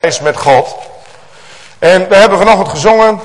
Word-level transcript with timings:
is 0.00 0.20
met 0.20 0.36
God. 0.36 0.76
En 1.78 2.08
we 2.08 2.14
hebben 2.14 2.38
vanochtend 2.38 2.68
gezongen, 2.68 3.20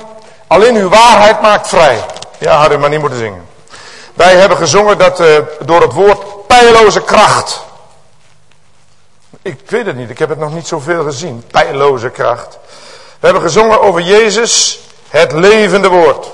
alleen 0.47 0.75
uw 0.75 0.89
waarheid 0.89 1.41
maakt 1.41 1.67
vrij. 1.67 2.05
Ja, 2.37 2.55
hadden 2.55 2.73
we 2.73 2.77
maar 2.77 2.89
niet 2.89 2.99
moeten 2.99 3.19
zingen. 3.19 3.45
Wij 4.13 4.35
hebben 4.35 4.57
gezongen 4.57 4.97
dat 4.97 5.19
uh, 5.19 5.37
door 5.65 5.81
het 5.81 5.93
woord 5.93 6.47
pijloze 6.47 7.01
kracht. 7.01 7.63
Ik 9.41 9.59
weet 9.69 9.85
het 9.85 9.95
niet, 9.95 10.09
ik 10.09 10.19
heb 10.19 10.29
het 10.29 10.39
nog 10.39 10.53
niet 10.53 10.67
zoveel 10.67 11.03
gezien. 11.03 11.43
Pijloze 11.51 12.09
kracht. 12.09 12.57
We 13.19 13.25
hebben 13.25 13.41
gezongen 13.41 13.81
over 13.81 14.01
Jezus, 14.01 14.79
het 15.09 15.31
levende 15.31 15.87
woord. 15.87 16.27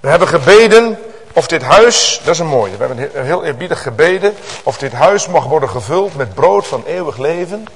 We 0.00 0.08
hebben 0.08 0.28
gebeden 0.28 0.98
of 1.34 1.46
dit 1.46 1.62
huis, 1.62 2.20
dat 2.24 2.34
is 2.34 2.40
een 2.40 2.46
mooie, 2.46 2.76
we 2.76 2.84
hebben 2.84 3.10
heel 3.24 3.44
eerbiedig 3.44 3.82
gebeden, 3.82 4.34
of 4.62 4.78
dit 4.78 4.92
huis 4.92 5.26
mag 5.26 5.44
worden 5.44 5.68
gevuld 5.68 6.14
met 6.14 6.34
brood 6.34 6.66
van 6.66 6.84
eeuwig 6.86 7.16
leven. 7.16 7.66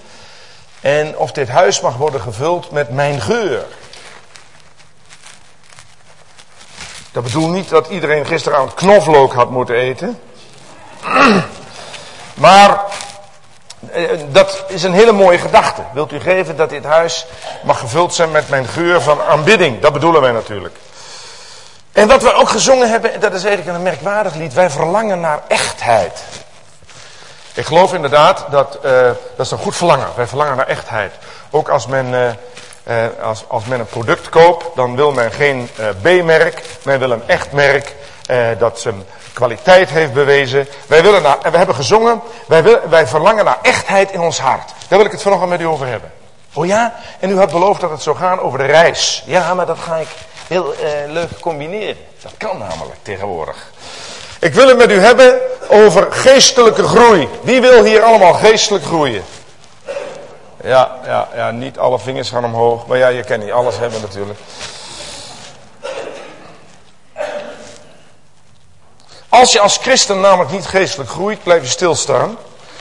En 0.81 1.17
of 1.17 1.33
dit 1.33 1.49
huis 1.49 1.81
mag 1.81 1.97
worden 1.97 2.21
gevuld 2.21 2.71
met 2.71 2.91
mijn 2.91 3.21
geur. 3.21 3.65
Dat 7.13 7.23
bedoelt 7.23 7.53
niet 7.53 7.69
dat 7.69 7.89
iedereen 7.89 8.27
gisteravond 8.27 8.75
knoflook 8.75 9.33
had 9.33 9.51
moeten 9.51 9.75
eten. 9.75 10.19
Maar 12.35 12.81
eh, 13.91 14.05
dat 14.31 14.65
is 14.69 14.83
een 14.83 14.93
hele 14.93 15.13
mooie 15.13 15.39
gedachte. 15.39 15.83
Wilt 15.93 16.13
u 16.13 16.21
geven 16.21 16.57
dat 16.57 16.71
dit 16.71 16.85
huis 16.85 17.27
mag 17.63 17.79
gevuld 17.79 18.15
zijn 18.15 18.31
met 18.31 18.49
mijn 18.49 18.67
geur 18.67 19.01
van 19.01 19.23
aanbidding? 19.23 19.81
Dat 19.81 19.93
bedoelen 19.93 20.21
wij 20.21 20.33
natuurlijk. 20.33 20.77
En 21.99 22.09
wat 22.09 22.23
we 22.23 22.33
ook 22.33 22.49
gezongen 22.49 22.91
hebben, 22.91 23.21
dat 23.21 23.35
is 23.35 23.45
eigenlijk 23.45 23.77
een 23.77 23.83
merkwaardig 23.83 24.35
lied. 24.35 24.53
Wij 24.53 24.71
verlangen 24.71 25.21
naar 25.21 25.41
echtheid. 25.49 26.23
Ik 27.55 27.67
geloof 27.67 27.95
inderdaad 27.95 28.45
dat, 28.51 28.79
uh, 28.85 28.93
dat 29.37 29.47
is 29.47 29.51
een 29.51 29.59
goed 29.59 29.77
verlangen. 29.77 30.07
Wij 30.17 30.27
verlangen 30.27 30.57
naar 30.57 30.67
echtheid. 30.67 31.13
Ook 31.51 31.69
als 31.69 31.87
men, 31.87 32.07
uh, 32.07 32.29
uh, 32.89 33.23
als, 33.23 33.45
als 33.49 33.65
men 33.65 33.81
een 33.81 33.87
product 33.87 34.29
koopt, 34.29 34.67
dan 34.77 34.97
wil 34.97 35.13
men 35.13 35.33
geen 35.33 35.69
B-merk. 36.03 36.63
Men 36.83 36.99
wil 36.99 37.11
een 37.11 37.23
echt 37.27 37.53
merk 37.53 37.95
dat 38.59 38.81
zijn 38.81 39.05
kwaliteit 39.33 39.91
heeft 39.91 40.13
bewezen. 40.13 40.69
Wij 40.87 41.03
willen 41.03 41.23
naar, 41.23 41.39
en 41.43 41.51
we 41.51 41.57
hebben 41.57 41.75
gezongen, 41.75 42.21
wij, 42.47 42.81
wij 42.89 43.07
verlangen 43.07 43.45
naar 43.45 43.59
echtheid 43.63 44.11
in 44.11 44.21
ons 44.21 44.41
hart. 44.41 44.73
Daar 44.89 44.99
wil 44.99 45.07
ik 45.07 45.13
het 45.13 45.23
vanochtend 45.23 45.51
met 45.51 45.61
u 45.61 45.67
over 45.67 45.87
hebben. 45.87 46.13
Oh 46.53 46.67
ja? 46.67 46.95
En 47.19 47.31
u 47.31 47.39
had 47.39 47.51
beloofd 47.51 47.81
dat 47.81 47.91
het 47.91 48.03
zou 48.03 48.17
gaan 48.17 48.41
over 48.41 48.59
de 48.59 48.65
reis. 48.65 49.23
Ja, 49.27 49.55
maar 49.55 49.67
dat 49.67 49.79
ga 49.79 49.97
ik 49.97 50.09
heel 50.49 50.73
uh, 50.73 50.79
leuk 51.07 51.41
combineren. 51.41 51.97
Dat 52.23 52.33
kan 52.37 52.59
namelijk 52.59 52.99
tegenwoordig. 53.03 53.71
Ik 54.41 54.55
wil 54.55 54.69
het 54.69 54.77
met 54.77 54.91
u 54.91 54.99
hebben 54.99 55.41
over 55.69 56.13
geestelijke 56.13 56.83
groei. 56.83 57.29
Wie 57.43 57.61
wil 57.61 57.85
hier 57.85 58.03
allemaal 58.03 58.35
geestelijk 58.35 58.85
groeien? 58.85 59.25
Ja, 60.63 60.99
ja, 61.05 61.29
ja, 61.35 61.51
niet 61.51 61.79
alle 61.79 61.99
vingers 61.99 62.31
gaan 62.31 62.45
omhoog. 62.45 62.87
Maar 62.87 62.99
ja, 62.99 63.09
je 63.09 63.25
kan 63.25 63.39
niet 63.39 63.51
alles 63.51 63.79
hebben 63.79 64.01
natuurlijk. 64.01 64.39
Als 69.29 69.53
je 69.53 69.61
als 69.61 69.77
christen 69.77 70.21
namelijk 70.21 70.51
niet 70.51 70.67
geestelijk 70.67 71.11
groeit, 71.11 71.43
blijf 71.43 71.63
je 71.63 71.69
stilstaan. 71.69 72.39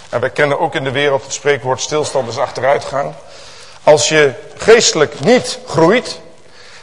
En 0.09 0.19
wij 0.19 0.29
kennen 0.29 0.59
ook 0.59 0.75
in 0.75 0.83
de 0.83 0.91
wereld 0.91 1.23
het 1.23 1.33
spreekwoord 1.33 1.81
stilstand 1.81 2.29
is 2.29 2.37
achteruitgang. 2.37 3.13
Als 3.83 4.09
je 4.09 4.33
geestelijk 4.57 5.19
niet 5.19 5.59
groeit, 5.67 6.19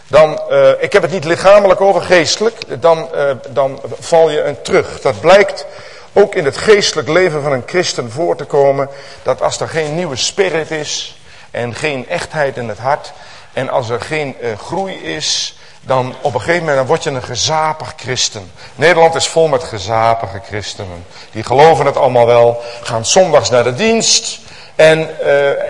dan, 0.09 0.41
uh, 0.51 0.71
ik 0.79 0.93
heb 0.93 1.03
het 1.03 1.11
niet 1.11 1.25
lichamelijk 1.25 1.81
over 1.81 2.03
geestelijk, 2.03 2.83
dan, 2.83 3.09
uh, 3.15 3.31
dan 3.49 3.81
val 4.01 4.31
je 4.31 4.43
een 4.43 4.63
terug. 4.63 5.01
Dat 5.01 5.21
blijkt 5.21 5.67
ook 6.13 6.35
in 6.35 6.45
het 6.45 6.57
geestelijk 6.57 7.09
leven 7.09 7.43
van 7.43 7.53
een 7.53 7.63
christen 7.67 8.11
voor 8.11 8.37
te 8.37 8.45
komen, 8.45 8.89
dat 9.23 9.43
als 9.43 9.61
er 9.61 9.69
geen 9.69 9.95
nieuwe 9.95 10.17
spirit 10.17 10.71
is 10.71 11.19
en 11.51 11.75
geen 11.75 12.09
echtheid 12.09 12.57
in 12.57 12.69
het 12.69 12.79
hart 12.79 13.13
en 13.53 13.69
als 13.69 13.89
er 13.89 14.01
geen 14.01 14.37
uh, 14.41 14.59
groei 14.59 14.95
is, 14.95 15.59
dan 15.81 16.15
op 16.21 16.35
een 16.35 16.41
gegeven 16.41 16.67
moment 16.67 16.87
word 16.87 17.03
je 17.03 17.11
een 17.11 17.23
gezapig 17.23 17.95
christen. 17.97 18.53
Nederland 18.75 19.15
is 19.15 19.27
vol 19.27 19.49
met 19.49 19.63
gezapige 19.63 20.41
christenen. 20.47 21.07
Die 21.33 21.45
geloven 21.45 21.87
het 21.87 21.97
allemaal 21.97 22.27
wel, 22.27 22.63
gaan 22.83 23.07
zondags 23.07 23.51
naar 23.51 23.65
de 23.65 23.75
dienst 23.75 24.39
en, 24.75 25.21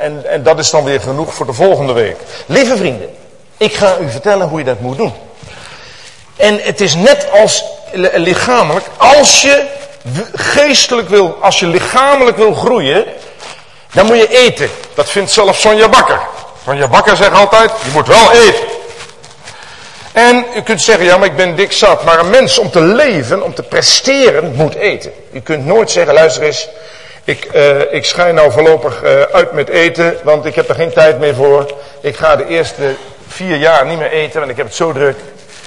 en, 0.01 0.31
en 0.31 0.43
dat 0.43 0.59
is 0.59 0.71
dan 0.71 0.85
weer 0.85 1.01
genoeg 1.01 1.35
voor 1.35 1.47
de 1.47 1.53
volgende 1.53 1.93
week. 1.93 2.17
Lieve 2.47 2.77
vrienden, 2.77 3.11
ik 3.57 3.75
ga 3.75 3.97
u 4.01 4.11
vertellen 4.11 4.49
hoe 4.49 4.59
je 4.59 4.65
dat 4.65 4.81
moet 4.81 4.97
doen. 4.97 5.13
En 6.37 6.61
het 6.63 6.81
is 6.81 6.95
net 6.95 7.31
als 7.31 7.65
lichamelijk. 8.15 8.87
Als 8.97 9.43
je 9.43 9.67
geestelijk 10.35 11.09
wil, 11.09 11.37
als 11.41 11.61
je 11.61 11.67
lichamelijk 11.67 12.37
wil 12.37 12.55
groeien, 12.55 13.05
dan 13.93 14.07
moet 14.07 14.17
je 14.17 14.39
eten. 14.39 14.71
Dat 14.95 15.11
vindt 15.11 15.31
zelfs 15.31 15.61
Sonja 15.61 15.89
Bakker. 15.89 16.21
Sonja 16.65 16.89
Bakker 16.89 17.17
zegt 17.17 17.33
altijd, 17.33 17.71
je 17.85 17.91
moet 17.93 18.07
wel 18.07 18.33
eten. 18.33 18.65
En 20.13 20.45
u 20.57 20.63
kunt 20.63 20.83
zeggen, 20.83 21.05
ja 21.05 21.17
maar 21.17 21.29
ik 21.29 21.37
ben 21.37 21.57
dik 21.57 21.73
zat. 21.73 22.05
Maar 22.05 22.19
een 22.19 22.31
mens 22.31 22.59
om 22.59 22.71
te 22.71 22.81
leven, 22.81 23.43
om 23.43 23.55
te 23.55 23.63
presteren, 23.63 24.55
moet 24.55 24.75
eten. 24.75 25.13
U 25.33 25.41
kunt 25.41 25.67
nooit 25.67 25.91
zeggen, 25.91 26.15
luister 26.15 26.43
eens, 26.43 26.69
ik, 27.25 27.49
uh, 27.55 27.93
ik 27.93 28.05
schijn 28.05 28.35
nou 28.35 28.53
voorlopig 28.53 29.03
uh, 29.03 29.23
uit 29.23 29.53
met 29.53 29.69
eten, 29.69 30.17
want 30.23 30.45
ik 30.45 30.55
heb 30.55 30.69
er 30.69 30.75
geen 30.75 30.93
tijd 30.93 31.19
meer 31.19 31.35
voor. 31.35 31.75
Ik 32.01 32.17
ga 32.17 32.37
de 32.37 32.47
eerste 32.47 32.95
vier 33.35 33.57
jaar 33.57 33.87
niet 33.87 33.99
meer 33.99 34.11
eten, 34.11 34.39
want 34.39 34.51
ik 34.51 34.57
heb 34.57 34.67
het 34.67 34.75
zo 34.75 34.93
druk. 34.93 35.17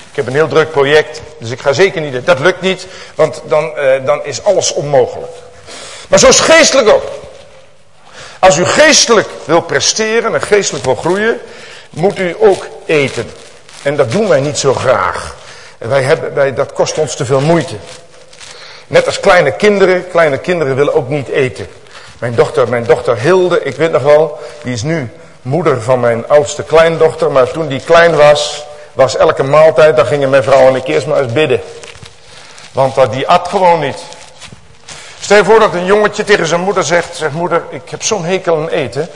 Ik 0.09 0.15
heb 0.15 0.27
een 0.27 0.33
heel 0.33 0.47
druk 0.47 0.71
project, 0.71 1.21
dus 1.39 1.51
ik 1.51 1.61
ga 1.61 1.73
zeker 1.73 2.01
niet... 2.01 2.25
Dat 2.25 2.39
lukt 2.39 2.61
niet, 2.61 2.87
want 3.15 3.41
dan, 3.45 3.73
uh, 3.77 4.05
dan 4.05 4.25
is 4.25 4.43
alles 4.43 4.73
onmogelijk. 4.73 5.31
Maar 6.07 6.19
zo 6.19 6.27
is 6.27 6.39
geestelijk 6.39 6.89
ook. 6.89 7.03
Als 8.39 8.57
u 8.57 8.65
geestelijk 8.65 9.27
wil 9.45 9.61
presteren 9.61 10.33
en 10.33 10.41
geestelijk 10.41 10.85
wil 10.85 10.95
groeien, 10.95 11.39
moet 11.89 12.19
u 12.19 12.35
ook 12.39 12.67
eten. 12.85 13.31
En 13.81 13.95
dat 13.95 14.11
doen 14.11 14.27
wij 14.27 14.39
niet 14.39 14.57
zo 14.57 14.73
graag. 14.73 15.35
Wij 15.77 16.03
hebben, 16.03 16.33
wij, 16.33 16.53
dat 16.53 16.73
kost 16.73 16.97
ons 16.97 17.15
te 17.15 17.25
veel 17.25 17.41
moeite. 17.41 17.75
Net 18.87 19.05
als 19.05 19.19
kleine 19.19 19.51
kinderen. 19.51 20.07
Kleine 20.09 20.37
kinderen 20.37 20.75
willen 20.75 20.93
ook 20.93 21.09
niet 21.09 21.27
eten. 21.27 21.67
Mijn 22.19 22.35
dochter, 22.35 22.69
mijn 22.69 22.83
dochter 22.83 23.19
Hilde, 23.19 23.63
ik 23.63 23.75
weet 23.75 23.91
nog 23.91 24.01
wel, 24.01 24.39
die 24.63 24.73
is 24.73 24.83
nu 24.83 25.09
moeder 25.47 25.81
van 25.81 25.99
mijn 25.99 26.27
oudste 26.27 26.63
kleindochter. 26.63 27.31
Maar 27.31 27.51
toen 27.51 27.67
die 27.67 27.81
klein 27.81 28.15
was, 28.15 28.65
was 28.93 29.17
elke 29.17 29.43
maaltijd, 29.43 29.95
dan 29.95 30.05
gingen 30.05 30.29
mijn 30.29 30.43
vrouw 30.43 30.67
en 30.67 30.75
ik 30.75 30.87
eerst 30.87 31.07
maar 31.07 31.21
eens 31.21 31.33
bidden. 31.33 31.61
Want 32.71 32.97
uh, 32.97 33.11
die 33.11 33.27
at 33.27 33.47
gewoon 33.47 33.79
niet. 33.79 34.03
Stel 35.19 35.37
je 35.37 35.43
voor 35.43 35.59
dat 35.59 35.73
een 35.73 35.85
jongetje 35.85 36.23
tegen 36.23 36.47
zijn 36.47 36.61
moeder 36.61 36.83
zegt, 36.83 37.15
zegt 37.15 37.33
moeder, 37.33 37.63
ik 37.69 37.89
heb 37.89 38.03
zo'n 38.03 38.25
hekel 38.25 38.55
aan 38.55 38.69
eten. 38.69 39.09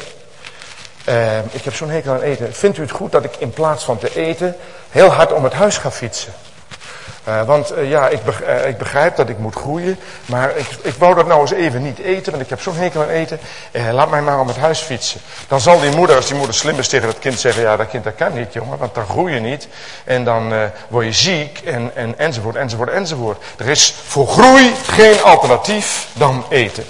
Uh, 1.10 1.38
ik 1.38 1.64
heb 1.64 1.76
zo'n 1.76 1.90
hekel 1.90 2.14
aan 2.14 2.22
eten. 2.22 2.54
Vindt 2.54 2.78
u 2.78 2.82
het 2.82 2.92
goed 2.92 3.12
dat 3.12 3.24
ik 3.24 3.36
in 3.38 3.52
plaats 3.52 3.84
van 3.84 3.98
te 3.98 4.16
eten 4.16 4.56
heel 4.90 5.10
hard 5.10 5.34
om 5.34 5.44
het 5.44 5.54
huis 5.54 5.78
ga 5.78 5.92
fietsen? 5.92 6.34
Uh, 7.28 7.44
want 7.44 7.78
uh, 7.78 7.90
ja, 7.90 8.08
ik, 8.08 8.20
uh, 8.48 8.68
ik, 8.68 8.78
begrijp 8.78 9.16
dat 9.16 9.30
ik 9.30 9.38
moet 9.38 9.56
groeien, 9.56 10.00
maar 10.26 10.58
ik, 10.58 10.68
ik 10.82 10.94
wou 10.98 11.16
dat 11.16 11.28
nou 11.28 11.42
eens 11.42 11.52
even 11.52 11.82
niet 11.82 12.00
eten, 12.00 12.32
want 12.32 12.44
ik 12.44 12.50
heb 12.50 12.62
zo'n 12.62 12.76
hekel 12.76 13.02
aan 13.02 13.10
eten. 13.10 13.40
laat 13.92 14.10
mij 14.10 14.22
maar 14.22 14.40
om 14.40 14.48
het 14.48 14.58
huis 14.58 14.80
fietsen. 14.80 15.22
Dan 15.48 15.62
zal 15.62 15.80
die 15.80 15.96
moeder, 15.96 16.16
als 16.16 16.28
die 16.28 16.36
moeder 16.36 16.56
slim 16.56 16.80
is 16.80 16.88
tegen 16.88 17.08
dat 17.08 17.20
kind 17.20 17.40
zeggen, 17.40 17.62
ja 17.64 17.78
dat 17.78 17.88
kind 17.88 18.04
dat 18.04 18.16
kan 18.16 18.34
niet 18.34 18.54
jongen, 18.54 18.78
want 18.78 18.96
dan 18.96 19.06
groei 19.06 19.34
je 19.34 19.40
niet. 19.40 19.68
En 20.04 20.24
dan 20.24 20.54
word 20.88 21.06
je 21.06 21.14
ziek 21.14 21.62
en, 21.66 21.92
en, 21.96 22.20
enzovoort, 22.20 22.56
enzovoort, 22.56 22.90
enzovoort. 22.90 23.44
Er 23.58 23.70
is 23.70 23.96
voor 24.08 24.28
groei 24.28 24.74
geen 24.86 25.22
alternatief 25.24 26.08
dan 26.14 26.46
eten. 26.50 26.84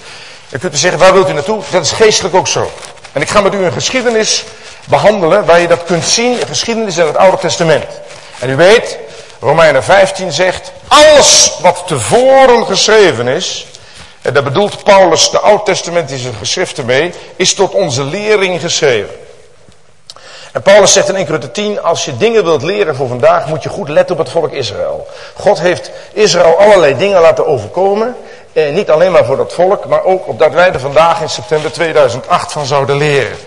Je 0.47 0.59
kunt 0.59 0.73
u 0.73 0.77
zeggen, 0.77 0.99
waar 0.99 1.13
wilt 1.13 1.29
u 1.29 1.33
naartoe? 1.33 1.61
Dat 1.71 1.85
is 1.85 1.91
geestelijk 1.91 2.35
ook 2.35 2.47
zo. 2.47 2.71
En 3.11 3.21
ik 3.21 3.29
ga 3.29 3.41
met 3.41 3.53
u 3.53 3.57
een 3.57 3.71
geschiedenis 3.71 4.45
behandelen 4.87 5.45
waar 5.45 5.59
je 5.59 5.67
dat 5.67 5.83
kunt 5.83 6.03
zien, 6.03 6.41
een 6.41 6.47
geschiedenis 6.47 6.97
in 6.97 7.05
het 7.05 7.17
Oude 7.17 7.37
Testament. 7.37 7.85
En 8.39 8.49
u 8.49 8.55
weet, 8.55 8.97
Romeinen 9.41 9.83
15 9.83 10.31
zegt, 10.31 10.71
alles 10.87 11.57
wat 11.61 11.83
tevoren 11.85 12.65
geschreven 12.65 13.27
is, 13.27 13.67
en 14.21 14.33
daar 14.33 14.43
bedoelt 14.43 14.83
Paulus 14.83 15.29
de 15.29 15.39
oud-testamentische 15.39 16.33
geschriften 16.33 16.85
mee, 16.85 17.13
is 17.35 17.53
tot 17.53 17.73
onze 17.73 18.03
lering 18.03 18.61
geschreven. 18.61 19.15
En 20.51 20.61
Paulus 20.61 20.93
zegt 20.93 21.09
in 21.09 21.15
1 21.15 21.25
Corinthië 21.25 21.51
10, 21.51 21.81
als 21.81 22.05
je 22.05 22.17
dingen 22.17 22.43
wilt 22.43 22.61
leren 22.61 22.95
voor 22.95 23.07
vandaag, 23.07 23.47
moet 23.47 23.63
je 23.63 23.69
goed 23.69 23.89
letten 23.89 24.15
op 24.15 24.21
het 24.21 24.31
volk 24.31 24.51
Israël. 24.51 25.07
God 25.33 25.59
heeft 25.59 25.91
Israël 26.13 26.59
allerlei 26.59 26.97
dingen 26.97 27.21
laten 27.21 27.47
overkomen, 27.47 28.15
eh, 28.53 28.73
niet 28.73 28.89
alleen 28.89 29.11
maar 29.11 29.25
voor 29.25 29.37
dat 29.37 29.53
volk, 29.53 29.85
maar 29.85 30.03
ook 30.03 30.27
opdat 30.27 30.53
wij 30.53 30.73
er 30.73 30.79
vandaag 30.79 31.21
in 31.21 31.29
september 31.29 31.71
2008 31.71 32.51
van 32.51 32.65
zouden 32.65 32.97
leren. 32.97 33.37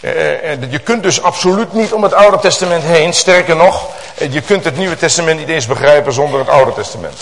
Uh, 0.00 0.70
je 0.70 0.78
kunt 0.78 1.02
dus 1.02 1.22
absoluut 1.22 1.72
niet 1.72 1.92
om 1.92 2.02
het 2.02 2.14
Oude 2.14 2.38
Testament 2.38 2.82
heen. 2.82 3.12
Sterker 3.12 3.56
nog, 3.56 3.88
je 4.30 4.40
kunt 4.40 4.64
het 4.64 4.76
Nieuwe 4.76 4.96
Testament 4.96 5.38
niet 5.38 5.48
eens 5.48 5.66
begrijpen 5.66 6.12
zonder 6.12 6.38
het 6.38 6.48
Oude 6.48 6.72
Testament. 6.72 7.14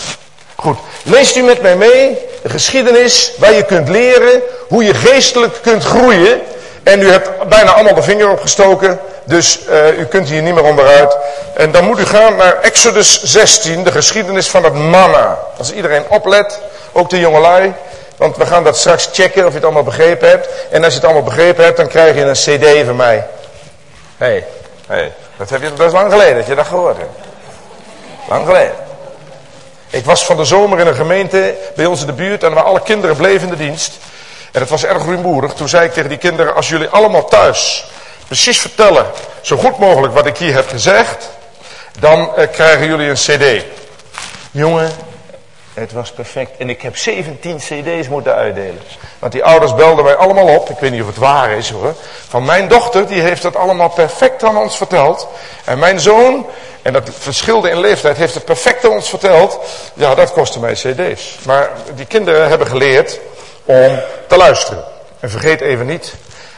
Goed, 0.55 0.77
leest 1.03 1.35
u 1.35 1.41
met 1.41 1.61
mij 1.61 1.75
mee 1.75 2.17
de 2.43 2.49
geschiedenis 2.49 3.31
waar 3.37 3.53
je 3.53 3.63
kunt 3.63 3.89
leren 3.89 4.41
hoe 4.67 4.83
je 4.83 4.93
geestelijk 4.93 5.59
kunt 5.61 5.83
groeien. 5.83 6.41
En 6.83 7.01
u 7.01 7.09
hebt 7.09 7.47
bijna 7.47 7.73
allemaal 7.73 7.93
de 7.93 8.03
vinger 8.03 8.29
opgestoken, 8.29 8.99
dus 9.23 9.59
uh, 9.69 9.99
u 9.99 10.05
kunt 10.05 10.29
hier 10.29 10.41
niet 10.41 10.53
meer 10.53 10.63
onderuit. 10.63 11.17
En 11.53 11.71
dan 11.71 11.83
moet 11.83 11.99
u 11.99 12.05
gaan 12.05 12.35
naar 12.35 12.61
Exodus 12.61 13.23
16, 13.23 13.83
de 13.83 13.91
geschiedenis 13.91 14.49
van 14.49 14.63
het 14.63 14.73
manna. 14.73 15.39
Als 15.57 15.71
iedereen 15.71 16.03
oplet, 16.09 16.59
ook 16.91 17.09
de 17.09 17.19
jongelui, 17.19 17.73
Want 18.17 18.37
we 18.37 18.45
gaan 18.45 18.63
dat 18.63 18.77
straks 18.77 19.09
checken 19.13 19.41
of 19.41 19.49
je 19.49 19.55
het 19.55 19.63
allemaal 19.63 19.83
begrepen 19.83 20.29
hebt. 20.29 20.47
En 20.69 20.83
als 20.83 20.93
je 20.93 20.99
het 20.99 21.05
allemaal 21.05 21.23
begrepen 21.23 21.63
hebt, 21.63 21.77
dan 21.77 21.87
krijg 21.87 22.15
je 22.15 22.21
een 22.21 22.33
cd 22.33 22.85
van 22.85 22.95
mij. 22.95 23.27
Hé, 24.17 24.25
hey, 24.25 24.45
hey, 24.87 25.11
dat 25.37 25.49
heb 25.49 25.61
je 25.61 25.71
best 25.71 25.93
lang 25.93 26.11
geleden 26.11 26.35
dat 26.35 26.47
je 26.47 26.55
dat 26.55 26.67
gehoord 26.67 26.97
hebt. 26.97 27.19
Lang 28.27 28.45
geleden. 28.45 28.75
Ik 29.89 30.05
was 30.05 30.25
van 30.25 30.37
de 30.37 30.45
zomer 30.45 30.79
in 30.79 30.87
een 30.87 30.95
gemeente 30.95 31.55
bij 31.75 31.85
ons 31.85 32.01
in 32.01 32.07
de 32.07 32.13
buurt 32.13 32.43
en 32.43 32.53
waar 32.53 32.63
alle 32.63 32.81
kinderen 32.81 33.15
bleven 33.15 33.47
in 33.47 33.53
de 33.57 33.63
dienst. 33.63 33.97
En 34.51 34.61
het 34.61 34.69
was 34.69 34.85
erg 34.85 35.03
rumoerig. 35.03 35.53
Toen 35.53 35.69
zei 35.69 35.85
ik 35.85 35.93
tegen 35.93 36.09
die 36.09 36.17
kinderen, 36.17 36.55
als 36.55 36.69
jullie 36.69 36.87
allemaal 36.87 37.25
thuis 37.25 37.85
precies 38.27 38.59
vertellen, 38.59 39.05
zo 39.41 39.57
goed 39.57 39.77
mogelijk 39.77 40.13
wat 40.13 40.25
ik 40.25 40.37
hier 40.37 40.53
heb 40.53 40.69
gezegd, 40.69 41.29
dan 41.99 42.35
eh, 42.35 42.51
krijgen 42.51 42.85
jullie 42.85 43.09
een 43.09 43.15
cd. 43.15 43.65
Jongen, 44.51 44.91
het 45.75 45.91
was 45.91 46.11
perfect. 46.11 46.57
En 46.57 46.69
ik 46.69 46.81
heb 46.81 46.97
17 46.97 47.57
cd's 47.57 48.07
moeten 48.07 48.33
uitdelen. 48.33 48.81
Want 49.19 49.31
die 49.31 49.43
ouders 49.43 49.75
belden 49.75 50.03
mij 50.03 50.15
allemaal 50.15 50.55
op. 50.55 50.69
Ik 50.69 50.79
weet 50.79 50.91
niet 50.91 51.01
of 51.01 51.07
het 51.07 51.17
waar 51.17 51.51
is 51.51 51.69
hoor. 51.69 51.93
Van 52.27 52.45
mijn 52.45 52.67
dochter, 52.67 53.07
die 53.07 53.21
heeft 53.21 53.41
dat 53.41 53.55
allemaal 53.55 53.89
perfect 53.89 54.43
aan 54.43 54.57
ons 54.57 54.77
verteld. 54.77 55.27
En 55.65 55.79
mijn 55.79 55.99
zoon, 55.99 56.45
en 56.81 56.93
dat 56.93 57.09
verschilde 57.17 57.69
in 57.69 57.79
leeftijd, 57.79 58.17
heeft 58.17 58.33
het 58.33 58.45
perfect 58.45 58.85
aan 58.85 58.91
ons 58.91 59.09
verteld. 59.09 59.59
Ja, 59.93 60.15
dat 60.15 60.31
kostte 60.31 60.59
mij 60.59 60.73
cd's. 60.73 61.37
Maar 61.45 61.69
die 61.95 62.05
kinderen 62.05 62.49
hebben 62.49 62.67
geleerd 62.67 63.19
om 63.65 63.99
te 64.27 64.37
luisteren. 64.37 64.83
En 65.19 65.29
vergeet 65.29 65.61
even 65.61 65.85
niet 65.85 66.15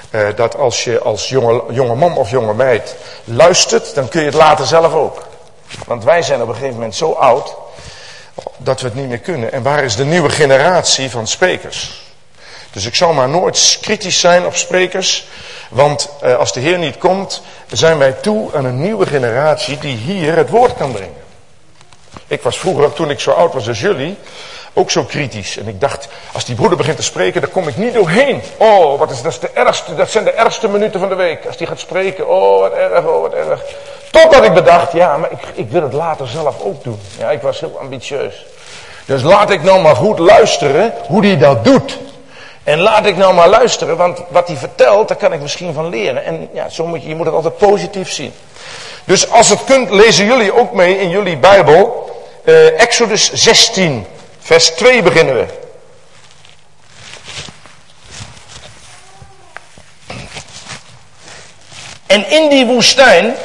eh, 0.10 0.28
dat 0.36 0.58
als 0.58 0.84
je 0.84 1.00
als 1.00 1.30
jonge, 1.30 1.64
jonge 1.69 1.96
man 1.96 2.18
of 2.18 2.30
jonge 2.30 2.54
meid 2.54 2.96
luistert, 3.24 3.96
dan 3.96 4.08
kun 4.10 4.19
je 4.19 4.25
het 4.25 4.36
later 4.36 4.66
zelf 4.66 4.94
ook. 4.94 5.22
Want 5.86 6.04
wij 6.04 6.22
zijn 6.22 6.42
op 6.42 6.48
een 6.48 6.54
gegeven 6.54 6.75
moment 6.75 6.96
zo 6.96 7.12
oud 7.12 7.56
dat 8.57 8.81
we 8.81 8.88
het 8.88 8.95
niet 8.95 9.07
meer 9.07 9.19
kunnen. 9.19 9.51
En 9.51 9.63
waar 9.63 9.84
is 9.84 9.95
de 9.95 10.06
nieuwe 10.06 10.30
generatie 10.30 11.10
van 11.10 11.28
sprekers? 11.28 12.06
Dus 12.72 12.86
ik 12.86 12.95
zal 12.95 13.13
maar 13.13 13.30
nooit 13.30 13.78
kritisch 13.81 14.19
zijn 14.19 14.45
op 14.45 14.56
sprekers. 14.56 15.28
Want 15.69 16.10
eh, 16.22 16.38
als 16.38 16.54
de 16.54 16.60
Heer 16.60 16.78
niet 16.78 16.98
komt, 16.98 17.42
zijn 17.72 17.98
wij 17.98 18.12
toe 18.12 18.56
aan 18.56 18.66
een 18.66 18.81
nieuwe 18.81 19.06
generatie 19.06 19.78
die 19.78 19.98
hier 19.98 20.36
het 20.36 20.50
woord 20.50 20.74
kan 20.74 20.92
brengen. 20.92 21.25
Ik 22.28 22.42
was 22.42 22.57
vroeger, 22.57 22.94
toen 22.94 23.10
ik 23.10 23.19
zo 23.19 23.31
oud 23.31 23.54
was 23.54 23.68
als 23.68 23.80
jullie, 23.80 24.18
ook 24.74 24.92
zo 24.92 25.04
kritisch. 25.04 25.57
En 25.57 25.68
ik 25.68 25.81
dacht, 25.81 26.07
als 26.31 26.45
die 26.45 26.56
broeder 26.56 26.78
begint 26.78 26.98
te 26.98 27.04
spreken, 27.04 27.42
dan 27.42 27.50
kom 27.50 27.68
ik 27.68 27.78
niet 27.78 27.94
doorheen. 27.94 28.42
Oh, 28.57 29.00
wat 29.00 29.12
is, 29.12 29.22
dat, 29.22 29.42
de 29.42 29.50
ergste, 29.50 29.95
dat 29.95 30.12
zijn 30.12 30.24
de 30.24 30.31
ergste 30.31 30.68
minuten 30.68 31.00
van 31.00 31.10
de 31.10 31.16
week. 31.16 31.45
Als 31.45 31.57
die 31.57 31.68
gaat 31.68 31.80
spreken, 31.80 32.28
oh 32.28 32.60
wat 32.60 32.74
erg, 32.74 33.06
oh 33.06 33.22
wat 33.22 33.33
erg. 33.33 33.62
Totdat 34.12 34.44
ik 34.44 34.54
bedacht, 34.54 34.92
ja, 34.92 35.18
maar 35.18 35.31
ik, 35.31 35.39
ik 35.54 35.69
wil 35.69 35.81
het 35.81 35.94
later 35.94 36.27
zelf 36.27 36.62
ook 36.62 36.83
doen. 36.83 37.00
Ja, 37.19 37.31
ik 37.31 37.42
was 37.42 37.59
heel 37.59 37.77
ambitieus. 37.80 38.45
Dus 39.06 39.21
laat 39.21 39.50
ik 39.50 39.63
nou 39.63 39.81
maar 39.81 39.95
goed 39.95 40.19
luisteren 40.19 40.94
hoe 41.07 41.25
hij 41.25 41.38
dat 41.38 41.63
doet. 41.63 41.98
En 42.63 42.80
laat 42.80 43.06
ik 43.06 43.18
nou 43.18 43.33
maar 43.33 43.48
luisteren, 43.48 43.98
want 43.98 44.24
wat 44.30 44.48
hij 44.48 44.57
vertelt, 44.57 45.07
daar 45.07 45.18
kan 45.18 45.33
ik 45.33 45.42
misschien 45.42 45.74
van 45.74 45.89
leren. 45.89 46.24
En 46.24 46.50
ja, 46.54 46.69
zo 46.69 46.86
moet 46.86 47.01
je, 47.01 47.07
je 47.09 47.15
moet 47.15 47.25
het 47.25 47.36
altijd 47.36 47.57
positief 47.57 48.12
zien. 48.12 48.33
Dus 49.06 49.31
als 49.31 49.50
het 49.50 49.63
kunt, 49.63 49.89
lezen 49.89 50.25
jullie 50.25 50.56
ook 50.56 50.74
mee 50.74 51.00
in 51.00 51.09
jullie 51.09 51.38
Bijbel. 51.38 52.09
Uh, 52.44 52.81
Exodus 52.81 53.33
16, 53.33 54.06
vers 54.39 54.69
2 54.69 55.01
beginnen 55.01 55.36
we. 55.36 55.45
En 62.06 62.30
in 62.30 62.50
die 62.50 62.65
woestijn 62.65 63.36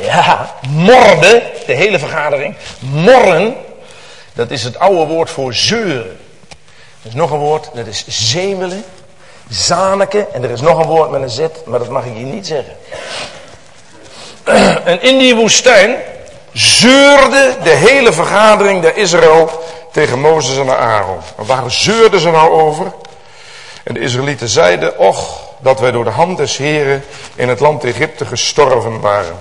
ja, 0.00 0.54
morde, 0.68 1.42
de 1.66 1.72
hele 1.72 1.98
vergadering. 1.98 2.54
Morren, 2.78 3.56
dat 4.32 4.50
is 4.50 4.64
het 4.64 4.78
oude 4.78 5.04
woord 5.12 5.30
voor 5.30 5.54
zeuren. 5.54 6.18
Er 7.02 7.08
is 7.08 7.14
nog 7.14 7.30
een 7.30 7.38
woord, 7.38 7.70
dat 7.74 7.86
is 7.86 8.04
zemelen, 8.06 8.84
zaneke. 9.48 10.26
En 10.32 10.42
er 10.42 10.50
is 10.50 10.60
nog 10.60 10.78
een 10.78 10.86
woord 10.86 11.10
met 11.10 11.22
een 11.22 11.30
z, 11.30 11.40
maar 11.64 11.78
dat 11.78 11.88
mag 11.88 12.04
ik 12.04 12.14
hier 12.14 12.26
niet 12.26 12.46
zeggen. 12.46 12.76
En 14.84 15.02
in 15.02 15.18
die 15.18 15.34
woestijn 15.36 15.96
zeurde 16.52 17.56
de 17.62 17.70
hele 17.70 18.12
vergadering 18.12 18.82
der 18.82 18.96
Israël 18.96 19.50
tegen 19.92 20.20
Mozes 20.20 20.58
en 20.58 20.78
Aaron. 20.78 21.18
En 21.38 21.46
waar 21.46 21.70
zeurden 21.70 22.20
ze 22.20 22.30
nou 22.30 22.50
over? 22.50 22.92
En 23.82 23.94
de 23.94 24.00
Israëlieten 24.00 24.48
zeiden, 24.48 24.98
och, 24.98 25.40
dat 25.58 25.80
wij 25.80 25.90
door 25.90 26.04
de 26.04 26.10
hand 26.10 26.36
des 26.36 26.56
Heren 26.56 27.04
in 27.34 27.48
het 27.48 27.60
land 27.60 27.84
Egypte 27.84 28.26
gestorven 28.26 29.00
waren. 29.00 29.38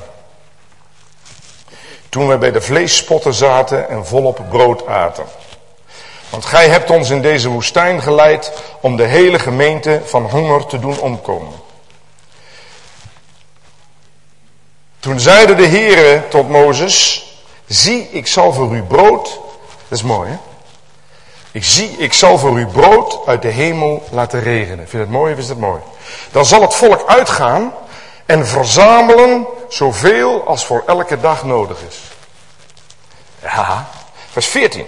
Toen 2.10 2.28
wij 2.28 2.38
bij 2.38 2.52
de 2.52 2.62
vleesspotten 2.62 3.34
zaten 3.34 3.90
en 3.90 4.06
volop 4.06 4.42
brood 4.50 4.88
aten. 4.88 5.26
Want 6.30 6.46
gij 6.46 6.68
hebt 6.68 6.90
ons 6.90 7.10
in 7.10 7.22
deze 7.22 7.50
woestijn 7.50 8.02
geleid 8.02 8.52
om 8.82 8.96
de 8.96 9.04
hele 9.04 9.40
gemeente 9.40 10.02
van 10.06 10.24
honger 10.24 10.66
te 10.66 10.80
doen 10.80 11.00
omkomen. 11.00 11.54
Toen 15.00 15.20
zeide 15.20 15.56
de 15.56 15.68
Heere 15.68 16.28
tot 16.28 16.50
Mozes, 16.50 17.28
zie 17.68 18.10
ik 18.12 18.28
zal 18.28 18.54
voor 18.54 18.76
u 18.76 18.82
brood, 18.82 19.40
dat 19.88 19.98
is 19.98 20.04
mooi 20.04 20.30
hè. 20.30 20.38
Ik 21.52 21.64
zie, 21.64 21.90
ik 21.98 22.14
zal 22.14 22.38
voor 22.38 22.60
u 22.60 22.66
brood 22.66 23.20
uit 23.26 23.42
de 23.42 23.48
hemel 23.48 24.04
laten 24.12 24.42
regenen. 24.42 24.78
Vind 24.78 24.92
je 24.92 24.98
het 24.98 25.10
mooi 25.10 25.34
of 25.34 25.40
is 25.40 25.50
het 25.50 25.60
mooi? 25.60 25.82
Dan 26.32 26.46
zal 26.46 26.62
het 26.62 26.74
volk 26.74 27.04
uitgaan 27.08 27.74
en 28.26 28.48
verzamelen 28.48 29.48
zoveel 29.69 30.48
als 30.48 30.66
voor 30.66 30.83
elke 30.86 31.19
dag 31.19 31.44
nodig 31.44 31.77
is. 31.88 31.98
Ja, 33.42 33.89
vers 34.31 34.48
14. 34.48 34.86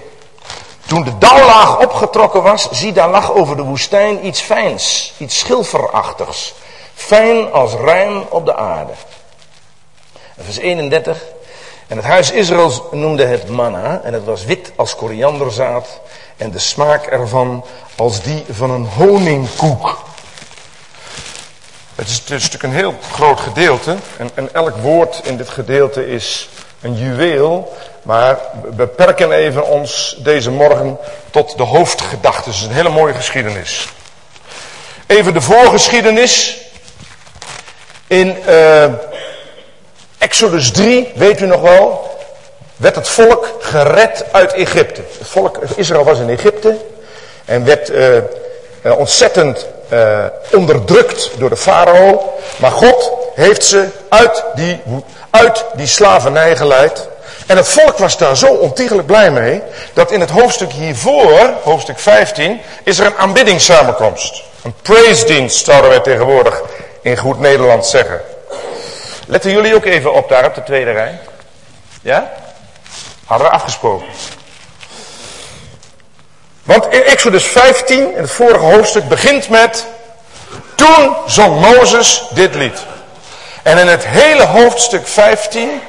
Toen 0.85 1.03
de 1.03 1.17
dauwlaag 1.17 1.79
opgetrokken 1.79 2.43
was, 2.43 2.69
zie 2.71 2.91
daar 2.91 3.09
lag 3.09 3.33
over 3.33 3.55
de 3.55 3.61
woestijn 3.61 4.25
iets 4.25 4.41
fijns, 4.41 5.13
iets 5.17 5.39
schilferachtigs. 5.39 6.53
Fijn 6.93 7.51
als 7.51 7.73
rijm 7.73 8.25
op 8.29 8.45
de 8.45 8.55
aarde. 8.55 8.93
Vers 10.39 10.57
31. 10.57 11.23
En 11.87 11.97
het 11.97 12.05
huis 12.05 12.31
Israëls 12.31 12.81
noemde 12.91 13.25
het 13.25 13.49
manna 13.49 14.01
en 14.03 14.13
het 14.13 14.25
was 14.25 14.45
wit 14.45 14.71
als 14.75 14.95
korianderzaad 14.95 15.99
en 16.37 16.51
de 16.51 16.59
smaak 16.59 17.05
ervan 17.05 17.65
als 17.95 18.21
die 18.21 18.43
van 18.49 18.71
een 18.71 18.85
honingkoek. 18.85 20.03
Het 22.01 22.09
is, 22.09 22.21
natuurlijk 22.27 22.63
een 22.63 22.73
heel 22.73 22.95
groot 23.11 23.39
gedeelte 23.39 23.95
en, 24.17 24.29
en 24.33 24.49
elk 24.53 24.75
woord 24.75 25.21
in 25.23 25.37
dit 25.37 25.49
gedeelte 25.49 26.07
is 26.07 26.49
een 26.81 26.95
juweel. 26.95 27.77
Maar 28.01 28.37
we 28.61 28.69
beperken 28.69 29.31
even 29.31 29.67
ons 29.67 30.15
deze 30.19 30.51
morgen 30.51 30.97
tot 31.29 31.57
de 31.57 31.63
hoofdgedachten. 31.63 32.51
Het 32.51 32.61
is 32.61 32.67
een 32.67 32.73
hele 32.73 32.89
mooie 32.89 33.13
geschiedenis. 33.13 33.87
Even 35.07 35.33
de 35.33 35.41
voorgeschiedenis. 35.41 36.57
In 38.07 38.37
uh, 38.47 38.83
Exodus 40.17 40.71
3, 40.71 41.11
weet 41.15 41.41
u 41.41 41.45
nog 41.45 41.61
wel, 41.61 42.17
werd 42.75 42.95
het 42.95 43.07
volk 43.09 43.57
gered 43.59 44.25
uit 44.31 44.53
Egypte. 44.53 45.01
Het 45.19 45.27
volk 45.27 45.57
Israël 45.75 46.03
was 46.03 46.19
in 46.19 46.29
Egypte 46.29 46.77
en 47.45 47.65
werd 47.65 47.89
uh, 47.89 48.17
ontzettend 48.97 49.67
uh, 49.93 50.25
onderdrukt 50.51 51.31
door 51.37 51.49
de 51.49 51.57
farao. 51.57 52.33
Maar 52.57 52.71
God 52.71 53.11
heeft 53.35 53.63
ze 53.63 53.87
uit 54.09 54.43
die, 54.55 54.81
uit 55.29 55.65
die 55.75 55.87
slavernij 55.87 56.55
geleid. 56.55 57.07
En 57.47 57.57
het 57.57 57.67
volk 57.67 57.97
was 57.97 58.17
daar 58.17 58.37
zo 58.37 58.47
ontiegelijk 58.47 59.07
blij 59.07 59.31
mee, 59.31 59.61
dat 59.93 60.11
in 60.11 60.19
het 60.19 60.29
hoofdstuk 60.29 60.71
hiervoor, 60.71 61.53
hoofdstuk 61.63 61.99
15, 61.99 62.61
is 62.83 62.99
er 62.99 63.05
een 63.05 63.17
aanbiddingssamenkomst. 63.17 64.43
Een 64.63 64.73
praise-dienst 64.81 65.65
zouden 65.65 65.89
wij 65.89 65.99
tegenwoordig 65.99 66.61
in 67.01 67.17
goed 67.17 67.39
Nederlands 67.39 67.89
zeggen. 67.89 68.21
Letten 69.27 69.51
jullie 69.51 69.75
ook 69.75 69.85
even 69.85 70.13
op 70.13 70.29
daar 70.29 70.45
op 70.45 70.55
de 70.55 70.63
tweede 70.63 70.91
rij? 70.91 71.19
Ja? 72.01 72.31
Hadden 73.25 73.47
we 73.47 73.53
afgesproken. 73.53 74.07
Want 76.63 76.93
in 76.93 77.03
Exodus 77.03 77.43
15, 77.43 78.15
in 78.15 78.21
het 78.21 78.31
vorige 78.31 78.65
hoofdstuk, 78.65 79.07
begint 79.07 79.49
met... 79.49 79.85
Toen 80.75 81.15
zong 81.25 81.61
Mozes 81.61 82.23
dit 82.33 82.55
lied. 82.55 82.79
En 83.63 83.77
in 83.77 83.87
het 83.87 84.07
hele 84.07 84.45
hoofdstuk 84.45 85.07
15 85.07 85.81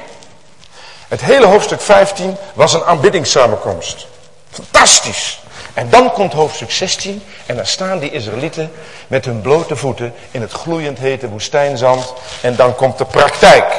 het 1.13 1.21
hele 1.21 1.45
hoofdstuk 1.45 1.81
15 1.81 2.37
was 2.53 2.73
een 2.73 2.83
aanbiddingssamenkomst. 2.83 4.07
Fantastisch. 4.51 5.39
En 5.73 5.89
dan 5.89 6.11
komt 6.11 6.33
hoofdstuk 6.33 6.71
16 6.71 7.23
en 7.45 7.55
dan 7.55 7.65
staan 7.65 7.99
die 7.99 8.11
Israëlieten 8.11 8.71
met 9.07 9.25
hun 9.25 9.41
blote 9.41 9.75
voeten 9.75 10.13
in 10.31 10.41
het 10.41 10.51
gloeiend 10.51 10.99
hete 10.99 11.29
woestijnzand. 11.29 12.13
En 12.41 12.55
dan 12.55 12.75
komt 12.75 12.97
de 12.97 13.05
praktijk. 13.05 13.73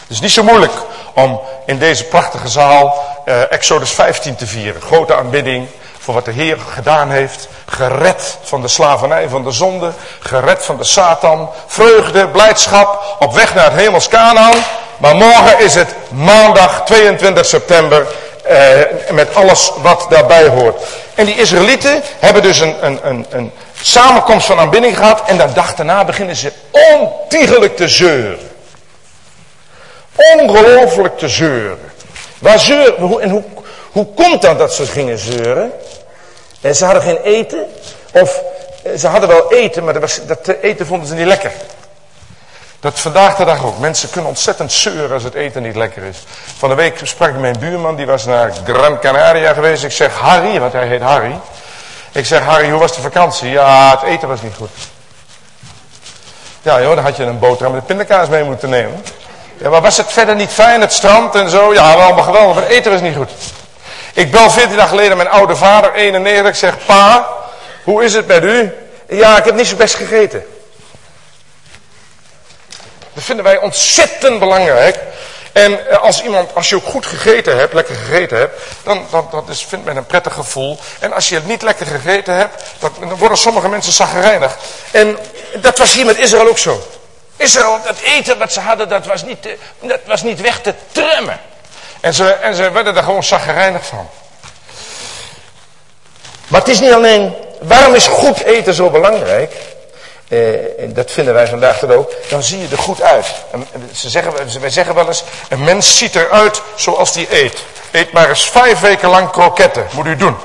Het 0.00 0.10
is 0.10 0.20
niet 0.20 0.30
zo 0.30 0.42
moeilijk 0.42 0.72
om 1.16 1.40
in 1.66 1.78
deze 1.78 2.04
prachtige 2.04 2.48
zaal 2.48 3.04
uh, 3.24 3.52
Exodus 3.52 3.90
15 3.90 4.36
te 4.36 4.46
vieren. 4.46 4.82
Grote 4.82 5.14
aanbidding 5.14 5.68
voor 5.98 6.14
wat 6.14 6.24
de 6.24 6.32
Heer 6.32 6.58
gedaan 6.74 7.10
heeft. 7.10 7.48
Gered 7.66 8.38
van 8.42 8.60
de 8.60 8.68
slavernij 8.68 9.28
van 9.28 9.44
de 9.44 9.50
zonde. 9.50 9.90
Gered 10.20 10.64
van 10.64 10.76
de 10.76 10.84
Satan. 10.84 11.50
Vreugde, 11.66 12.28
blijdschap. 12.28 13.16
Op 13.18 13.34
weg 13.34 13.54
naar 13.54 13.64
het 13.64 13.80
hemels 13.80 14.08
Canaan. 14.08 14.54
Maar 14.96 15.16
morgen 15.16 15.58
is 15.58 15.74
het 15.74 15.94
maandag 16.08 16.84
22 16.84 17.46
september. 17.46 18.06
Eh, 18.42 18.58
met 19.10 19.34
alles 19.34 19.72
wat 19.82 20.06
daarbij 20.08 20.48
hoort. 20.48 20.82
En 21.14 21.24
die 21.24 21.36
Israëlieten 21.36 22.02
hebben 22.18 22.42
dus 22.42 22.60
een, 22.60 22.76
een, 22.80 23.00
een, 23.02 23.26
een 23.30 23.52
samenkomst 23.80 24.46
van 24.46 24.58
aanbidding 24.58 24.96
gehad. 24.96 25.22
En 25.26 25.36
dan 25.36 25.52
dag 25.54 25.74
daarna 25.74 26.04
beginnen 26.04 26.36
ze 26.36 26.52
ontiegelijk 26.70 27.76
te 27.76 27.88
zeuren. 27.88 28.45
Ongelooflijk 30.16 31.18
te 31.18 31.28
zeuren. 31.28 31.92
Waar 32.38 32.58
zeuren? 32.58 33.20
En 33.20 33.30
hoe, 33.30 33.42
hoe 33.92 34.06
komt 34.14 34.42
dat 34.42 34.58
dat 34.58 34.74
ze 34.74 34.86
gingen 34.86 35.18
zeuren? 35.18 35.72
En 36.60 36.74
ze 36.74 36.84
hadden 36.84 37.02
geen 37.02 37.20
eten. 37.22 37.66
Of 38.12 38.42
eh, 38.82 38.92
ze 38.98 39.06
hadden 39.06 39.28
wel 39.28 39.52
eten, 39.52 39.84
maar 39.84 39.92
dat, 39.92 40.02
was, 40.02 40.20
dat 40.26 40.48
eten 40.60 40.86
vonden 40.86 41.08
ze 41.08 41.14
niet 41.14 41.26
lekker. 41.26 41.52
Dat 42.80 43.00
vandaag 43.00 43.36
de 43.36 43.44
dag 43.44 43.64
ook. 43.64 43.78
Mensen 43.78 44.10
kunnen 44.10 44.30
ontzettend 44.30 44.72
zeuren 44.72 45.12
als 45.12 45.22
het 45.22 45.34
eten 45.34 45.62
niet 45.62 45.76
lekker 45.76 46.02
is. 46.02 46.24
Van 46.58 46.68
de 46.68 46.74
week 46.74 47.00
sprak 47.02 47.28
ik 47.28 47.38
mijn 47.38 47.58
buurman, 47.58 47.96
die 47.96 48.06
was 48.06 48.24
naar 48.24 48.52
Gran 48.64 48.98
Canaria 49.00 49.52
geweest. 49.52 49.84
Ik 49.84 49.92
zeg, 49.92 50.14
Harry, 50.14 50.60
want 50.60 50.72
hij 50.72 50.86
heet 50.86 51.00
Harry. 51.00 51.38
Ik 52.12 52.26
zeg, 52.26 52.42
Harry, 52.42 52.70
hoe 52.70 52.80
was 52.80 52.94
de 52.94 53.00
vakantie? 53.00 53.50
Ja, 53.50 53.90
het 53.90 54.02
eten 54.02 54.28
was 54.28 54.42
niet 54.42 54.54
goed. 54.56 54.70
Ja 56.62 56.80
joh, 56.80 56.94
dan 56.94 57.04
had 57.04 57.16
je 57.16 57.22
een 57.22 57.38
boterham 57.38 57.74
met 57.74 57.86
pindakaas 57.86 58.28
mee 58.28 58.44
moeten 58.44 58.70
nemen. 58.70 59.02
Ja, 59.58 59.68
maar 59.70 59.80
was 59.80 59.96
het 59.96 60.12
verder 60.12 60.34
niet 60.34 60.50
fijn, 60.50 60.80
het 60.80 60.92
strand 60.92 61.34
en 61.34 61.50
zo? 61.50 61.74
Ja, 61.74 61.92
allemaal 61.92 62.24
geweldig, 62.24 62.54
maar 62.54 62.66
eten 62.66 62.92
was 62.92 63.00
niet 63.00 63.16
goed. 63.16 63.30
Ik 64.14 64.30
bel 64.30 64.50
14 64.50 64.76
dagen 64.76 64.90
geleden 64.90 65.16
mijn 65.16 65.28
oude 65.28 65.56
vader, 65.56 65.94
91. 65.94 66.48
Ik 66.48 66.58
zeg, 66.58 66.84
pa, 66.86 67.28
hoe 67.84 68.04
is 68.04 68.14
het 68.14 68.26
met 68.26 68.42
u? 68.42 68.72
Ja, 69.08 69.38
ik 69.38 69.44
heb 69.44 69.54
niet 69.54 69.66
zo 69.66 69.76
best 69.76 69.94
gegeten. 69.94 70.46
Dat 73.12 73.24
vinden 73.24 73.44
wij 73.44 73.58
ontzettend 73.58 74.38
belangrijk. 74.38 74.98
En 75.52 75.88
eh, 75.90 75.98
als 75.98 76.22
iemand, 76.22 76.54
als 76.54 76.68
je 76.68 76.76
ook 76.76 76.84
goed 76.84 77.06
gegeten 77.06 77.56
hebt, 77.56 77.74
lekker 77.74 77.94
gegeten 77.94 78.38
hebt, 78.38 78.60
dan, 78.82 79.06
dan 79.10 79.28
dat 79.30 79.48
is, 79.48 79.64
vindt 79.64 79.84
men 79.84 79.96
een 79.96 80.06
prettig 80.06 80.32
gevoel. 80.32 80.78
En 80.98 81.12
als 81.12 81.28
je 81.28 81.34
het 81.34 81.46
niet 81.46 81.62
lekker 81.62 81.86
gegeten 81.86 82.34
hebt, 82.34 82.62
dan, 82.78 83.16
worden 83.18 83.38
sommige 83.38 83.68
mensen 83.68 83.92
zaggerijnig. 83.92 84.56
En 84.90 85.18
dat 85.60 85.78
was 85.78 85.92
hier 85.92 86.06
met 86.06 86.18
Israël 86.18 86.48
ook 86.48 86.58
zo. 86.58 86.86
Israël, 87.36 87.80
het 87.82 88.00
eten 88.00 88.38
wat 88.38 88.52
ze 88.52 88.60
hadden, 88.60 88.88
dat 88.88 89.06
was 89.06 89.24
niet, 89.24 89.48
dat 89.80 90.00
was 90.04 90.22
niet 90.22 90.40
weg 90.40 90.60
te 90.60 90.74
tremmen. 90.92 91.40
En 92.00 92.14
ze, 92.14 92.32
en 92.32 92.54
ze 92.54 92.70
werden 92.70 92.96
er 92.96 93.02
gewoon 93.02 93.24
zaggerijnig 93.24 93.86
van. 93.86 94.08
Maar 96.48 96.60
het 96.60 96.68
is 96.68 96.80
niet 96.80 96.92
alleen, 96.92 97.34
waarom 97.60 97.94
is 97.94 98.06
goed 98.06 98.42
eten 98.42 98.74
zo 98.74 98.90
belangrijk? 98.90 99.52
Eh, 100.28 100.80
en 100.80 100.92
dat 100.94 101.10
vinden 101.10 101.34
wij 101.34 101.46
vandaag 101.46 101.78
dan 101.78 101.92
ook. 101.92 102.12
Dan 102.28 102.42
zie 102.42 102.60
je 102.60 102.68
er 102.70 102.78
goed 102.78 103.02
uit. 103.02 103.26
En, 103.50 103.66
ze 103.92 104.08
zeggen, 104.08 104.60
wij 104.60 104.70
zeggen 104.70 104.94
wel 104.94 105.06
eens, 105.06 105.24
een 105.48 105.64
mens 105.64 105.98
ziet 105.98 106.14
eruit 106.14 106.62
zoals 106.74 107.12
die 107.12 107.42
eet. 107.42 107.64
Eet 107.90 108.12
maar 108.12 108.28
eens 108.28 108.50
vijf 108.50 108.80
weken 108.80 109.08
lang 109.08 109.30
kroketten, 109.30 109.86
moet 109.92 110.06
u 110.06 110.16
doen. 110.16 110.36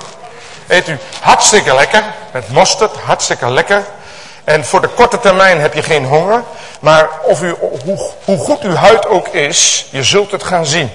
Eet 0.68 0.88
u 0.88 0.98
hartstikke 1.22 1.76
lekker, 1.76 2.04
met 2.32 2.50
mosterd, 2.50 2.96
hartstikke 2.96 3.50
lekker. 3.50 3.84
En 4.44 4.66
voor 4.66 4.82
de 4.82 4.88
korte 4.88 5.20
termijn 5.20 5.60
heb 5.62 5.74
je 5.74 5.84
geen 5.84 6.06
honger. 6.06 6.44
Maar 6.80 7.10
of 7.24 7.42
u, 7.42 7.56
hoe, 7.86 8.12
hoe 8.26 8.38
goed 8.38 8.62
uw 8.62 8.76
huid 8.76 9.08
ook 9.08 9.28
is, 9.28 9.88
je 9.92 10.04
zult 10.04 10.32
het 10.32 10.44
gaan 10.44 10.66
zien. 10.66 10.90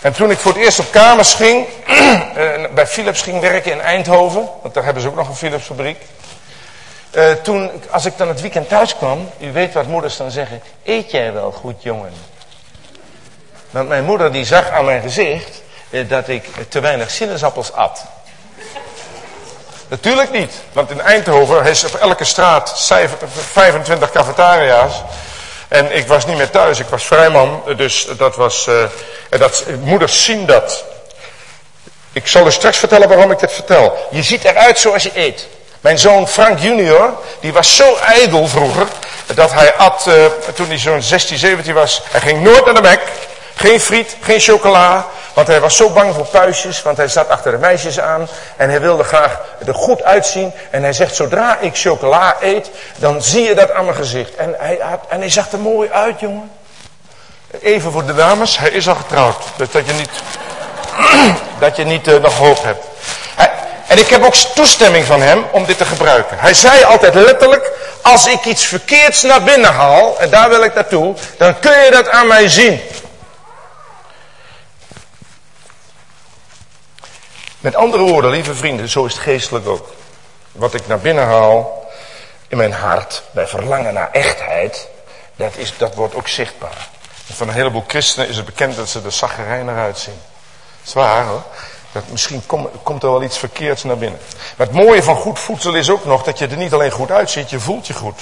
En 0.00 0.12
toen 0.12 0.30
ik 0.30 0.38
voor 0.38 0.52
het 0.52 0.62
eerst 0.62 0.78
op 0.78 0.90
kamers 0.90 1.34
ging, 1.34 1.66
eh, 1.86 2.64
bij 2.74 2.86
Philips 2.86 3.22
ging 3.22 3.40
werken 3.40 3.72
in 3.72 3.80
Eindhoven, 3.80 4.48
want 4.62 4.74
daar 4.74 4.84
hebben 4.84 5.02
ze 5.02 5.08
ook 5.08 5.16
nog 5.16 5.28
een 5.28 5.34
Philips 5.34 5.64
fabriek. 5.64 5.98
Uh, 7.12 7.30
toen, 7.32 7.70
als 7.90 8.04
ik 8.04 8.16
dan 8.16 8.28
het 8.28 8.40
weekend 8.40 8.68
thuis 8.68 8.96
kwam, 8.96 9.30
u 9.40 9.52
weet 9.52 9.72
wat 9.72 9.86
moeders 9.86 10.16
dan 10.16 10.30
zeggen, 10.30 10.62
eet 10.84 11.10
jij 11.10 11.32
wel 11.32 11.52
goed 11.52 11.82
jongen? 11.82 12.12
Want 13.70 13.88
mijn 13.88 14.04
moeder 14.04 14.32
die 14.32 14.44
zag 14.44 14.70
aan 14.70 14.84
mijn 14.84 15.02
gezicht 15.02 15.62
uh, 15.90 16.08
dat 16.08 16.28
ik 16.28 16.48
te 16.68 16.80
weinig 16.80 17.10
sinaasappels 17.10 17.72
at. 17.72 18.04
Natuurlijk 19.88 20.30
niet, 20.30 20.52
want 20.72 20.90
in 20.90 21.00
Eindhoven 21.00 21.66
is 21.66 21.84
op 21.84 21.94
elke 21.94 22.24
straat 22.24 22.92
25 23.52 24.10
cafetaria's. 24.10 24.92
En 25.68 25.96
ik 25.96 26.06
was 26.06 26.26
niet 26.26 26.36
meer 26.36 26.50
thuis, 26.50 26.78
ik 26.78 26.86
was 26.86 27.04
vrijman, 27.04 27.62
dus 27.76 28.06
dat 28.16 28.36
was, 28.36 28.66
uh, 28.68 28.84
dat, 29.38 29.64
moeders 29.80 30.24
zien 30.24 30.46
dat. 30.46 30.84
Ik 32.12 32.26
zal 32.26 32.46
u 32.46 32.50
straks 32.52 32.78
vertellen 32.78 33.08
waarom 33.08 33.30
ik 33.30 33.38
dit 33.38 33.52
vertel. 33.52 34.08
Je 34.10 34.22
ziet 34.22 34.44
eruit 34.44 34.78
zoals 34.78 35.02
je 35.02 35.10
eet. 35.14 35.46
Mijn 35.80 35.98
zoon 35.98 36.28
Frank 36.28 36.58
junior, 36.58 37.14
die 37.40 37.52
was 37.52 37.76
zo 37.76 37.96
ijdel 37.96 38.48
vroeger, 38.48 38.86
dat 39.34 39.52
hij 39.52 39.74
at, 39.74 40.04
uh, 40.08 40.14
toen 40.54 40.68
hij 40.68 40.78
zo'n 40.78 41.02
16, 41.02 41.38
17 41.38 41.74
was, 41.74 42.02
hij 42.10 42.20
ging 42.20 42.42
nooit 42.42 42.64
naar 42.64 42.74
de 42.74 42.82
Mac. 42.82 43.00
Geen 43.58 43.80
friet, 43.80 44.16
geen 44.20 44.40
chocola, 44.40 45.06
want 45.34 45.46
hij 45.46 45.60
was 45.60 45.76
zo 45.76 45.90
bang 45.90 46.14
voor 46.14 46.26
puistjes, 46.26 46.82
want 46.82 46.96
hij 46.96 47.08
zat 47.08 47.28
achter 47.28 47.50
de 47.50 47.58
meisjes 47.58 48.00
aan 48.00 48.28
en 48.56 48.70
hij 48.70 48.80
wilde 48.80 49.04
graag 49.04 49.40
er 49.66 49.74
goed 49.74 50.02
uitzien. 50.02 50.52
En 50.70 50.82
hij 50.82 50.92
zegt, 50.92 51.16
zodra 51.16 51.58
ik 51.60 51.76
chocola 51.76 52.36
eet, 52.40 52.70
dan 52.96 53.22
zie 53.22 53.42
je 53.42 53.54
dat 53.54 53.70
aan 53.70 53.84
mijn 53.84 53.96
gezicht. 53.96 54.34
En 54.34 54.54
hij, 54.58 54.78
had, 54.80 55.00
en 55.08 55.20
hij 55.20 55.30
zag 55.30 55.52
er 55.52 55.58
mooi 55.58 55.90
uit, 55.90 56.20
jongen. 56.20 56.50
Even 57.60 57.92
voor 57.92 58.06
de 58.06 58.14
dames, 58.14 58.58
hij 58.58 58.70
is 58.70 58.88
al 58.88 58.94
getrouwd. 58.94 59.42
Dus 59.56 59.70
dat 59.70 59.86
je 59.86 59.92
niet, 59.92 60.10
dat 61.64 61.76
je 61.76 61.84
niet 61.84 62.08
uh, 62.08 62.20
nog 62.20 62.38
hoop 62.38 62.62
hebt. 62.62 62.84
En 63.86 63.98
ik 63.98 64.08
heb 64.08 64.24
ook 64.24 64.34
toestemming 64.34 65.04
van 65.04 65.20
hem 65.20 65.44
om 65.50 65.64
dit 65.64 65.78
te 65.78 65.84
gebruiken. 65.84 66.38
Hij 66.38 66.54
zei 66.54 66.84
altijd 66.84 67.14
letterlijk, 67.14 67.70
als 68.02 68.26
ik 68.26 68.44
iets 68.44 68.64
verkeerds 68.64 69.22
naar 69.22 69.42
binnen 69.42 69.72
haal, 69.72 70.18
en 70.18 70.30
daar 70.30 70.48
wil 70.48 70.62
ik 70.62 70.74
naartoe, 70.74 71.14
dan 71.36 71.58
kun 71.58 71.84
je 71.84 71.90
dat 71.90 72.08
aan 72.08 72.26
mij 72.26 72.48
zien. 72.48 72.80
Met 77.66 77.74
andere 77.74 78.02
woorden, 78.02 78.30
lieve 78.30 78.54
vrienden, 78.54 78.88
zo 78.88 79.04
is 79.04 79.12
het 79.12 79.22
geestelijk 79.22 79.68
ook. 79.68 79.88
Wat 80.52 80.74
ik 80.74 80.86
naar 80.86 80.98
binnen 80.98 81.24
haal, 81.24 81.88
in 82.48 82.56
mijn 82.56 82.72
hart, 82.72 83.22
bij 83.30 83.46
verlangen 83.46 83.94
naar 83.94 84.10
echtheid, 84.12 84.88
dat, 85.36 85.56
is, 85.56 85.72
dat 85.78 85.94
wordt 85.94 86.14
ook 86.14 86.28
zichtbaar. 86.28 86.88
van 87.32 87.48
een 87.48 87.54
heleboel 87.54 87.84
christenen 87.86 88.28
is 88.28 88.36
het 88.36 88.44
bekend 88.44 88.76
dat 88.76 88.88
ze 88.88 89.00
er 89.04 89.12
zaggerijner 89.12 89.76
uitzien. 89.76 90.20
Zwaar 90.82 91.24
hoor. 91.24 91.42
Dat 91.92 92.02
misschien 92.10 92.42
komt 92.82 93.02
er 93.02 93.10
wel 93.10 93.22
iets 93.22 93.38
verkeerds 93.38 93.84
naar 93.84 93.98
binnen. 93.98 94.20
Maar 94.56 94.66
het 94.66 94.76
mooie 94.76 95.02
van 95.02 95.16
goed 95.16 95.38
voedsel 95.38 95.74
is 95.74 95.90
ook 95.90 96.04
nog 96.04 96.22
dat 96.22 96.38
je 96.38 96.46
er 96.46 96.56
niet 96.56 96.72
alleen 96.72 96.90
goed 96.90 97.10
uitziet, 97.10 97.50
je 97.50 97.60
voelt 97.60 97.86
je 97.86 97.94
goed. 97.94 98.20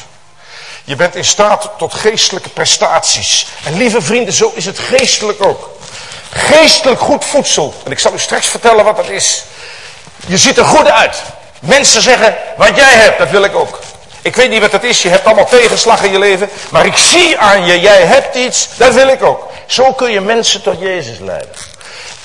Je 0.84 0.96
bent 0.96 1.14
in 1.14 1.24
staat 1.24 1.70
tot 1.78 1.94
geestelijke 1.94 2.48
prestaties. 2.48 3.46
En 3.64 3.76
lieve 3.76 4.02
vrienden, 4.02 4.34
zo 4.34 4.52
is 4.54 4.64
het 4.64 4.78
geestelijk 4.78 5.44
ook. 5.44 5.70
Geestelijk 6.30 7.00
goed 7.00 7.24
voedsel. 7.24 7.74
En 7.84 7.90
ik 7.90 7.98
zal 7.98 8.12
u 8.12 8.18
straks 8.18 8.46
vertellen 8.46 8.84
wat 8.84 8.96
dat 8.96 9.08
is. 9.08 9.44
Je 10.26 10.38
ziet 10.38 10.58
er 10.58 10.64
goed 10.64 10.90
uit. 10.90 11.22
Mensen 11.60 12.02
zeggen, 12.02 12.36
wat 12.56 12.76
jij 12.76 12.92
hebt, 12.92 13.18
dat 13.18 13.30
wil 13.30 13.44
ik 13.44 13.54
ook. 13.54 13.78
Ik 14.22 14.36
weet 14.36 14.50
niet 14.50 14.60
wat 14.60 14.70
dat 14.70 14.82
is, 14.82 15.02
je 15.02 15.08
hebt 15.08 15.24
allemaal 15.24 15.46
tegenslag 15.46 16.02
in 16.02 16.12
je 16.12 16.18
leven. 16.18 16.50
Maar 16.70 16.86
ik 16.86 16.96
zie 16.96 17.38
aan 17.38 17.66
je, 17.66 17.80
jij 17.80 18.02
hebt 18.02 18.36
iets, 18.36 18.68
dat 18.76 18.94
wil 18.94 19.08
ik 19.08 19.22
ook. 19.22 19.50
Zo 19.66 19.92
kun 19.92 20.10
je 20.10 20.20
mensen 20.20 20.62
tot 20.62 20.80
Jezus 20.80 21.18
leiden. 21.18 21.54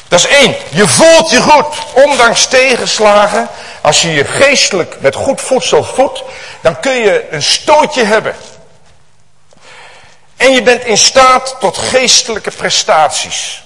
Dat 0.08 0.20
is 0.20 0.28
één. 0.28 0.56
Je 0.70 0.88
voelt 0.88 1.30
je 1.30 1.42
goed, 1.42 1.66
ondanks 1.94 2.46
tegenslagen. 2.46 3.48
Als 3.82 4.02
je 4.02 4.14
je 4.14 4.26
geestelijk 4.26 4.96
met 5.00 5.16
goed 5.16 5.42
voedsel 5.42 5.84
voedt, 5.84 6.24
dan 6.62 6.80
kun 6.80 6.96
je 6.96 7.28
een 7.32 7.44
stootje 7.44 8.04
hebben. 8.04 8.36
En 10.38 10.52
je 10.52 10.62
bent 10.62 10.86
in 10.86 10.98
staat 10.98 11.56
tot 11.60 11.78
geestelijke 11.78 12.52
prestaties. 12.52 13.64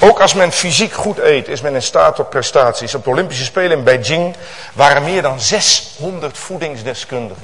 Ook 0.00 0.20
als 0.20 0.34
men 0.34 0.52
fysiek 0.52 0.92
goed 0.92 1.18
eet, 1.18 1.48
is 1.48 1.60
men 1.60 1.74
in 1.74 1.82
staat 1.82 2.16
tot 2.16 2.30
prestaties. 2.30 2.94
Op 2.94 3.04
de 3.04 3.10
Olympische 3.10 3.44
Spelen 3.44 3.78
in 3.78 3.84
Beijing 3.84 4.36
waren 4.72 5.04
meer 5.04 5.22
dan 5.22 5.40
600 5.40 6.38
voedingsdeskundigen. 6.38 7.42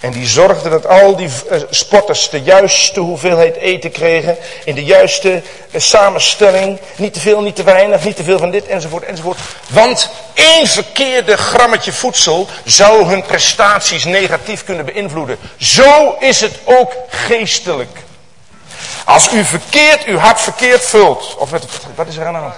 En 0.00 0.10
die 0.10 0.26
zorgden 0.26 0.70
dat 0.70 0.86
al 0.86 1.16
die 1.16 1.30
eh, 1.50 1.60
sporters 1.70 2.30
de 2.30 2.42
juiste 2.42 3.00
hoeveelheid 3.00 3.56
eten 3.56 3.90
kregen. 3.90 4.36
In 4.64 4.74
de 4.74 4.84
juiste 4.84 5.42
eh, 5.70 5.80
samenstelling. 5.80 6.78
Niet 6.96 7.12
te 7.12 7.20
veel, 7.20 7.40
niet 7.40 7.56
te 7.56 7.62
weinig, 7.62 8.04
niet 8.04 8.16
te 8.16 8.22
veel 8.22 8.38
van 8.38 8.50
dit 8.50 8.66
enzovoort 8.66 9.04
enzovoort. 9.04 9.38
Want 9.68 10.10
één 10.34 10.66
verkeerde 10.66 11.36
grammetje 11.36 11.92
voedsel 11.92 12.48
zou 12.64 13.04
hun 13.04 13.22
prestaties 13.22 14.04
negatief 14.04 14.64
kunnen 14.64 14.84
beïnvloeden. 14.84 15.38
Zo 15.56 16.16
is 16.20 16.40
het 16.40 16.58
ook 16.64 16.92
geestelijk. 17.08 18.06
Als 19.08 19.32
u 19.32 19.44
verkeerd, 19.44 20.04
uw 20.04 20.16
hart 20.16 20.40
verkeerd 20.40 20.84
vult. 20.84 21.34
Of 21.36 21.50
met, 21.50 21.64
wat 21.94 22.08
is 22.08 22.16
er 22.16 22.26
aan 22.26 22.32
de 22.32 22.38
hand? 22.38 22.54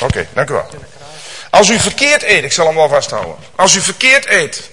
Oké, 0.00 0.28
dank 0.32 0.50
u 0.50 0.52
wel. 0.52 0.70
Als 1.50 1.68
u 1.68 1.78
verkeerd 1.78 2.22
eet, 2.22 2.44
ik 2.44 2.52
zal 2.52 2.66
hem 2.66 2.74
wel 2.74 2.88
vasthouden. 2.88 3.36
Als 3.54 3.74
u 3.74 3.80
verkeerd 3.80 4.26
eet. 4.26 4.70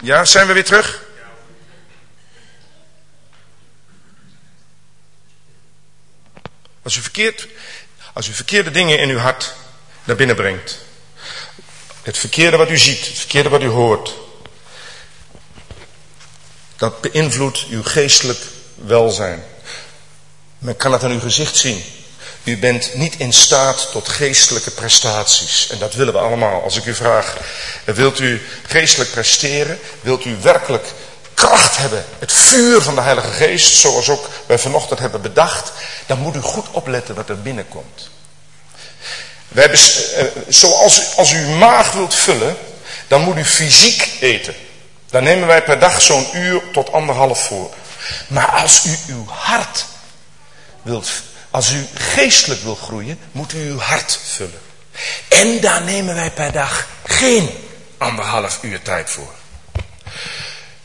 Ja, 0.00 0.24
zijn 0.24 0.46
we 0.46 0.52
weer 0.52 0.64
terug? 0.64 1.02
Als 6.82 6.96
u, 6.96 7.00
verkeerd, 7.00 7.48
als 8.12 8.28
u 8.28 8.32
verkeerde 8.32 8.70
dingen 8.70 8.98
in 8.98 9.08
uw 9.08 9.18
hart 9.18 9.54
naar 10.04 10.16
binnen 10.16 10.36
brengt. 10.36 10.78
Het 12.02 12.18
verkeerde 12.18 12.56
wat 12.56 12.70
u 12.70 12.78
ziet, 12.78 13.06
het 13.06 13.18
verkeerde 13.18 13.48
wat 13.48 13.62
u 13.62 13.68
hoort. 13.68 14.14
Dat 16.80 17.00
beïnvloedt 17.00 17.66
uw 17.70 17.82
geestelijk 17.82 18.40
welzijn. 18.74 19.44
Men 20.58 20.76
kan 20.76 20.92
het 20.92 21.04
aan 21.04 21.10
uw 21.10 21.20
gezicht 21.20 21.56
zien. 21.56 21.84
U 22.44 22.58
bent 22.58 22.94
niet 22.94 23.14
in 23.18 23.32
staat 23.32 23.88
tot 23.90 24.08
geestelijke 24.08 24.70
prestaties. 24.70 25.68
En 25.70 25.78
dat 25.78 25.94
willen 25.94 26.12
we 26.12 26.18
allemaal. 26.18 26.62
Als 26.62 26.76
ik 26.76 26.84
u 26.84 26.94
vraag, 26.94 27.36
wilt 27.84 28.18
u 28.18 28.42
geestelijk 28.66 29.10
presteren? 29.10 29.78
Wilt 30.00 30.24
u 30.24 30.36
werkelijk 30.42 30.86
kracht 31.34 31.76
hebben? 31.76 32.04
Het 32.18 32.32
vuur 32.32 32.82
van 32.82 32.94
de 32.94 33.00
Heilige 33.00 33.30
Geest, 33.30 33.76
zoals 33.76 34.08
ook 34.08 34.28
wij 34.46 34.58
vanochtend 34.58 34.98
hebben 34.98 35.20
bedacht. 35.20 35.72
Dan 36.06 36.18
moet 36.18 36.36
u 36.36 36.40
goed 36.40 36.66
opletten 36.70 37.14
wat 37.14 37.28
er 37.28 37.42
binnenkomt. 37.42 38.10
We 39.48 39.60
hebben, 39.60 39.80
eh, 40.16 40.24
zoals 40.48 41.16
als 41.16 41.32
u 41.32 41.46
maag 41.46 41.92
wilt 41.92 42.14
vullen, 42.14 42.56
dan 43.08 43.20
moet 43.20 43.36
u 43.36 43.44
fysiek 43.44 44.10
eten. 44.20 44.54
Daar 45.10 45.22
nemen 45.22 45.46
wij 45.46 45.62
per 45.62 45.78
dag 45.78 46.02
zo'n 46.02 46.26
uur 46.34 46.62
tot 46.72 46.92
anderhalf 46.92 47.46
voor. 47.46 47.74
Maar 48.28 48.46
als 48.46 48.84
u 48.84 49.12
uw 49.12 49.26
hart 49.28 49.84
wilt, 50.82 51.10
als 51.50 51.70
u 51.70 51.86
geestelijk 51.94 52.62
wil 52.62 52.74
groeien, 52.74 53.18
moet 53.32 53.52
u 53.52 53.58
uw 53.58 53.78
hart 53.78 54.18
vullen. 54.24 54.60
En 55.28 55.60
daar 55.60 55.82
nemen 55.82 56.14
wij 56.14 56.30
per 56.30 56.52
dag 56.52 56.86
geen 57.04 57.50
anderhalf 57.98 58.58
uur 58.62 58.82
tijd 58.82 59.10
voor. 59.10 59.32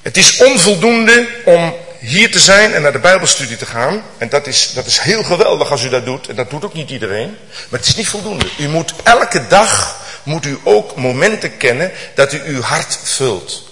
Het 0.01 0.17
is 0.17 0.37
onvoldoende 0.37 1.27
om 1.45 1.75
hier 1.99 2.31
te 2.31 2.39
zijn 2.39 2.73
en 2.73 2.81
naar 2.81 2.91
de 2.91 2.99
Bijbelstudie 2.99 3.57
te 3.57 3.65
gaan. 3.65 4.03
En 4.17 4.29
dat 4.29 4.47
is, 4.47 4.73
dat 4.73 4.85
is 4.85 4.99
heel 4.99 5.23
geweldig 5.23 5.71
als 5.71 5.83
u 5.83 5.89
dat 5.89 6.05
doet. 6.05 6.27
En 6.27 6.35
dat 6.35 6.49
doet 6.49 6.65
ook 6.65 6.73
niet 6.73 6.89
iedereen. 6.89 7.37
Maar 7.69 7.79
het 7.79 7.87
is 7.87 7.95
niet 7.95 8.07
voldoende. 8.07 8.45
U 8.57 8.67
moet 8.67 8.93
elke 9.03 9.47
dag, 9.47 9.97
moet 10.23 10.45
u 10.45 10.59
ook 10.63 10.95
momenten 10.95 11.57
kennen 11.57 11.91
dat 12.15 12.33
u 12.33 12.41
uw 12.45 12.61
hart 12.61 12.99
vult. 13.03 13.63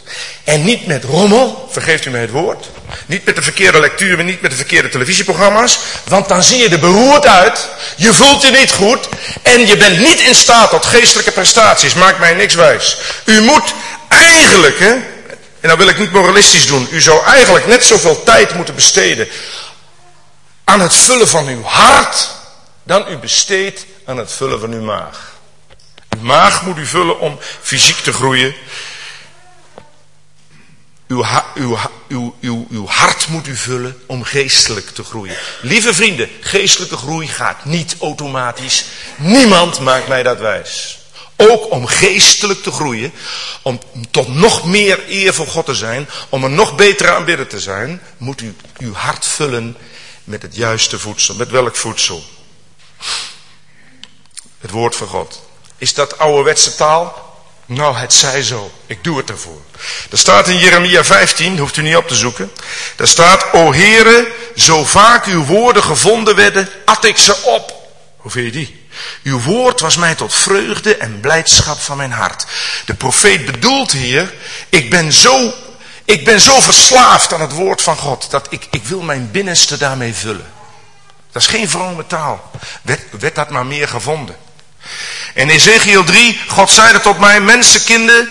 En 0.44 0.64
niet 0.64 0.88
met 0.88 1.04
rommel, 1.04 1.70
vergeeft 1.72 2.06
u 2.06 2.10
mij 2.10 2.22
het 2.22 2.32
woord. 2.32 2.70
Niet 3.06 3.26
met 3.26 3.36
de 3.36 3.42
verkeerde 3.42 3.80
lectuur, 3.80 4.24
niet 4.24 4.42
met 4.42 4.52
de 4.52 4.58
verkeerde 4.58 4.90
televisieprogramma's. 4.90 5.80
Want 6.04 6.28
dan 6.28 6.44
zie 6.44 6.58
je 6.58 6.70
er 6.70 6.80
beroerd 6.80 7.26
uit. 7.26 7.68
Je 7.96 8.14
voelt 8.14 8.42
je 8.42 8.52
niet 8.52 8.72
goed. 8.72 9.08
En 9.42 9.68
je 9.68 9.78
bent 9.78 10.00
niet 10.00 10.20
in 10.20 10.36
staat 10.36 10.70
tot 10.70 10.86
geestelijke 10.86 11.32
prestaties. 11.32 11.94
Maakt 11.94 12.20
mij 12.20 12.34
niks 12.34 12.54
wijs. 12.54 12.98
U 13.26 13.42
moet 13.42 13.74
eigenlijk, 14.08 14.80
hè, 14.80 14.92
en 15.64 15.70
dan 15.70 15.78
wil 15.78 15.88
ik 15.88 16.00
niet 16.00 16.12
moralistisch 16.12 16.68
doen. 16.68 16.88
U 16.92 17.02
zou 17.02 17.26
eigenlijk 17.26 17.68
net 17.68 17.84
zoveel 17.84 18.24
tijd 18.24 18.54
moeten 18.54 18.76
besteden 18.76 19.28
aan 20.64 20.80
het 20.80 20.96
vullen 20.96 21.28
van 21.28 21.48
uw 21.48 21.64
hart. 21.64 22.30
Dan 22.84 23.06
u 23.10 23.18
besteedt 23.18 23.86
aan 24.06 24.18
het 24.18 24.32
vullen 24.32 24.60
van 24.60 24.72
uw 24.72 24.82
maag. 24.82 25.32
Uw 26.10 26.22
maag 26.22 26.62
moet 26.62 26.78
u 26.78 26.86
vullen 26.86 27.20
om 27.20 27.40
fysiek 27.62 27.98
te 27.98 28.14
groeien. 28.14 28.56
Uw, 31.08 32.86
hart 32.86 33.28
moet 33.28 33.48
u 33.48 33.56
vullen 33.56 34.02
om 34.06 34.24
geestelijk 34.24 34.90
te 34.90 35.04
groeien. 35.04 35.38
Lieve 35.62 35.94
vrienden, 35.94 36.30
geestelijke 36.40 36.98
groei 36.98 37.28
gaat 37.28 37.66
niet 37.66 37.96
automatisch. 38.00 38.86
Niemand 39.18 39.80
maakt 39.80 40.08
mij 40.08 40.24
dat 40.24 40.40
wijs. 40.40 41.00
Ook 41.36 41.72
om 41.72 41.86
geestelijk 41.86 42.64
te 42.64 42.72
groeien, 42.72 43.14
om 43.62 43.80
tot 44.12 44.28
nog 44.28 44.66
meer 44.66 45.04
eer 45.08 45.34
voor 45.34 45.48
God 45.48 45.66
te 45.66 45.76
zijn, 45.76 46.10
om 46.30 46.44
een 46.44 46.56
nog 46.56 46.76
betere 46.76 47.12
aanbidder 47.12 47.48
te 47.48 47.60
zijn, 47.60 48.02
moet 48.18 48.42
u 48.42 48.56
uw 48.78 48.94
hart 48.94 49.26
vullen 49.26 49.78
met 50.24 50.42
het 50.42 50.56
juiste 50.56 51.00
voedsel. 51.00 51.36
Met 51.36 51.50
welk 51.50 51.76
voedsel? 51.76 52.24
Het 54.60 54.72
woord 54.72 54.96
van 54.96 55.08
God. 55.08 55.42
Is 55.78 55.94
dat 55.94 56.18
ouderwetse 56.18 56.76
taal? 56.76 57.33
Nou, 57.66 57.98
het 57.98 58.14
zij 58.14 58.44
zo. 58.44 58.72
Ik 58.86 59.04
doe 59.04 59.18
het 59.18 59.30
ervoor. 59.30 59.62
Er 60.12 60.18
staat 60.18 60.48
in 60.48 60.58
Jeremia 60.58 61.04
15, 61.04 61.58
hoeft 61.58 61.78
u 61.78 61.82
niet 61.82 61.96
op 61.96 62.08
te 62.08 62.16
zoeken. 62.16 62.52
Daar 62.96 63.08
staat, 63.08 63.54
O 63.54 63.74
Heere, 63.74 64.32
zo 64.56 64.84
vaak 64.84 65.26
uw 65.26 65.46
woorden 65.46 65.84
gevonden 65.84 66.36
werden, 66.36 66.70
at 66.86 67.06
ik 67.06 67.18
ze 67.18 67.36
op. 67.44 67.74
Hoe 68.18 68.32
vind 68.32 68.46
je 68.46 68.52
die? 68.52 68.88
Uw 69.24 69.40
woord 69.40 69.80
was 69.80 69.96
mij 69.96 70.16
tot 70.16 70.34
vreugde 70.34 70.98
en 70.98 71.20
blijdschap 71.20 71.80
van 71.80 71.98
mijn 71.98 72.12
hart. 72.12 72.46
De 72.86 72.94
profeet 72.94 73.46
bedoelt 73.46 73.92
hier, 73.92 74.34
ik 74.70 74.90
ben 74.90 75.14
zo, 75.14 75.54
ik 76.06 76.26
ben 76.26 76.40
zo 76.40 76.60
verslaafd 76.60 77.34
aan 77.34 77.42
het 77.42 77.52
woord 77.52 77.82
van 77.82 77.98
God, 77.98 78.28
dat 78.30 78.48
ik, 78.50 78.68
ik 78.72 78.84
wil 78.84 79.02
mijn 79.02 79.32
binnenste 79.32 79.78
daarmee 79.78 80.14
vullen. 80.14 80.52
Dat 81.32 81.42
is 81.42 81.48
geen 81.48 81.70
vrome 81.70 82.08
taal. 82.08 82.52
Werd, 82.82 83.02
werd 83.20 83.36
dat 83.36 83.50
maar 83.50 83.66
meer 83.66 83.88
gevonden. 83.88 84.36
In 85.34 85.50
Ezekiel 85.50 86.04
3, 86.04 86.40
God 86.48 86.70
zeide 86.70 87.00
tot 87.00 87.20
mij, 87.20 87.42
mensenkinden, 87.42 88.30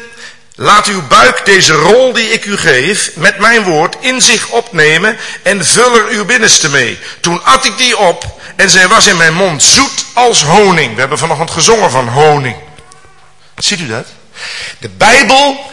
laat 0.55 0.87
uw 0.87 1.07
buik 1.07 1.45
deze 1.45 1.73
rol 1.73 2.13
die 2.13 2.33
ik 2.33 2.45
u 2.45 2.57
geef, 2.57 3.11
met 3.17 3.39
mijn 3.39 3.63
woord, 3.63 3.97
in 4.01 4.21
zich 4.21 4.49
opnemen 4.49 5.17
en 5.43 5.67
vul 5.67 5.97
er 5.97 6.09
uw 6.09 6.25
binnenste 6.25 6.69
mee. 6.69 6.99
Toen 7.21 7.45
at 7.45 7.65
ik 7.65 7.77
die 7.77 7.99
op 7.99 8.41
en 8.57 8.71
zij 8.71 8.89
was 8.89 9.07
in 9.07 9.17
mijn 9.17 9.35
mond 9.35 9.63
zoet 9.63 10.05
als 10.13 10.43
honing. 10.43 10.95
We 10.95 11.01
hebben 11.01 11.19
vanochtend 11.19 11.51
gezongen 11.51 11.91
van 11.91 12.09
honing. 12.09 12.57
Ziet 13.57 13.81
u 13.81 13.87
dat? 13.87 14.07
De 14.79 14.89
Bijbel 14.89 15.71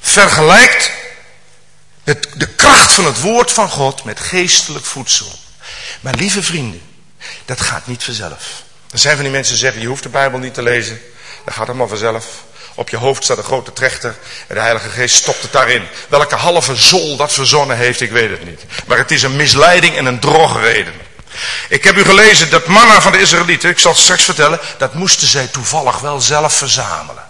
vergelijkt 0.00 0.90
het, 2.04 2.28
de 2.34 2.46
kracht 2.46 2.92
van 2.92 3.04
het 3.04 3.20
woord 3.20 3.52
van 3.52 3.68
God 3.68 4.04
met 4.04 4.20
geestelijk 4.20 4.84
voedsel. 4.84 5.38
Maar 6.00 6.14
lieve 6.14 6.42
vrienden, 6.42 6.82
dat 7.44 7.60
gaat 7.60 7.86
niet 7.86 8.04
vanzelf. 8.04 8.62
Er 8.90 8.98
zijn 8.98 9.14
van 9.14 9.24
die 9.24 9.32
mensen 9.32 9.52
die 9.52 9.62
zeggen, 9.62 9.80
je 9.80 9.86
hoeft 9.86 10.02
de 10.02 10.08
Bijbel 10.08 10.38
niet 10.38 10.54
te 10.54 10.62
lezen. 10.62 11.00
Dat 11.44 11.54
gaat 11.54 11.68
allemaal 11.68 11.88
vanzelf. 11.88 12.26
Op 12.74 12.88
je 12.88 12.96
hoofd 12.96 13.24
staat 13.24 13.38
een 13.38 13.44
grote 13.44 13.72
trechter 13.72 14.14
en 14.46 14.54
de 14.54 14.60
Heilige 14.60 14.88
Geest 14.88 15.14
stopt 15.14 15.42
het 15.42 15.52
daarin. 15.52 15.82
Welke 16.08 16.34
halve 16.34 16.76
zol 16.76 17.16
dat 17.16 17.32
verzonnen 17.32 17.76
heeft, 17.76 18.00
ik 18.00 18.10
weet 18.10 18.30
het 18.30 18.44
niet. 18.44 18.64
Maar 18.86 18.98
het 18.98 19.10
is 19.10 19.22
een 19.22 19.36
misleiding 19.36 19.96
en 19.96 20.06
een 20.06 20.20
drogreden. 20.20 20.92
Ik 21.68 21.84
heb 21.84 21.96
u 21.96 22.04
gelezen 22.04 22.50
dat 22.50 22.66
manna 22.66 23.00
van 23.00 23.12
de 23.12 23.20
Israëlieten, 23.20 23.70
ik 23.70 23.78
zal 23.78 23.92
het 23.92 24.00
straks 24.00 24.24
vertellen, 24.24 24.60
dat 24.78 24.94
moesten 24.94 25.28
zij 25.28 25.46
toevallig 25.46 25.98
wel 25.98 26.20
zelf 26.20 26.54
verzamelen. 26.54 27.28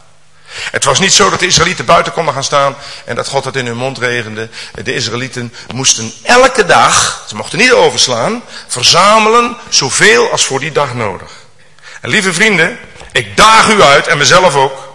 Het 0.71 0.85
was 0.85 0.99
niet 0.99 1.13
zo 1.13 1.31
dat 1.31 1.39
de 1.39 1.47
Israëlieten 1.47 1.85
buiten 1.85 2.13
konden 2.13 2.35
gaan 2.35 2.45
staan 2.45 2.77
en 3.05 3.15
dat 3.15 3.29
God 3.29 3.45
het 3.45 3.57
in 3.57 3.67
hun 3.67 3.77
mond 3.77 3.99
regende. 3.99 4.49
De 4.83 4.95
Israëlieten 4.95 5.55
moesten 5.75 6.13
elke 6.23 6.67
dag, 6.67 7.25
ze 7.29 7.35
mochten 7.35 7.59
niet 7.59 7.73
overslaan, 7.73 8.43
verzamelen 8.67 9.57
zoveel 9.69 10.31
als 10.31 10.45
voor 10.45 10.61
die 10.61 10.73
dag 10.73 10.95
nodig. 10.95 11.40
En 12.01 12.11
lieve 12.11 12.33
vrienden, 12.33 12.79
ik 13.13 13.37
daag 13.37 13.69
u 13.69 13.83
uit 13.83 14.07
en 14.07 14.19
mezelf 14.19 14.55
ook. 14.55 14.89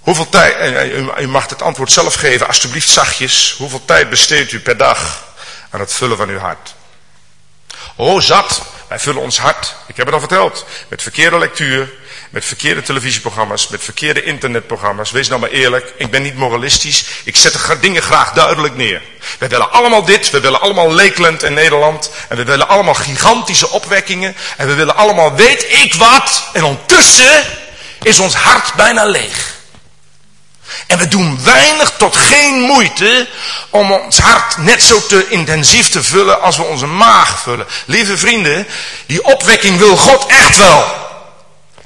Hoeveel 0.00 0.28
tijd, 0.28 0.82
u 1.20 1.28
mag 1.28 1.48
het 1.48 1.62
antwoord 1.62 1.92
zelf 1.92 2.14
geven, 2.14 2.46
alsjeblieft 2.46 2.88
zachtjes. 2.88 3.54
Hoeveel 3.58 3.84
tijd 3.84 4.10
besteedt 4.10 4.52
u 4.52 4.60
per 4.60 4.76
dag 4.76 5.24
aan 5.70 5.80
het 5.80 5.92
vullen 5.92 6.16
van 6.16 6.28
uw 6.28 6.38
hart? 6.38 6.74
Oh, 7.96 8.20
zat. 8.20 8.62
Wij 8.88 8.98
vullen 8.98 9.22
ons 9.22 9.38
hart, 9.38 9.74
ik 9.86 9.96
heb 9.96 10.06
het 10.06 10.14
al 10.14 10.20
verteld, 10.20 10.66
met 10.88 11.02
verkeerde 11.02 11.38
lectuur, 11.38 11.92
met 12.36 12.44
verkeerde 12.44 12.82
televisieprogramma's, 12.82 13.68
met 13.68 13.84
verkeerde 13.84 14.22
internetprogramma's. 14.22 15.10
Wees 15.10 15.28
nou 15.28 15.40
maar 15.40 15.50
eerlijk, 15.50 15.92
ik 15.96 16.10
ben 16.10 16.22
niet 16.22 16.36
moralistisch, 16.36 17.04
ik 17.24 17.36
zet 17.36 17.52
de 17.52 17.78
dingen 17.80 18.02
graag 18.02 18.32
duidelijk 18.32 18.76
neer. 18.76 19.02
We 19.38 19.48
willen 19.48 19.72
allemaal 19.72 20.04
dit, 20.04 20.30
we 20.30 20.40
willen 20.40 20.60
allemaal 20.60 20.92
Lakeland 20.92 21.42
in 21.42 21.54
Nederland, 21.54 22.10
en 22.28 22.36
we 22.36 22.44
willen 22.44 22.68
allemaal 22.68 22.94
gigantische 22.94 23.70
opwekkingen, 23.70 24.36
en 24.56 24.66
we 24.66 24.74
willen 24.74 24.96
allemaal 24.96 25.34
weet 25.34 25.66
ik 25.68 25.94
wat, 25.94 26.42
en 26.52 26.64
ondertussen 26.64 27.44
is 28.02 28.18
ons 28.18 28.34
hart 28.34 28.74
bijna 28.74 29.04
leeg. 29.04 29.54
En 30.86 30.98
we 30.98 31.08
doen 31.08 31.44
weinig 31.44 31.92
tot 31.98 32.16
geen 32.16 32.60
moeite 32.60 33.28
om 33.70 33.92
ons 33.92 34.18
hart 34.18 34.56
net 34.56 34.82
zo 34.82 35.06
te 35.06 35.26
intensief 35.28 35.88
te 35.88 36.02
vullen 36.02 36.40
als 36.42 36.56
we 36.56 36.62
onze 36.62 36.86
maag 36.86 37.40
vullen. 37.40 37.66
Lieve 37.84 38.18
vrienden, 38.18 38.66
die 39.06 39.24
opwekking 39.24 39.78
wil 39.78 39.96
God 39.96 40.26
echt 40.26 40.56
wel. 40.56 41.05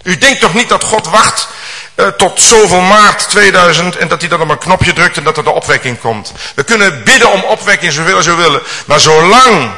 U 0.02 0.18
denkt 0.18 0.40
toch 0.40 0.54
niet 0.54 0.68
dat 0.68 0.84
God 0.84 1.06
wacht 1.06 1.48
uh, 1.96 2.06
tot 2.08 2.40
zoveel 2.40 2.80
maart 2.80 3.28
2000 3.28 3.96
en 3.96 4.08
dat 4.08 4.20
hij 4.20 4.28
dan 4.28 4.40
op 4.40 4.48
een 4.48 4.58
knopje 4.58 4.92
drukt 4.92 5.16
en 5.16 5.24
dat 5.24 5.36
er 5.36 5.44
de 5.44 5.50
opwekking 5.50 6.00
komt. 6.00 6.32
We 6.54 6.62
kunnen 6.62 7.04
bidden 7.04 7.32
om 7.32 7.42
opwekking 7.42 7.92
zoveel 7.92 8.16
als 8.16 8.26
we 8.26 8.34
willen. 8.34 8.62
Maar 8.86 9.00
zolang 9.00 9.70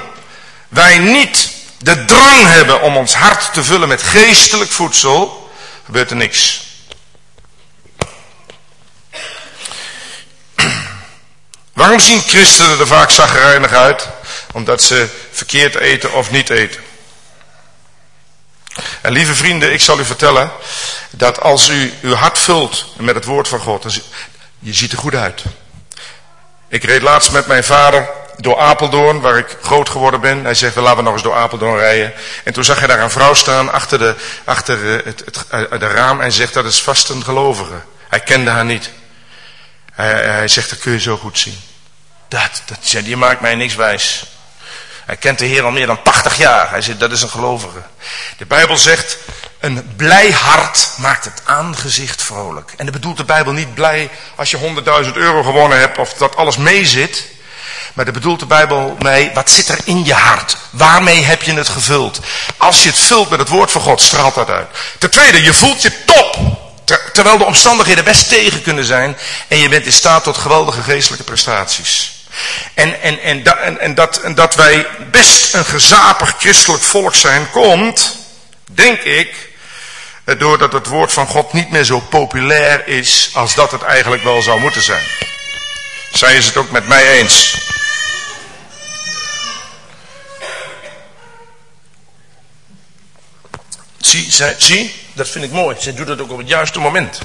wij 0.69 0.99
niet 0.99 1.51
de 1.79 2.05
drang 2.05 2.47
hebben 2.47 2.83
om 2.83 2.97
ons 2.97 3.15
hart 3.15 3.53
te 3.53 3.65
vullen 3.65 3.89
met 3.89 4.03
geestelijk 4.03 4.71
voedsel, 4.71 5.51
gebeurt 5.85 6.11
er 6.11 6.17
niks. 6.17 6.71
Waarom 11.73 12.01
zien 12.01 12.23
christenen 12.27 12.79
er 12.79 12.87
vaak 12.87 13.11
zagrijnig 13.11 13.73
uit? 13.73 14.09
Omdat 14.53 14.83
ze 14.83 15.09
verkeerd 15.33 15.75
eten 15.75 16.13
of 16.13 16.31
niet 16.31 16.51
eten. 16.51 16.81
En 19.01 19.13
lieve 19.13 19.35
vrienden, 19.35 19.73
ik 19.73 19.81
zal 19.81 19.99
u 19.99 20.05
vertellen 20.05 20.51
dat 21.11 21.41
als 21.41 21.69
u 21.69 21.93
uw 22.03 22.15
hart 22.15 22.39
vult 22.39 22.87
met 22.97 23.15
het 23.15 23.25
woord 23.25 23.49
van 23.49 23.61
God, 23.61 23.83
dan 23.83 23.93
je 24.59 24.75
ziet 24.75 24.93
er 24.93 24.99
goed 24.99 25.15
uit. 25.15 25.43
Ik 26.69 26.85
reed 26.85 27.03
laatst 27.03 27.33
met 27.33 27.47
mijn 27.47 27.65
vader 27.65 28.09
door 28.37 28.59
Apeldoorn, 28.59 29.21
waar 29.21 29.39
ik 29.39 29.57
groot 29.63 29.89
geworden 29.89 30.21
ben. 30.21 30.45
Hij 30.45 30.55
zegt, 30.55 30.77
laten 30.77 30.97
we 30.97 31.03
nog 31.03 31.13
eens 31.13 31.23
door 31.23 31.35
Apeldoorn 31.35 31.79
rijden. 31.79 32.13
En 32.45 32.53
toen 32.53 32.65
zag 32.65 32.79
hij 32.79 32.87
daar 32.87 33.01
een 33.01 33.11
vrouw 33.11 33.35
staan 33.35 33.73
achter 33.73 33.99
de, 33.99 34.15
achter 34.45 34.85
het, 34.85 35.05
het, 35.25 35.45
het, 35.49 35.81
de 35.81 35.87
raam 35.87 36.21
en 36.21 36.33
zegt, 36.33 36.55
dat 36.55 36.65
is 36.65 36.83
vast 36.83 37.09
een 37.09 37.25
gelovige. 37.25 37.81
Hij 38.09 38.21
kende 38.21 38.51
haar 38.51 38.65
niet. 38.65 38.91
Hij, 39.93 40.13
hij 40.13 40.49
zegt, 40.49 40.71
dat 40.71 40.79
kun 40.79 40.93
je 40.93 41.01
zo 41.01 41.17
goed 41.17 41.39
zien. 41.39 41.61
Dat, 42.29 42.63
dat, 42.67 43.17
maakt 43.17 43.41
mij 43.41 43.55
niks 43.55 43.75
wijs. 43.75 44.25
Hij 45.07 45.17
kent 45.17 45.39
de 45.39 45.45
Heer 45.45 45.65
al 45.65 45.71
meer 45.71 45.87
dan 45.87 46.03
80 46.03 46.37
jaar. 46.37 46.71
Hij 46.71 46.83
zegt, 46.83 47.01
dat 47.01 47.13
is 47.13 47.23
een 47.23 47.29
gelovige. 47.29 47.83
De 48.37 48.47
Bijbel 48.47 48.77
zegt, 48.77 49.17
een 49.61 49.93
blij 49.97 50.31
hart 50.31 50.89
maakt 50.97 51.25
het 51.25 51.43
aangezicht 51.45 52.23
vrolijk. 52.23 52.73
En 52.77 52.85
dat 52.85 52.95
bedoelt 52.95 53.17
de 53.17 53.25
Bijbel 53.25 53.53
niet 53.53 53.75
blij 53.75 54.11
als 54.37 54.51
je 54.51 54.59
100.000 55.05 55.13
euro 55.13 55.43
gewonnen 55.43 55.79
hebt 55.79 55.99
of 55.99 56.13
dat 56.15 56.37
alles 56.37 56.57
meezit. 56.57 57.25
Maar 57.93 58.05
dat 58.05 58.15
bedoelt 58.15 58.41
de 58.41 58.47
Bijbel 58.47 58.97
mee, 58.99 59.31
wat 59.35 59.51
zit 59.51 59.69
er 59.69 59.79
in 59.85 60.05
je 60.05 60.15
hart? 60.15 60.57
Waarmee 60.71 61.23
heb 61.23 61.43
je 61.43 61.53
het 61.53 61.69
gevuld? 61.69 62.21
Als 62.57 62.83
je 62.83 62.89
het 62.89 62.99
vult 62.99 63.31
met 63.31 63.39
het 63.39 63.49
woord 63.49 63.71
van 63.71 63.81
God, 63.81 64.01
straalt 64.01 64.35
dat 64.35 64.51
uit. 64.51 64.69
Ten 64.99 65.11
tweede, 65.11 65.43
je 65.43 65.55
voelt 65.55 65.83
je 65.83 66.05
top. 66.05 66.61
terwijl 67.13 67.39
de 67.39 67.45
omstandigheden 67.45 68.05
best 68.05 68.29
tegen 68.29 68.63
kunnen 68.63 68.85
zijn. 68.85 69.17
En 69.49 69.59
je 69.59 69.69
bent 69.69 69.87
in 69.87 69.93
staat 69.93 70.25
tot 70.25 70.37
geweldige 70.37 70.83
geestelijke 70.83 71.25
prestaties. 71.25 72.22
En, 72.75 73.03
en, 73.03 73.21
en, 73.21 73.81
en, 73.81 73.95
dat, 73.95 74.21
en 74.21 74.35
dat 74.35 74.55
wij 74.55 74.87
best 75.11 75.55
een 75.55 75.65
gezapig 75.65 76.35
christelijk 76.39 76.83
volk 76.83 77.15
zijn, 77.15 77.51
komt, 77.51 78.19
denk 78.65 79.01
ik, 79.01 79.51
doordat 80.39 80.73
het 80.73 80.87
woord 80.87 81.13
van 81.13 81.27
God 81.27 81.53
niet 81.53 81.71
meer 81.71 81.85
zo 81.85 82.01
populair 82.01 82.87
is 82.87 83.31
als 83.33 83.55
dat 83.55 83.71
het 83.71 83.83
eigenlijk 83.83 84.23
wel 84.23 84.43
zou 84.43 84.61
moeten 84.61 84.83
zijn. 84.83 85.05
Zij 86.13 86.37
is 86.37 86.47
het 86.47 86.57
ook 86.57 86.71
met 86.71 86.89
mij 86.89 87.19
eens. 87.19 87.57
Zie, 94.01 94.33
zie, 94.59 94.95
dat 95.13 95.29
vind 95.29 95.45
ik 95.45 95.51
mooi. 95.51 95.77
Zij 95.81 95.95
doet 95.95 96.09
het 96.09 96.21
ook 96.21 96.31
op 96.31 96.39
het 96.39 96.49
juiste 96.49 96.79
moment. 96.79 97.19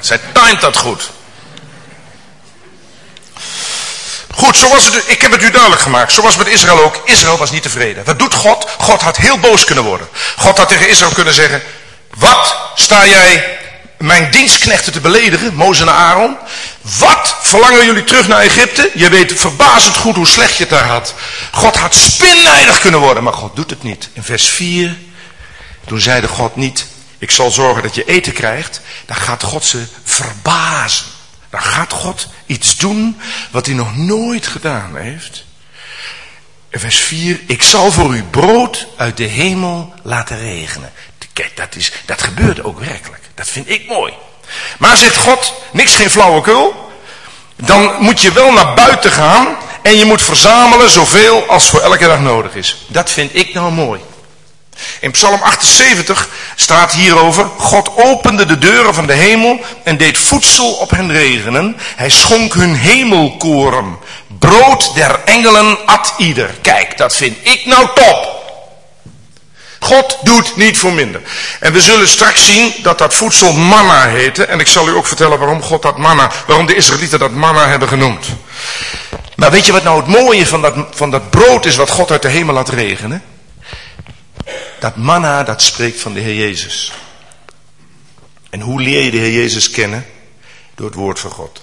Zij 0.00 0.20
timed 0.32 0.60
dat 0.60 0.76
goed. 0.76 1.10
Goed, 4.40 4.56
zo 4.56 4.68
was 4.68 4.84
het, 4.84 5.04
ik 5.06 5.20
heb 5.20 5.32
het 5.32 5.42
u 5.42 5.50
duidelijk 5.50 5.82
gemaakt. 5.82 6.12
Zo 6.12 6.22
was 6.22 6.34
het 6.34 6.44
met 6.44 6.54
Israël 6.54 6.82
ook. 6.82 7.02
Israël 7.04 7.36
was 7.36 7.50
niet 7.50 7.62
tevreden. 7.62 8.04
Wat 8.04 8.18
doet 8.18 8.34
God? 8.34 8.66
God 8.78 9.00
had 9.00 9.16
heel 9.16 9.38
boos 9.38 9.64
kunnen 9.64 9.84
worden. 9.84 10.08
God 10.36 10.58
had 10.58 10.68
tegen 10.68 10.88
Israël 10.88 11.12
kunnen 11.12 11.34
zeggen, 11.34 11.62
wat 12.14 12.56
sta 12.74 13.06
jij 13.06 13.58
mijn 13.98 14.30
dienstknechten 14.30 14.92
te 14.92 15.00
beledigen, 15.00 15.54
Mozes 15.54 15.86
en 15.86 15.92
Aaron? 15.92 16.36
Wat 16.98 17.36
verlangen 17.40 17.84
jullie 17.84 18.04
terug 18.04 18.28
naar 18.28 18.40
Egypte? 18.40 18.90
Je 18.94 19.08
weet 19.08 19.40
verbazend 19.40 19.96
goed 19.96 20.16
hoe 20.16 20.26
slecht 20.26 20.56
je 20.56 20.62
het 20.62 20.72
daar 20.72 20.86
had. 20.86 21.14
God 21.52 21.76
had 21.76 21.94
spinnijdig 21.94 22.80
kunnen 22.80 23.00
worden, 23.00 23.22
maar 23.22 23.32
God 23.32 23.56
doet 23.56 23.70
het 23.70 23.82
niet. 23.82 24.08
In 24.12 24.22
vers 24.22 24.48
4, 24.48 24.96
toen 25.86 26.00
zeide 26.00 26.28
God 26.28 26.56
niet, 26.56 26.86
ik 27.18 27.30
zal 27.30 27.50
zorgen 27.50 27.82
dat 27.82 27.94
je 27.94 28.04
eten 28.04 28.32
krijgt. 28.32 28.80
Dan 29.06 29.16
gaat 29.16 29.42
God 29.42 29.64
ze 29.64 29.84
verbazen. 30.04 31.06
Dan 31.50 31.62
gaat 31.62 31.92
God 31.92 32.28
iets 32.46 32.76
doen 32.76 33.20
wat 33.50 33.66
hij 33.66 33.74
nog 33.74 33.96
nooit 33.96 34.46
gedaan 34.46 34.96
heeft. 34.96 35.44
Vers 36.70 36.98
4, 36.98 37.40
ik 37.46 37.62
zal 37.62 37.92
voor 37.92 38.14
u 38.14 38.22
brood 38.22 38.86
uit 38.96 39.16
de 39.16 39.24
hemel 39.24 39.94
laten 40.02 40.38
regenen. 40.38 40.92
Kijk, 41.32 41.56
dat, 41.56 41.76
is, 41.76 41.92
dat 42.06 42.22
gebeurt 42.22 42.64
ook 42.64 42.78
werkelijk. 42.80 43.22
Dat 43.34 43.48
vind 43.48 43.68
ik 43.68 43.88
mooi. 43.88 44.12
Maar 44.78 44.96
zegt 44.96 45.16
God, 45.16 45.54
niks 45.72 45.94
geen 45.94 46.10
flauwekul. 46.10 46.90
Dan 47.56 47.94
moet 47.98 48.20
je 48.20 48.32
wel 48.32 48.52
naar 48.52 48.74
buiten 48.74 49.10
gaan 49.10 49.56
en 49.82 49.96
je 49.96 50.04
moet 50.04 50.22
verzamelen 50.22 50.90
zoveel 50.90 51.48
als 51.48 51.68
voor 51.68 51.80
elke 51.80 52.06
dag 52.06 52.20
nodig 52.20 52.54
is. 52.54 52.76
Dat 52.86 53.10
vind 53.10 53.34
ik 53.34 53.54
nou 53.54 53.72
mooi. 53.72 54.00
In 55.00 55.10
Psalm 55.10 55.40
78 55.42 56.28
staat 56.54 56.92
hierover, 56.92 57.46
God 57.56 57.90
opende 57.96 58.46
de 58.46 58.58
deuren 58.58 58.94
van 58.94 59.06
de 59.06 59.12
hemel 59.12 59.60
en 59.84 59.96
deed 59.96 60.18
voedsel 60.18 60.72
op 60.72 60.90
hen 60.90 61.12
regenen. 61.12 61.76
Hij 61.96 62.10
schonk 62.10 62.54
hun 62.54 62.74
hemelkoren. 62.74 63.98
Brood 64.38 64.94
der 64.94 65.20
engelen 65.24 65.86
at 65.86 66.14
ieder. 66.16 66.50
Kijk, 66.62 66.96
dat 66.96 67.16
vind 67.16 67.36
ik 67.42 67.66
nou 67.66 67.88
top. 67.94 68.38
God 69.80 70.18
doet 70.22 70.56
niet 70.56 70.78
voor 70.78 70.92
minder. 70.92 71.20
En 71.60 71.72
we 71.72 71.80
zullen 71.80 72.08
straks 72.08 72.44
zien 72.44 72.74
dat 72.82 72.98
dat 72.98 73.14
voedsel 73.14 73.52
manna 73.52 74.06
heette. 74.06 74.44
En 74.44 74.60
ik 74.60 74.66
zal 74.66 74.88
u 74.88 74.92
ook 74.92 75.06
vertellen 75.06 75.38
waarom 75.38 75.62
God 75.62 75.82
dat 75.82 75.98
manna, 75.98 76.30
waarom 76.46 76.66
de 76.66 76.74
Israëlieten 76.74 77.18
dat 77.18 77.30
manna 77.30 77.68
hebben 77.68 77.88
genoemd. 77.88 78.26
Maar 79.36 79.50
weet 79.50 79.66
je 79.66 79.72
wat 79.72 79.82
nou 79.82 79.96
het 79.96 80.06
mooie 80.06 80.46
van 80.46 80.62
dat, 80.62 80.74
van 80.90 81.10
dat 81.10 81.30
brood 81.30 81.64
is 81.64 81.76
wat 81.76 81.90
God 81.90 82.10
uit 82.10 82.22
de 82.22 82.28
hemel 82.28 82.54
laat 82.54 82.68
regenen? 82.68 83.22
Dat 84.80 84.96
manna, 84.96 85.42
dat 85.42 85.62
spreekt 85.62 86.00
van 86.00 86.12
de 86.12 86.20
Heer 86.20 86.34
Jezus. 86.34 86.92
En 88.50 88.60
hoe 88.60 88.82
leer 88.82 89.02
je 89.02 89.10
de 89.10 89.16
Heer 89.16 89.32
Jezus 89.32 89.70
kennen? 89.70 90.06
Door 90.74 90.86
het 90.86 90.94
woord 90.94 91.20
van 91.20 91.30
God. 91.30 91.60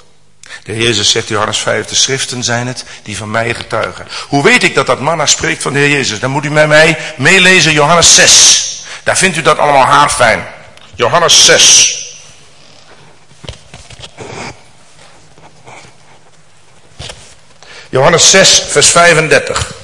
De 0.63 0.71
Heer 0.71 0.83
Jezus 0.83 1.09
zegt, 1.11 1.27
Johannes 1.27 1.57
5, 1.57 1.85
de 1.85 1.95
schriften 1.95 2.43
zijn 2.43 2.67
het 2.67 2.85
die 3.03 3.17
van 3.17 3.31
mij 3.31 3.53
getuigen. 3.53 4.07
Hoe 4.27 4.43
weet 4.43 4.63
ik 4.63 4.75
dat 4.75 4.85
dat 4.85 4.99
manna 4.99 5.25
spreekt 5.25 5.61
van 5.61 5.73
de 5.73 5.79
Heer 5.79 5.89
Jezus? 5.89 6.19
Dan 6.19 6.31
moet 6.31 6.45
u 6.45 6.51
met 6.51 6.67
mij 6.67 6.97
meelezen 7.17 7.71
Johannes 7.71 8.15
6. 8.15 8.83
Daar 9.03 9.17
vindt 9.17 9.37
u 9.37 9.41
dat 9.41 9.57
allemaal 9.57 9.85
haarfijn. 9.85 10.47
Johannes 10.95 11.45
6. 11.45 11.97
Johannes 17.89 18.29
6, 18.29 18.63
vers 18.69 18.87
35. 18.87 19.76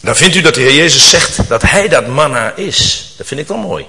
Dan 0.00 0.16
vindt 0.16 0.36
u 0.36 0.40
dat 0.40 0.54
de 0.54 0.60
Heer 0.60 0.74
Jezus 0.74 1.08
zegt 1.08 1.48
dat 1.48 1.62
hij 1.62 1.88
dat 1.88 2.06
manna 2.06 2.52
is. 2.56 3.12
Dat 3.16 3.26
vind 3.26 3.40
ik 3.40 3.48
wel 3.48 3.56
mooi. 3.56 3.86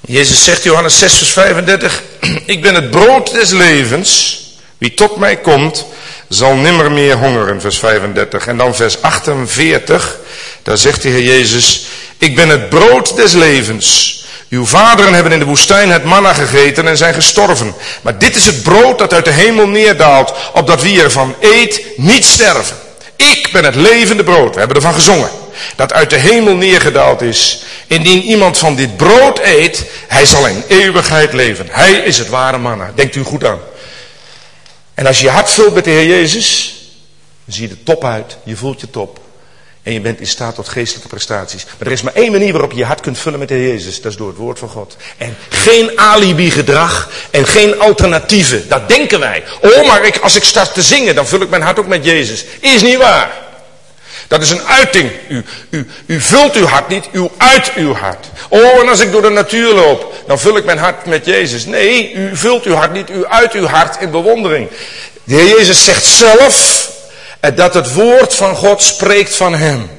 Jezus 0.00 0.44
zegt 0.44 0.62
Johannes 0.62 0.98
6 0.98 1.14
vers 1.14 1.30
35. 1.30 2.02
Ik 2.46 2.62
ben 2.62 2.74
het 2.74 2.90
brood 2.90 3.32
des 3.32 3.50
levens. 3.50 4.42
Wie 4.78 4.94
tot 4.94 5.16
mij 5.16 5.36
komt 5.36 5.86
zal 6.28 6.54
nimmer 6.54 6.92
meer 6.92 7.16
hongeren. 7.16 7.60
Vers 7.60 7.78
35. 7.78 8.46
En 8.46 8.56
dan 8.56 8.74
vers 8.74 9.02
48. 9.02 10.18
Daar 10.62 10.78
zegt 10.78 11.02
de 11.02 11.08
Heer 11.08 11.22
Jezus. 11.22 11.86
Ik 12.18 12.34
ben 12.34 12.48
het 12.48 12.68
brood 12.68 13.16
des 13.16 13.32
levens. 13.32 14.12
Uw 14.48 14.66
vaderen 14.66 15.14
hebben 15.14 15.32
in 15.32 15.38
de 15.38 15.44
woestijn 15.44 15.90
het 15.90 16.04
manna 16.04 16.32
gegeten 16.32 16.88
en 16.88 16.96
zijn 16.96 17.14
gestorven. 17.14 17.74
Maar 18.02 18.18
dit 18.18 18.36
is 18.36 18.46
het 18.46 18.62
brood 18.62 18.98
dat 18.98 19.12
uit 19.12 19.24
de 19.24 19.30
hemel 19.30 19.66
neerdaalt, 19.66 20.34
opdat 20.52 20.82
wie 20.82 21.02
ervan 21.02 21.34
eet 21.40 21.82
niet 21.96 22.24
sterven. 22.24 22.76
Ik 23.30 23.48
ben 23.52 23.64
het 23.64 23.74
levende 23.74 24.24
brood. 24.24 24.52
We 24.52 24.58
hebben 24.58 24.76
ervan 24.76 24.94
gezongen. 24.94 25.30
Dat 25.76 25.92
uit 25.92 26.10
de 26.10 26.16
hemel 26.16 26.56
neergedaald 26.56 27.22
is. 27.22 27.62
Indien 27.86 28.22
iemand 28.22 28.58
van 28.58 28.74
dit 28.74 28.96
brood 28.96 29.38
eet, 29.38 29.84
hij 30.08 30.26
zal 30.26 30.46
in 30.46 30.64
eeuwigheid 30.68 31.32
leven. 31.32 31.66
Hij 31.70 31.92
is 31.92 32.18
het 32.18 32.28
ware 32.28 32.58
manna. 32.58 32.92
Denkt 32.94 33.14
u 33.14 33.22
goed 33.22 33.44
aan. 33.44 33.60
En 34.94 35.06
als 35.06 35.18
je 35.18 35.24
je 35.24 35.30
hart 35.30 35.50
vult 35.50 35.74
met 35.74 35.84
de 35.84 35.90
Heer 35.90 36.06
Jezus, 36.06 36.74
dan 37.44 37.54
zie 37.54 37.68
je 37.68 37.74
er 37.74 37.82
top 37.82 38.04
uit. 38.04 38.36
Je 38.44 38.56
voelt 38.56 38.80
je 38.80 38.90
top. 38.90 39.20
En 39.84 39.92
je 39.92 40.00
bent 40.00 40.20
in 40.20 40.26
staat 40.26 40.54
tot 40.54 40.68
geestelijke 40.68 41.08
prestaties. 41.08 41.64
Maar 41.64 41.86
er 41.86 41.92
is 41.92 42.02
maar 42.02 42.14
één 42.14 42.32
manier 42.32 42.52
waarop 42.52 42.70
je 42.70 42.76
je 42.76 42.84
hart 42.84 43.00
kunt 43.00 43.18
vullen 43.18 43.38
met 43.38 43.48
de 43.48 43.54
Heer 43.54 43.68
Jezus. 43.68 44.00
Dat 44.00 44.12
is 44.12 44.18
door 44.18 44.28
het 44.28 44.36
woord 44.36 44.58
van 44.58 44.68
God. 44.68 44.96
En 45.16 45.36
geen 45.48 45.98
alibi 45.98 46.50
gedrag 46.50 47.10
en 47.30 47.46
geen 47.46 47.80
alternatieven. 47.80 48.68
Dat 48.68 48.88
denken 48.88 49.20
wij. 49.20 49.44
Oh, 49.60 49.86
maar 49.86 50.04
ik, 50.04 50.18
als 50.18 50.36
ik 50.36 50.44
start 50.44 50.74
te 50.74 50.82
zingen, 50.82 51.14
dan 51.14 51.26
vul 51.26 51.40
ik 51.40 51.50
mijn 51.50 51.62
hart 51.62 51.78
ook 51.78 51.86
met 51.86 52.04
Jezus. 52.04 52.44
Is 52.60 52.82
niet 52.82 52.96
waar. 52.96 53.30
Dat 54.28 54.42
is 54.42 54.50
een 54.50 54.62
uiting. 54.62 55.10
U, 55.28 55.44
u, 55.70 55.86
u 56.06 56.20
vult 56.20 56.54
uw 56.54 56.66
hart 56.66 56.88
niet, 56.88 57.08
u 57.12 57.28
uit 57.36 57.72
uw 57.74 57.94
hart. 57.94 58.26
Oh, 58.48 58.80
en 58.80 58.88
als 58.88 59.00
ik 59.00 59.12
door 59.12 59.22
de 59.22 59.28
natuur 59.28 59.74
loop, 59.74 60.14
dan 60.26 60.38
vul 60.38 60.56
ik 60.56 60.64
mijn 60.64 60.78
hart 60.78 61.06
met 61.06 61.26
Jezus. 61.26 61.64
Nee, 61.64 62.12
u 62.12 62.36
vult 62.36 62.64
uw 62.64 62.74
hart 62.74 62.92
niet, 62.92 63.10
u 63.10 63.26
uit 63.26 63.52
uw 63.52 63.66
hart 63.66 64.00
in 64.00 64.10
bewondering. 64.10 64.68
De 65.24 65.34
Heer 65.34 65.58
Jezus 65.58 65.84
zegt 65.84 66.04
zelf 66.04 66.83
dat 67.50 67.74
het 67.74 67.92
woord 67.92 68.34
van 68.34 68.56
God 68.56 68.82
spreekt 68.82 69.36
van 69.36 69.54
hem. 69.54 69.90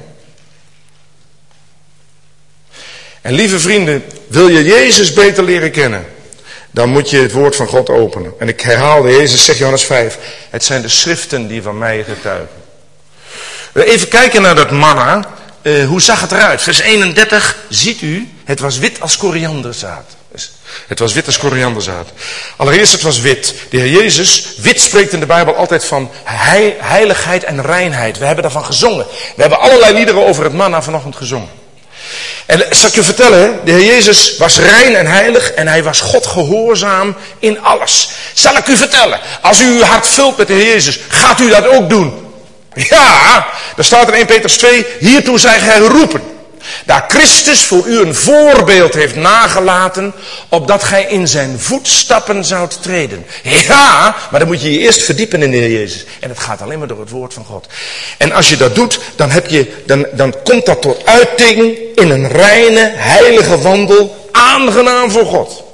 En 3.20 3.32
lieve 3.32 3.60
vrienden, 3.60 4.04
wil 4.26 4.48
je 4.48 4.64
Jezus 4.64 5.12
beter 5.12 5.44
leren 5.44 5.70
kennen, 5.70 6.06
dan 6.70 6.88
moet 6.88 7.10
je 7.10 7.18
het 7.18 7.32
woord 7.32 7.56
van 7.56 7.66
God 7.66 7.88
openen. 7.88 8.32
En 8.38 8.48
ik 8.48 8.60
herhaalde, 8.60 9.10
Jezus 9.10 9.44
zegt 9.44 9.58
Johannes 9.58 9.84
5, 9.84 10.18
het 10.50 10.64
zijn 10.64 10.82
de 10.82 10.88
schriften 10.88 11.48
die 11.48 11.62
van 11.62 11.78
mij 11.78 12.04
getuigen. 12.04 12.64
Even 13.72 14.08
kijken 14.08 14.42
naar 14.42 14.54
dat 14.54 14.70
manna. 14.70 15.34
Uh, 15.62 15.86
hoe 15.86 16.02
zag 16.02 16.20
het 16.20 16.32
eruit? 16.32 16.62
Vers 16.62 16.78
31, 16.78 17.56
ziet 17.68 18.00
u, 18.00 18.28
het 18.44 18.60
was 18.60 18.78
wit 18.78 19.00
als 19.00 19.16
korianderzaad. 19.16 20.16
Het 20.86 20.98
was 20.98 21.12
wit 21.12 21.26
als 21.26 21.38
korianderzaad. 21.38 22.08
Allereerst, 22.56 22.92
het 22.92 23.02
was 23.02 23.20
wit. 23.20 23.54
De 23.70 23.76
Heer 23.76 24.02
Jezus, 24.02 24.44
wit 24.56 24.80
spreekt 24.80 25.12
in 25.12 25.20
de 25.20 25.26
Bijbel 25.26 25.54
altijd 25.54 25.84
van 25.84 26.10
heiligheid 26.78 27.44
en 27.44 27.62
reinheid. 27.62 28.18
We 28.18 28.24
hebben 28.24 28.42
daarvan 28.42 28.64
gezongen. 28.64 29.06
We 29.34 29.40
hebben 29.40 29.60
allerlei 29.60 29.94
liederen 29.94 30.26
over 30.26 30.44
het 30.44 30.52
manna 30.52 30.82
vanochtend 30.82 31.16
gezongen. 31.16 31.48
En 32.46 32.64
zal 32.70 32.88
ik 32.88 32.94
je 32.94 33.02
vertellen, 33.02 33.60
de 33.64 33.70
Heer 33.70 33.84
Jezus 33.84 34.36
was 34.38 34.58
rein 34.58 34.96
en 34.96 35.06
heilig 35.06 35.52
en 35.52 35.68
hij 35.68 35.82
was 35.82 36.00
God 36.00 36.26
gehoorzaam 36.26 37.16
in 37.38 37.62
alles. 37.62 38.08
Zal 38.34 38.56
ik 38.56 38.66
u 38.66 38.76
vertellen, 38.76 39.20
als 39.40 39.60
u 39.60 39.66
uw 39.66 39.82
hart 39.82 40.06
vult 40.06 40.36
met 40.36 40.46
de 40.46 40.52
Heer 40.52 40.66
Jezus, 40.66 40.98
gaat 41.08 41.40
u 41.40 41.48
dat 41.48 41.68
ook 41.68 41.88
doen. 41.88 42.24
Ja, 42.74 43.46
daar 43.76 43.84
staat 43.84 44.08
er 44.08 44.12
in 44.12 44.18
1 44.18 44.26
Petrus 44.26 44.56
2, 44.56 44.86
hiertoe 44.98 45.38
zijn 45.38 45.60
gij 45.60 45.76
geroepen. 45.76 46.35
Daar 46.84 47.04
Christus 47.08 47.64
voor 47.64 47.86
u 47.86 48.00
een 48.00 48.14
voorbeeld 48.14 48.94
heeft 48.94 49.16
nagelaten, 49.16 50.12
opdat 50.48 50.84
gij 50.84 51.04
in 51.04 51.28
zijn 51.28 51.60
voetstappen 51.60 52.44
zoudt 52.44 52.82
treden. 52.82 53.26
Ja, 53.42 54.16
maar 54.30 54.40
dan 54.40 54.48
moet 54.48 54.62
je 54.62 54.72
je 54.72 54.78
eerst 54.78 55.02
verdiepen 55.02 55.42
in 55.42 55.50
de 55.50 55.56
Heer 55.56 55.70
Jezus. 55.70 56.04
En 56.20 56.28
het 56.28 56.38
gaat 56.38 56.62
alleen 56.62 56.78
maar 56.78 56.88
door 56.88 57.00
het 57.00 57.10
woord 57.10 57.34
van 57.34 57.44
God. 57.44 57.66
En 58.18 58.32
als 58.32 58.48
je 58.48 58.56
dat 58.56 58.74
doet, 58.74 58.98
dan, 59.16 59.30
heb 59.30 59.46
je, 59.46 59.82
dan, 59.86 60.06
dan 60.12 60.34
komt 60.44 60.66
dat 60.66 60.82
tot 60.82 61.06
uiting 61.06 61.76
in 61.94 62.10
een 62.10 62.28
reine, 62.28 62.92
heilige 62.94 63.58
wandel, 63.60 64.28
aangenaam 64.32 65.10
voor 65.10 65.26
God. 65.26 65.64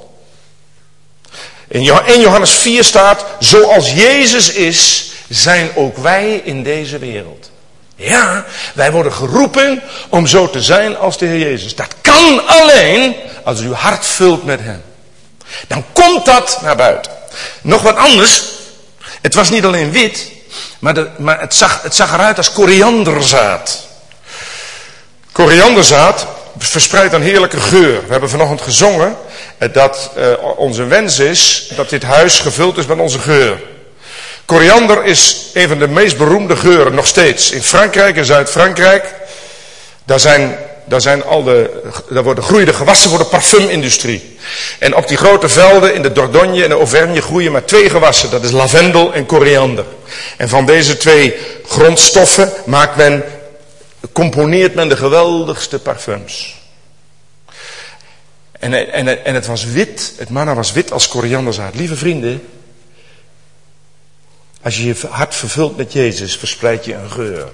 In 1.67 1.81
Johannes 2.21 2.51
4 2.51 2.83
staat, 2.83 3.25
zoals 3.39 3.93
Jezus 3.93 4.51
is, 4.51 5.11
zijn 5.29 5.69
ook 5.75 5.97
wij 5.97 6.41
in 6.43 6.63
deze 6.63 6.97
wereld. 6.97 7.51
Ja, 8.03 8.45
wij 8.73 8.91
worden 8.91 9.13
geroepen 9.13 9.81
om 10.09 10.27
zo 10.27 10.49
te 10.49 10.61
zijn 10.61 10.97
als 10.97 11.17
de 11.17 11.25
Heer 11.25 11.39
Jezus. 11.39 11.75
Dat 11.75 11.95
kan 12.01 12.47
alleen 12.47 13.15
als 13.43 13.61
u 13.61 13.73
hart 13.73 14.05
vult 14.05 14.45
met 14.45 14.59
Hem. 14.59 14.81
Dan 15.67 15.85
komt 15.93 16.25
dat 16.25 16.59
naar 16.61 16.75
buiten. 16.75 17.11
Nog 17.61 17.81
wat 17.81 17.95
anders. 17.95 18.43
Het 19.21 19.33
was 19.33 19.49
niet 19.49 19.65
alleen 19.65 19.91
wit, 19.91 20.31
maar, 20.79 20.93
de, 20.93 21.09
maar 21.17 21.39
het, 21.39 21.55
zag, 21.55 21.81
het 21.81 21.95
zag 21.95 22.13
eruit 22.13 22.37
als 22.37 22.51
korianderzaad. 22.51 23.87
Korianderzaad 25.31 26.27
verspreidt 26.57 27.13
een 27.13 27.21
heerlijke 27.21 27.59
geur. 27.59 28.01
We 28.05 28.11
hebben 28.11 28.29
vanochtend 28.29 28.61
gezongen 28.61 29.15
dat 29.71 30.11
uh, 30.17 30.25
onze 30.57 30.83
wens 30.83 31.19
is 31.19 31.71
dat 31.75 31.89
dit 31.89 32.03
huis 32.03 32.39
gevuld 32.39 32.77
is 32.77 32.85
met 32.85 32.99
onze 32.99 33.19
geur. 33.19 33.61
Koriander 34.45 35.05
is 35.05 35.49
een 35.53 35.67
van 35.67 35.79
de 35.79 35.87
meest 35.87 36.17
beroemde 36.17 36.55
geuren, 36.55 36.95
nog 36.95 37.07
steeds. 37.07 37.51
In 37.51 37.63
Frankrijk, 37.63 38.15
in 38.15 38.25
Zuid-Frankrijk, 38.25 39.13
daar 40.05 40.19
zijn, 40.19 40.57
daar 40.85 41.01
zijn 41.01 41.23
al 41.23 41.43
de, 41.43 41.81
daar 42.09 42.23
worden 42.23 42.43
groeien 42.43 42.73
gewassen 42.73 43.09
voor 43.09 43.19
de 43.19 43.25
parfumindustrie. 43.25 44.37
En 44.79 44.95
op 44.95 45.07
die 45.07 45.17
grote 45.17 45.49
velden 45.49 45.95
in 45.95 46.01
de 46.01 46.11
Dordogne 46.11 46.63
en 46.63 46.69
de 46.69 46.75
Auvergne 46.75 47.21
groeien 47.21 47.51
maar 47.51 47.65
twee 47.65 47.89
gewassen. 47.89 48.29
Dat 48.29 48.43
is 48.43 48.51
lavendel 48.51 49.13
en 49.13 49.25
koriander. 49.25 49.85
En 50.37 50.49
van 50.49 50.65
deze 50.65 50.97
twee 50.97 51.35
grondstoffen 51.67 52.51
maakt 52.65 52.95
men, 52.95 53.23
componeert 54.11 54.75
men 54.75 54.89
de 54.89 54.97
geweldigste 54.97 55.79
parfums. 55.79 56.61
En, 58.51 58.93
en, 58.93 59.25
en 59.25 59.35
het 59.35 59.45
was 59.45 59.65
wit, 59.65 60.13
het 60.17 60.29
manna 60.29 60.55
was 60.55 60.71
wit 60.71 60.91
als 60.91 61.07
korianderzaad. 61.07 61.75
Lieve 61.75 61.95
vrienden, 61.95 62.47
als 64.63 64.77
je 64.77 64.85
je 64.85 64.95
hart 65.09 65.35
vervult 65.35 65.77
met 65.77 65.93
Jezus, 65.93 66.37
verspreid 66.37 66.85
je 66.85 66.93
een 66.93 67.11
geur. 67.11 67.47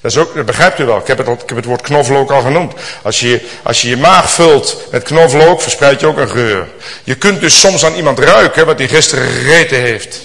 Dat, 0.00 0.10
is 0.10 0.16
ook, 0.16 0.44
begrijpt 0.44 0.78
u 0.78 0.84
wel. 0.84 0.98
Ik 0.98 1.06
heb, 1.06 1.18
het, 1.18 1.28
ik 1.28 1.48
heb 1.48 1.56
het 1.56 1.64
woord 1.64 1.80
knoflook 1.80 2.30
al 2.30 2.40
genoemd. 2.40 2.72
Als 3.02 3.20
je, 3.20 3.40
als 3.62 3.82
je 3.82 3.88
je 3.88 3.96
maag 3.96 4.30
vult 4.30 4.76
met 4.90 5.02
knoflook, 5.02 5.60
verspreid 5.62 6.00
je 6.00 6.06
ook 6.06 6.16
een 6.16 6.28
geur. 6.28 6.68
Je 7.04 7.14
kunt 7.14 7.40
dus 7.40 7.60
soms 7.60 7.84
aan 7.84 7.94
iemand 7.94 8.18
ruiken 8.18 8.66
wat 8.66 8.78
hij 8.78 8.88
gisteren 8.88 9.28
gegeten 9.28 9.80
heeft. 9.80 10.18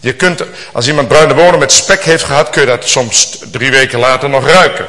Je 0.00 0.14
kunt, 0.14 0.42
als 0.72 0.88
iemand 0.88 1.08
bruine 1.08 1.34
bonen 1.34 1.58
met 1.58 1.72
spek 1.72 2.04
heeft 2.04 2.24
gehad, 2.24 2.50
kun 2.50 2.60
je 2.60 2.66
dat 2.66 2.88
soms 2.88 3.38
drie 3.50 3.70
weken 3.70 3.98
later 3.98 4.28
nog 4.28 4.46
ruiken. 4.46 4.86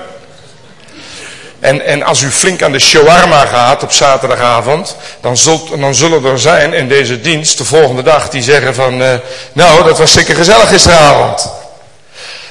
En, 1.59 1.85
en 1.85 2.03
als 2.03 2.21
u 2.21 2.29
flink 2.29 2.61
aan 2.61 2.71
de 2.71 2.79
shawarma 2.79 3.45
gaat 3.45 3.83
op 3.83 3.91
zaterdagavond, 3.91 4.95
dan, 5.21 5.37
zult, 5.37 5.79
dan 5.79 5.95
zullen 5.95 6.25
er 6.25 6.39
zijn 6.39 6.73
in 6.73 6.87
deze 6.87 7.21
dienst 7.21 7.57
de 7.57 7.65
volgende 7.65 8.03
dag 8.03 8.29
die 8.29 8.43
zeggen 8.43 8.75
van, 8.75 9.01
uh, 9.01 9.13
nou 9.53 9.83
dat 9.83 9.97
was 9.97 10.13
zeker 10.13 10.35
gezellig 10.35 10.69
gisteravond. 10.69 11.51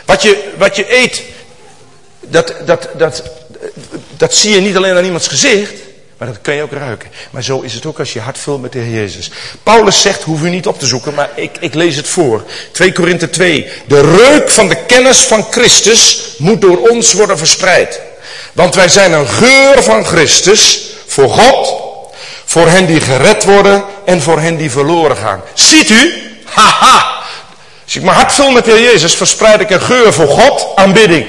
Wat 0.04 0.22
je, 0.22 0.52
wat 0.56 0.76
je 0.76 0.96
eet, 0.96 1.22
dat, 2.20 2.54
dat, 2.64 2.88
dat, 2.96 3.22
dat 4.16 4.34
zie 4.34 4.54
je 4.54 4.60
niet 4.60 4.76
alleen 4.76 4.96
aan 4.96 5.04
iemands 5.04 5.28
gezicht, 5.28 5.74
maar 6.18 6.28
dat 6.28 6.40
kan 6.40 6.54
je 6.54 6.62
ook 6.62 6.72
ruiken. 6.72 7.10
Maar 7.30 7.42
zo 7.42 7.60
is 7.60 7.74
het 7.74 7.86
ook 7.86 7.98
als 7.98 8.12
je 8.12 8.20
hart 8.20 8.38
vult 8.38 8.62
met 8.62 8.72
de 8.72 8.78
Heer 8.78 8.94
Jezus. 8.94 9.30
Paulus 9.62 10.00
zegt, 10.00 10.22
hoef 10.22 10.42
u 10.42 10.50
niet 10.50 10.66
op 10.66 10.78
te 10.78 10.86
zoeken, 10.86 11.14
maar 11.14 11.30
ik, 11.34 11.56
ik 11.60 11.74
lees 11.74 11.96
het 11.96 12.08
voor. 12.08 12.44
2 12.72 12.92
Korinthe 12.92 13.30
2. 13.30 13.68
De 13.86 14.00
reuk 14.00 14.50
van 14.50 14.68
de 14.68 14.84
kennis 14.86 15.18
van 15.18 15.46
Christus 15.50 16.34
moet 16.38 16.60
door 16.60 16.88
ons 16.88 17.12
worden 17.12 17.38
verspreid. 17.38 18.00
Want 18.52 18.74
wij 18.74 18.88
zijn 18.88 19.12
een 19.12 19.28
geur 19.28 19.82
van 19.82 20.04
Christus 20.04 20.90
voor 21.06 21.28
God, 21.28 21.82
voor 22.44 22.68
hen 22.68 22.86
die 22.86 23.00
gered 23.00 23.44
worden 23.44 23.84
en 24.04 24.22
voor 24.22 24.40
hen 24.40 24.56
die 24.56 24.70
verloren 24.70 25.16
gaan. 25.16 25.42
Ziet 25.54 25.90
u? 25.90 26.14
Haha! 26.44 27.14
Als 27.84 27.96
ik 27.96 28.02
mijn 28.02 28.16
hart 28.16 28.32
vul 28.32 28.50
met 28.50 28.64
de 28.64 28.70
Heer 28.70 28.82
Jezus, 28.82 29.14
verspreid 29.14 29.60
ik 29.60 29.70
een 29.70 29.80
geur 29.80 30.12
voor 30.12 30.28
God, 30.28 30.66
aanbidding. 30.74 31.26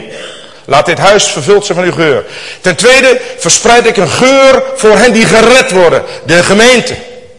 Laat 0.65 0.85
dit 0.85 0.97
huis 0.97 1.27
vervuld 1.27 1.65
zijn 1.65 1.77
van 1.77 1.87
uw 1.87 1.93
geur. 1.93 2.25
Ten 2.61 2.75
tweede 2.75 3.21
verspreid 3.37 3.85
ik 3.85 3.97
een 3.97 4.09
geur 4.09 4.63
voor 4.75 4.97
hen 4.97 5.13
die 5.13 5.25
gered 5.25 5.71
worden. 5.71 6.03
De 6.25 6.43
gemeente. 6.43 6.95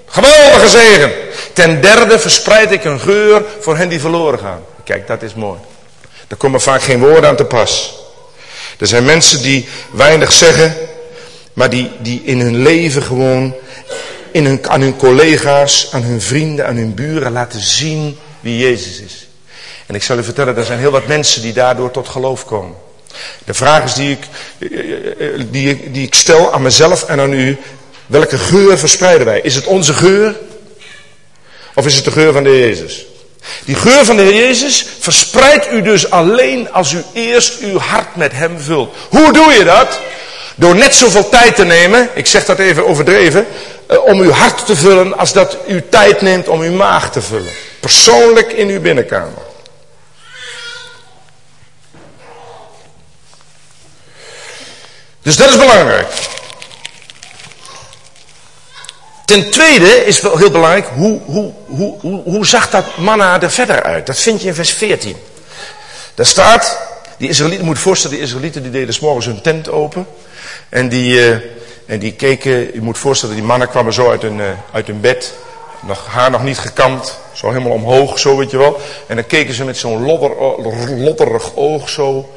Geweldige 0.07 0.69
zegen. 0.69 1.13
Ten 1.53 1.81
derde 1.81 2.19
verspreid 2.19 2.73
ik 2.73 2.85
een 2.85 3.01
geur 3.01 3.43
voor 3.61 3.77
hen 3.77 3.89
die 3.89 4.01
verloren 4.01 4.39
gaan. 4.39 4.65
Kijk, 4.85 5.07
dat 5.07 5.23
is 5.23 5.35
mooi. 5.35 5.59
Daar 6.27 6.39
komen 6.39 6.61
vaak 6.61 6.83
geen 6.83 7.01
woorden 7.01 7.31
aan 7.31 7.37
te 7.37 7.45
pas. 7.45 7.98
Er 8.79 8.87
zijn 8.87 9.05
mensen 9.05 9.43
die 9.43 9.69
weinig 9.91 10.33
zeggen, 10.33 10.75
maar 11.53 11.71
die, 11.71 11.91
die 11.99 12.23
in 12.25 12.41
hun 12.41 12.63
leven 12.63 13.03
gewoon 13.03 13.55
in 14.33 14.45
hun, 14.45 14.69
aan 14.69 14.81
hun 14.81 14.97
collega's, 14.97 15.89
aan 15.93 16.03
hun 16.03 16.21
vrienden, 16.21 16.67
aan 16.67 16.77
hun 16.77 16.95
buren 16.95 17.33
laten 17.33 17.61
zien 17.61 18.19
wie 18.41 18.59
Jezus 18.59 19.01
is. 19.01 19.29
En 19.87 19.95
ik 19.95 20.03
zal 20.03 20.19
u 20.19 20.25
vertellen, 20.25 20.57
er 20.57 20.65
zijn 20.65 20.79
heel 20.79 20.91
wat 20.91 21.07
mensen 21.07 21.43
die 21.43 21.53
daardoor 21.53 21.91
tot 21.91 22.09
geloof 22.09 22.45
komen. 22.45 22.77
De 23.45 23.55
vraag 23.55 23.85
is 23.85 23.95
die 23.95 24.11
ik, 24.11 24.27
die, 25.51 25.91
die 25.91 26.07
ik 26.07 26.15
stel 26.15 26.53
aan 26.53 26.63
mezelf 26.63 27.03
en 27.03 27.21
aan 27.21 27.33
u, 27.33 27.59
welke 28.07 28.39
geur 28.39 28.79
verspreiden 28.79 29.27
wij? 29.27 29.41
Is 29.41 29.55
het 29.55 29.67
onze 29.67 29.95
geur? 29.95 30.37
Of 31.75 31.87
is 31.87 31.95
het 31.95 32.05
de 32.05 32.11
geur 32.11 32.33
van 32.33 32.43
de 32.43 32.59
Jezus? 32.59 33.07
Die 33.65 33.75
geur 33.75 34.05
van 34.05 34.17
de 34.17 34.23
Heer 34.23 34.35
Jezus 34.35 34.87
verspreidt 34.99 35.73
u 35.73 35.83
dus 35.83 36.11
alleen 36.11 36.73
als 36.73 36.93
u 36.93 37.05
eerst 37.13 37.59
uw 37.61 37.79
hart 37.79 38.17
met 38.17 38.33
Hem 38.33 38.61
vult. 38.61 38.95
Hoe 39.09 39.33
doe 39.33 39.53
je 39.53 39.65
dat? 39.65 39.99
Door 40.55 40.77
net 40.77 40.95
zoveel 40.95 41.29
tijd 41.29 41.55
te 41.55 41.65
nemen, 41.65 42.09
ik 42.15 42.27
zeg 42.27 42.45
dat 42.45 42.59
even 42.59 42.87
overdreven, 42.87 43.47
eh, 43.87 44.05
om 44.05 44.21
uw 44.21 44.31
hart 44.31 44.67
te 44.67 44.77
vullen 44.77 45.19
als 45.19 45.33
dat 45.33 45.57
u 45.67 45.83
tijd 45.89 46.21
neemt 46.21 46.49
om 46.49 46.61
uw 46.61 46.73
maag 46.73 47.13
te 47.13 47.23
vullen. 47.23 47.53
Persoonlijk 47.81 48.53
in 48.53 48.69
uw 48.69 48.81
binnenkamer. 48.81 49.47
Dus 55.23 55.37
dat 55.37 55.49
is 55.49 55.57
belangrijk. 55.57 56.07
Ten 59.29 59.51
tweede 59.51 60.05
is 60.05 60.21
wel 60.21 60.37
heel 60.37 60.51
belangrijk, 60.51 60.87
hoe, 60.95 61.21
hoe, 61.25 61.53
hoe, 61.67 62.23
hoe, 62.25 62.47
zag 62.47 62.71
dat 62.71 62.97
manna 62.97 63.43
er 63.43 63.51
verder 63.51 63.83
uit? 63.83 64.07
Dat 64.07 64.19
vind 64.19 64.43
je 64.43 64.49
in 64.49 64.55
vers 64.55 64.73
14. 64.73 65.17
Daar 66.15 66.27
staat, 66.27 66.81
die 67.17 67.29
Israëlieten, 67.29 67.67
moet 67.67 67.79
voorstellen, 67.79 68.17
die 68.17 68.27
Israëlieten 68.27 68.63
die 68.63 68.71
deden 68.71 68.95
s 68.95 69.01
morgens 69.01 69.27
hun 69.27 69.41
tent 69.41 69.71
open. 69.71 70.07
En 70.69 70.89
die, 70.89 71.15
uh, 71.15 71.37
en 71.87 71.99
die 71.99 72.13
keken, 72.13 72.53
je 72.53 72.81
moet 72.81 72.99
voorstellen, 72.99 73.35
die 73.35 73.45
mannen 73.45 73.69
kwamen 73.69 73.93
zo 73.93 74.11
uit 74.11 74.23
hun, 74.23 74.39
uh, 74.39 74.45
uit 74.73 74.87
hun 74.87 75.01
bed. 75.01 75.35
Nog, 75.81 76.07
haar 76.07 76.31
nog 76.31 76.43
niet 76.43 76.59
gekamd, 76.59 77.19
zo 77.33 77.49
helemaal 77.49 77.73
omhoog, 77.73 78.19
zo 78.19 78.37
weet 78.37 78.51
je 78.51 78.59
wel. 78.59 78.81
En 79.07 79.17
dan 79.17 79.27
keken 79.27 79.55
ze 79.55 79.65
met 79.65 79.77
zo'n 79.77 80.05
lodder, 80.05 80.31
lodderig 80.97 81.57
oog 81.57 81.89
zo 81.89 82.35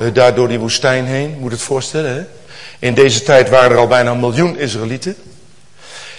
uh, 0.00 0.06
daar 0.12 0.34
door 0.34 0.48
die 0.48 0.58
woestijn 0.58 1.06
heen. 1.06 1.36
Moet 1.40 1.52
het 1.52 1.62
voorstellen, 1.62 2.14
hè? 2.14 2.22
In 2.78 2.94
deze 2.94 3.22
tijd 3.22 3.48
waren 3.48 3.70
er 3.70 3.78
al 3.78 3.86
bijna 3.86 4.10
een 4.10 4.20
miljoen 4.20 4.58
Israëlieten. 4.58 5.16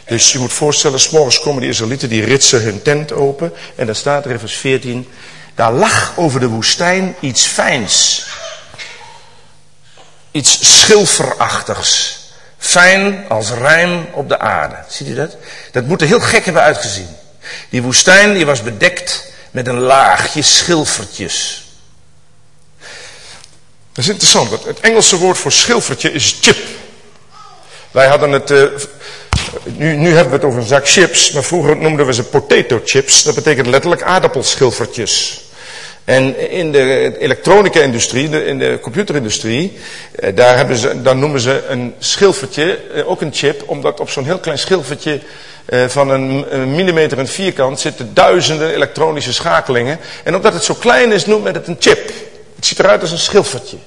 Dus 0.05 0.31
je 0.31 0.39
moet 0.39 0.53
voorstellen, 0.53 0.99
s'morgens 0.99 1.39
komen 1.39 1.61
die 1.61 1.69
Israëlieten, 1.69 2.09
die 2.09 2.25
ritsen 2.25 2.61
hun 2.61 2.81
tent 2.81 3.11
open. 3.11 3.53
En 3.75 3.85
dan 3.85 3.95
staat 3.95 4.25
er 4.25 4.31
in 4.31 4.39
vers 4.39 4.55
14, 4.57 5.09
daar 5.55 5.71
lag 5.71 6.13
over 6.15 6.39
de 6.39 6.47
woestijn 6.47 7.15
iets 7.19 7.45
fijns. 7.45 8.25
Iets 10.31 10.79
schilferachtigs. 10.79 12.19
Fijn 12.57 13.25
als 13.29 13.51
rijm 13.51 14.07
op 14.11 14.29
de 14.29 14.39
aarde. 14.39 14.75
Ziet 14.87 15.07
u 15.07 15.15
dat? 15.15 15.37
Dat 15.71 15.85
moet 15.85 16.01
er 16.01 16.07
heel 16.07 16.19
gek 16.19 16.45
hebben 16.45 16.63
uitgezien. 16.63 17.07
Die 17.69 17.81
woestijn 17.81 18.33
die 18.33 18.45
was 18.45 18.63
bedekt 18.63 19.31
met 19.51 19.67
een 19.67 19.79
laagje 19.79 20.41
schilfertjes. 20.41 21.63
Dat 23.93 24.03
is 24.03 24.07
interessant. 24.07 24.65
Het 24.65 24.79
Engelse 24.79 25.17
woord 25.17 25.37
voor 25.37 25.51
schilfertje 25.51 26.11
is 26.11 26.37
chip. 26.41 26.57
Wij 27.91 28.07
hadden 28.07 28.31
het 28.31 28.51
uh, 28.51 28.63
nu, 29.63 29.95
nu 29.95 30.07
hebben 30.07 30.29
we 30.29 30.35
het 30.35 30.45
over 30.45 30.59
een 30.59 30.67
zak 30.67 30.87
chips, 30.87 31.31
maar 31.31 31.43
vroeger 31.43 31.77
noemden 31.77 32.05
we 32.05 32.13
ze 32.13 32.23
potato 32.23 32.81
chips. 32.85 33.23
Dat 33.23 33.35
betekent 33.35 33.67
letterlijk 33.67 34.01
aardappelschilfertjes. 34.01 35.43
En 36.05 36.51
in 36.51 36.71
de 36.71 37.15
elektronica-industrie, 37.19 38.45
in 38.45 38.59
de 38.59 38.79
computerindustrie, 38.81 39.77
eh, 40.15 40.35
daar, 40.35 40.57
hebben 40.57 40.77
ze, 40.77 41.01
daar 41.01 41.15
noemen 41.15 41.39
ze 41.39 41.63
een 41.67 41.93
schilfertje, 41.99 42.79
eh, 42.93 43.09
ook 43.09 43.21
een 43.21 43.33
chip, 43.33 43.63
omdat 43.65 43.99
op 43.99 44.09
zo'n 44.09 44.25
heel 44.25 44.39
klein 44.39 44.59
schilfertje 44.59 45.19
eh, 45.65 45.85
van 45.85 46.09
een, 46.09 46.71
millimeter 46.75 47.17
en 47.17 47.27
vierkant 47.27 47.79
zitten 47.79 48.13
duizenden 48.13 48.73
elektronische 48.73 49.33
schakelingen. 49.33 49.99
En 50.23 50.35
omdat 50.35 50.53
het 50.53 50.63
zo 50.63 50.73
klein 50.73 51.11
is, 51.11 51.25
noemt 51.25 51.43
men 51.43 51.53
het 51.53 51.67
een 51.67 51.77
chip. 51.79 52.11
Het 52.55 52.65
ziet 52.65 52.79
eruit 52.79 53.01
als 53.01 53.11
een 53.11 53.17
schilfertje. 53.17 53.77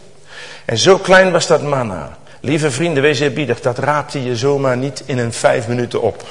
En 0.65 0.79
zo 0.79 0.99
klein 0.99 1.33
was 1.33 1.47
dat 1.47 1.63
manna. 1.63 2.19
Lieve 2.41 2.71
vrienden, 2.71 3.03
wees 3.03 3.21
eerbiedig, 3.21 3.61
dat 3.61 3.79
raapte 3.79 4.25
je 4.25 4.37
zomaar 4.37 4.77
niet 4.77 5.03
in 5.07 5.19
een 5.19 5.33
vijf 5.33 5.69
minuten 5.69 6.03
op. 6.03 6.25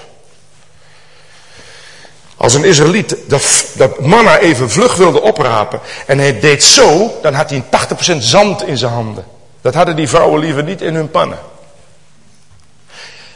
Als 2.38 2.54
een 2.54 2.64
Israëliet 2.64 3.18
dat, 3.28 3.66
dat 3.76 4.00
manna 4.00 4.40
even 4.40 4.70
vlug 4.70 4.96
wilde 4.96 5.22
oprapen 5.22 5.80
en 6.06 6.18
hij 6.18 6.40
deed 6.40 6.64
zo, 6.64 7.18
dan 7.22 7.34
had 7.34 7.50
hij 7.50 7.64
een 7.70 8.18
80% 8.18 8.18
zand 8.18 8.64
in 8.64 8.78
zijn 8.78 8.92
handen. 8.92 9.26
Dat 9.62 9.74
hadden 9.74 9.96
die 9.96 10.08
vrouwen 10.08 10.40
liever 10.40 10.64
niet 10.64 10.82
in 10.82 10.96
hun 10.96 11.12
pannen. 11.12 11.40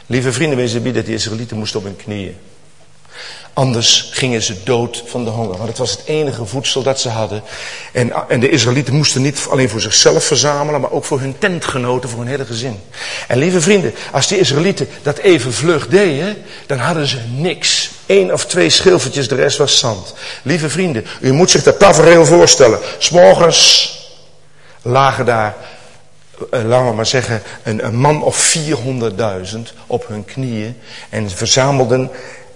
Lieve 0.06 0.32
vrienden, 0.32 0.58
wees 0.58 0.74
eerbiedig, 0.74 1.04
die 1.04 1.14
Israëlieten 1.14 1.56
moesten 1.56 1.78
op 1.78 1.84
hun 1.84 1.96
knieën. 1.96 2.36
Anders 3.54 4.08
gingen 4.12 4.42
ze 4.42 4.62
dood 4.64 5.02
van 5.06 5.24
de 5.24 5.30
honger. 5.30 5.56
Want 5.56 5.68
het 5.68 5.78
was 5.78 5.90
het 5.90 6.02
enige 6.04 6.44
voedsel 6.44 6.82
dat 6.82 7.00
ze 7.00 7.08
hadden. 7.08 7.42
En, 7.92 8.28
en 8.28 8.40
de 8.40 8.48
Israëlieten 8.48 8.94
moesten 8.94 9.22
niet 9.22 9.46
alleen 9.50 9.68
voor 9.68 9.80
zichzelf 9.80 10.24
verzamelen, 10.24 10.80
maar 10.80 10.90
ook 10.90 11.04
voor 11.04 11.20
hun 11.20 11.38
tentgenoten, 11.38 12.08
voor 12.08 12.18
hun 12.18 12.28
hele 12.28 12.44
gezin. 12.44 12.80
En 13.28 13.38
lieve 13.38 13.60
vrienden, 13.60 13.94
als 14.12 14.26
die 14.26 14.38
Israëlieten 14.38 14.88
dat 15.02 15.18
even 15.18 15.52
vlug 15.52 15.88
deden, 15.88 16.36
dan 16.66 16.78
hadden 16.78 17.06
ze 17.06 17.18
niks. 17.36 17.90
Eén 18.06 18.32
of 18.32 18.46
twee 18.46 18.70
schilfertjes, 18.70 19.28
de 19.28 19.34
rest 19.34 19.58
was 19.58 19.78
zand. 19.78 20.14
Lieve 20.42 20.70
vrienden, 20.70 21.06
u 21.20 21.32
moet 21.32 21.50
zich 21.50 21.62
dat 21.62 21.78
tafereel 21.78 22.24
voorstellen. 22.24 22.78
S'morgens 22.98 23.90
lagen 24.82 25.24
daar, 25.24 25.54
eh, 26.50 26.64
laten 26.64 26.88
we 26.88 26.94
maar 26.94 27.06
zeggen, 27.06 27.42
een, 27.62 27.84
een 27.84 27.96
man 27.96 28.22
of 28.22 28.36
400.000 28.36 29.72
op 29.86 30.08
hun 30.08 30.24
knieën 30.24 30.76
en 31.10 31.30
verzamelden 31.30 32.10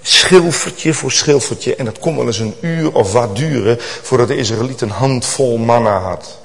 schilfertje 0.07 0.95
voor 0.95 1.13
schilfertje. 1.13 1.77
En 1.77 1.85
dat 1.85 1.99
kon 1.99 2.17
wel 2.17 2.27
eens 2.27 2.39
een 2.39 2.55
uur 2.61 2.95
of 2.95 3.13
wat 3.13 3.37
duren 3.37 3.77
voordat 4.03 4.29
de 4.29 4.37
Israëliet 4.37 4.81
een 4.81 4.91
handvol 4.91 5.57
manna 5.57 5.99
had. 5.99 6.39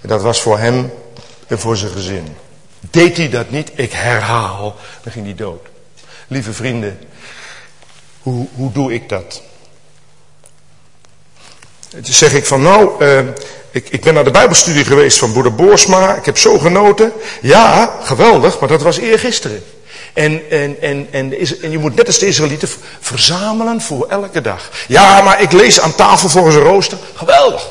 En 0.00 0.08
dat 0.08 0.22
was 0.22 0.40
voor 0.40 0.58
hem 0.58 0.92
en 1.46 1.58
voor 1.58 1.76
zijn 1.76 1.92
gezin. 1.92 2.36
Deed 2.80 3.16
hij 3.16 3.28
dat 3.28 3.50
niet, 3.50 3.70
ik 3.74 3.92
herhaal, 3.92 4.76
dan 5.02 5.12
ging 5.12 5.24
hij 5.24 5.34
dood. 5.34 5.66
Lieve 6.28 6.52
vrienden, 6.52 6.98
hoe, 8.22 8.46
hoe 8.54 8.72
doe 8.72 8.92
ik 8.92 9.08
dat? 9.08 9.42
Dan 11.90 12.04
zeg 12.04 12.32
ik 12.32 12.46
van 12.46 12.62
nou, 12.62 13.04
uh, 13.04 13.18
ik, 13.70 13.88
ik 13.88 14.00
ben 14.00 14.14
naar 14.14 14.24
de 14.24 14.30
bijbelstudie 14.30 14.84
geweest 14.84 15.18
van 15.18 15.32
Boerder 15.32 15.54
Boorsma. 15.54 16.14
Ik 16.14 16.24
heb 16.24 16.38
zo 16.38 16.58
genoten. 16.58 17.12
Ja, 17.40 17.98
geweldig, 18.02 18.60
maar 18.60 18.68
dat 18.68 18.82
was 18.82 18.98
eergisteren. 18.98 19.64
En, 20.14 20.42
en, 20.50 20.76
en, 20.80 21.08
en, 21.10 21.32
en 21.62 21.70
je 21.70 21.78
moet 21.78 21.94
net 21.94 22.06
als 22.06 22.18
de 22.18 22.26
Israëlieten 22.26 22.68
verzamelen 23.00 23.80
voor 23.80 24.06
elke 24.08 24.40
dag. 24.40 24.70
Ja, 24.88 25.22
maar 25.22 25.40
ik 25.40 25.52
lees 25.52 25.80
aan 25.80 25.94
tafel 25.94 26.28
volgens 26.28 26.54
een 26.54 26.62
rooster. 26.62 26.98
Geweldig. 27.14 27.66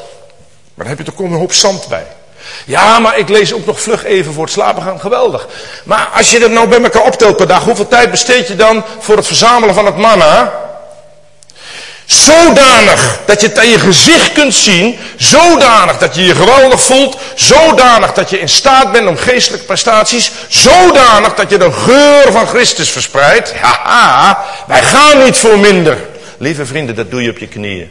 Maar 0.73 0.85
dan 0.85 0.87
heb 0.87 0.97
je 0.97 1.03
toch 1.03 1.19
een 1.19 1.31
hoop 1.31 1.53
zand 1.53 1.87
bij. 1.87 2.05
Ja, 2.65 2.99
maar 2.99 3.17
ik 3.17 3.29
lees 3.29 3.53
ook 3.53 3.65
nog 3.65 3.81
vlug 3.81 4.03
even 4.03 4.33
voor 4.33 4.43
het 4.43 4.53
slapen 4.53 4.83
gaan. 4.83 4.99
Geweldig. 4.99 5.47
Maar 5.83 6.09
als 6.15 6.31
je 6.31 6.39
dat 6.39 6.51
nou 6.51 6.67
bij 6.67 6.83
elkaar 6.83 7.03
optelt 7.03 7.37
per 7.37 7.47
dag, 7.47 7.63
hoeveel 7.63 7.87
tijd 7.87 8.11
besteed 8.11 8.47
je 8.47 8.55
dan 8.55 8.83
voor 8.99 9.15
het 9.15 9.27
verzamelen 9.27 9.75
van 9.75 9.85
het 9.85 9.97
manna? 9.97 10.61
Zodanig 12.05 13.19
dat 13.25 13.41
je 13.41 13.47
het 13.47 13.57
aan 13.57 13.69
je 13.69 13.79
gezicht 13.79 14.31
kunt 14.31 14.53
zien. 14.53 14.97
Zodanig 15.17 15.97
dat 15.97 16.15
je 16.15 16.25
je 16.25 16.35
geweldig 16.35 16.81
voelt. 16.81 17.17
Zodanig 17.35 18.13
dat 18.13 18.29
je 18.29 18.39
in 18.39 18.49
staat 18.49 18.91
bent 18.91 19.07
om 19.07 19.17
geestelijke 19.17 19.65
prestaties. 19.65 20.31
Zodanig 20.47 21.33
dat 21.33 21.49
je 21.49 21.57
de 21.57 21.71
geur 21.71 22.31
van 22.31 22.47
Christus 22.47 22.89
verspreidt. 22.89 23.53
Haha, 23.61 24.45
wij 24.67 24.83
gaan 24.83 25.23
niet 25.23 25.37
voor 25.37 25.59
minder. 25.59 25.97
Lieve 26.37 26.65
vrienden, 26.65 26.95
dat 26.95 27.11
doe 27.11 27.23
je 27.23 27.29
op 27.29 27.37
je 27.37 27.47
knieën. 27.47 27.89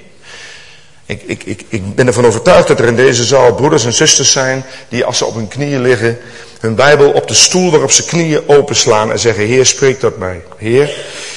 Ik, 1.07 1.23
ik, 1.27 1.43
ik, 1.45 1.65
ik 1.69 1.95
ben 1.95 2.07
ervan 2.07 2.27
overtuigd 2.27 2.69
dat 2.69 2.79
er 2.79 2.87
in 2.87 2.97
deze 2.97 3.25
zaal 3.25 3.55
broeders 3.55 3.85
en 3.85 3.93
zusters 3.93 4.33
zijn 4.33 4.65
die 4.89 5.05
als 5.05 5.19
ze 5.19 5.25
op 5.25 5.35
hun 5.35 5.49
knieën 5.49 5.83
liggen, 5.83 6.19
hun 6.61 6.75
Bijbel 6.75 7.11
op 7.11 7.29
de 7.29 7.35
stoel 7.35 7.71
waarop 7.71 7.91
ze 7.91 8.05
knieën 8.05 8.49
openslaan 8.49 9.11
en 9.11 9.19
zeggen, 9.19 9.45
Heer 9.45 9.67
spreek 9.67 10.01
tot 10.01 10.19
mij. 10.19 10.43
Heer, 10.57 10.91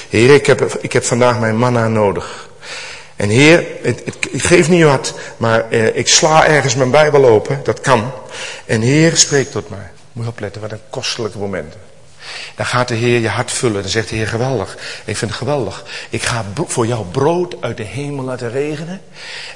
Heer 0.09 0.33
ik, 0.33 0.45
heb, 0.45 0.77
ik 0.81 0.93
heb 0.93 1.05
vandaag 1.05 1.39
mijn 1.39 1.57
manna 1.57 1.87
nodig. 1.87 2.49
En 3.15 3.29
Heer, 3.29 3.65
ik, 3.81 4.27
geef 4.33 4.69
niet 4.69 4.83
wat, 4.83 5.13
maar 5.37 5.69
eh, 5.69 5.95
ik 5.95 6.07
sla 6.07 6.45
ergens 6.45 6.75
mijn 6.75 6.91
Bijbel 6.91 7.25
open, 7.25 7.59
dat 7.63 7.81
kan. 7.81 8.11
En 8.65 8.81
Heer 8.81 9.17
spreek 9.17 9.51
tot 9.51 9.69
mij. 9.69 9.89
Moet 10.11 10.23
je 10.23 10.29
opletten, 10.29 10.61
wat 10.61 10.71
een 10.71 10.79
kostelijke 10.89 11.37
momenten. 11.37 11.79
Dan 12.55 12.65
gaat 12.65 12.87
de 12.87 12.95
Heer 12.95 13.19
je 13.19 13.27
hart 13.27 13.51
vullen. 13.51 13.81
Dan 13.81 13.91
zegt 13.91 14.09
de 14.09 14.15
Heer 14.15 14.27
geweldig. 14.27 14.77
Ik 15.05 15.17
vind 15.17 15.31
het 15.31 15.39
geweldig. 15.39 15.83
Ik 16.09 16.23
ga 16.23 16.45
voor 16.65 16.87
jou 16.87 17.05
brood 17.05 17.55
uit 17.59 17.77
de 17.77 17.83
hemel 17.83 18.23
laten 18.23 18.51
regenen. 18.51 19.01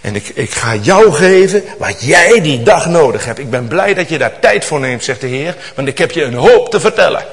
En 0.01 0.15
ik, 0.15 0.27
ik 0.27 0.51
ga 0.51 0.75
jou 0.75 1.13
geven 1.13 1.63
wat 1.77 2.01
jij 2.01 2.41
die 2.41 2.63
dag 2.63 2.85
nodig 2.85 3.25
hebt. 3.25 3.39
Ik 3.39 3.49
ben 3.49 3.67
blij 3.67 3.93
dat 3.93 4.09
je 4.09 4.17
daar 4.17 4.39
tijd 4.39 4.65
voor 4.65 4.79
neemt, 4.79 5.03
zegt 5.03 5.21
de 5.21 5.27
Heer. 5.27 5.55
Want 5.75 5.87
ik 5.87 5.97
heb 5.97 6.11
je 6.11 6.23
een 6.23 6.33
hoop 6.33 6.69
te 6.69 6.79
vertellen. 6.79 7.25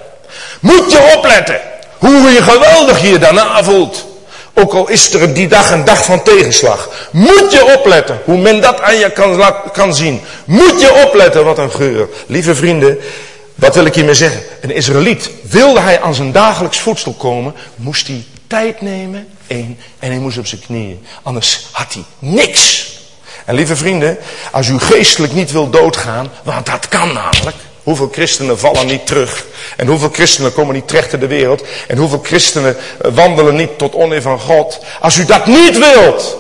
Moet 0.61 0.93
je 0.93 1.13
opletten. 1.17 1.61
Hoe 1.99 2.31
je 2.31 2.43
geweldig 2.43 3.03
je 3.03 3.19
daarna 3.19 3.65
voelt. 3.65 4.07
Ook 4.59 4.73
al 4.73 4.89
is 4.89 5.13
er 5.13 5.35
die 5.35 5.49
dag 5.49 5.71
een 5.71 5.85
dag 5.85 6.05
van 6.05 6.23
tegenslag. 6.23 7.09
Moet 7.13 7.53
je 7.53 7.75
opletten 7.79 8.21
hoe 8.25 8.39
men 8.39 8.61
dat 8.61 8.81
aan 8.81 8.99
je 8.99 9.11
kan, 9.11 9.55
kan 9.73 9.95
zien. 9.95 10.21
Moet 10.45 10.81
je 10.81 11.03
opletten 11.07 11.45
wat 11.45 11.59
een 11.59 11.71
geur. 11.71 12.09
Lieve 12.27 12.55
vrienden, 12.55 12.99
wat 13.55 13.75
wil 13.75 13.85
ik 13.85 13.95
hiermee 13.95 14.15
zeggen? 14.15 14.43
Een 14.61 14.71
Israëliet, 14.71 15.31
wilde 15.43 15.81
hij 15.81 16.01
aan 16.01 16.15
zijn 16.15 16.33
dagelijks 16.33 16.81
voedsel 16.81 17.13
komen, 17.13 17.55
moest 17.75 18.07
hij 18.07 18.25
tijd 18.47 18.81
nemen, 18.81 19.29
één, 19.47 19.79
en 19.99 20.11
hij 20.11 20.19
moest 20.19 20.39
op 20.39 20.47
zijn 20.47 20.61
knieën. 20.61 21.07
Anders 21.23 21.67
had 21.73 21.93
hij 21.93 22.05
niks. 22.19 22.91
En 23.45 23.55
lieve 23.55 23.77
vrienden, 23.77 24.19
als 24.51 24.69
u 24.69 24.79
geestelijk 24.79 25.33
niet 25.33 25.53
wil 25.53 25.71
doodgaan, 25.71 26.31
want 26.43 26.67
dat 26.67 26.89
kan 26.89 27.13
namelijk. 27.13 27.57
Hoeveel 27.87 28.09
christenen 28.13 28.59
vallen 28.59 28.87
niet 28.87 29.07
terug? 29.07 29.45
En 29.77 29.87
hoeveel 29.87 30.11
christenen 30.13 30.53
komen 30.53 30.75
niet 30.75 30.89
terecht 30.89 31.13
in 31.13 31.21
de 31.21 31.27
wereld? 31.27 31.63
En 31.89 31.97
hoeveel 31.97 32.21
christenen 32.23 32.77
eh, 32.77 33.11
wandelen 33.15 33.57
niet 33.57 33.79
tot 33.79 33.95
oneer 33.95 34.23
van 34.23 34.41
God? 34.41 34.79
Als 35.01 35.17
u 35.17 35.25
dat 35.25 35.47
niet 35.47 35.79
wilt, 35.79 36.37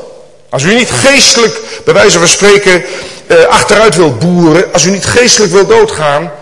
als 0.48 0.62
u 0.62 0.74
niet 0.74 0.90
geestelijk, 0.90 1.60
bij 1.84 1.94
wijze 1.94 2.18
van 2.18 2.28
spreken, 2.28 2.84
eh, 3.26 3.44
achteruit 3.44 3.96
wilt 3.96 4.18
boeren, 4.18 4.72
als 4.72 4.84
u 4.84 4.90
niet 4.90 5.06
geestelijk 5.06 5.52
wilt 5.52 5.68
doodgaan, 5.68 6.32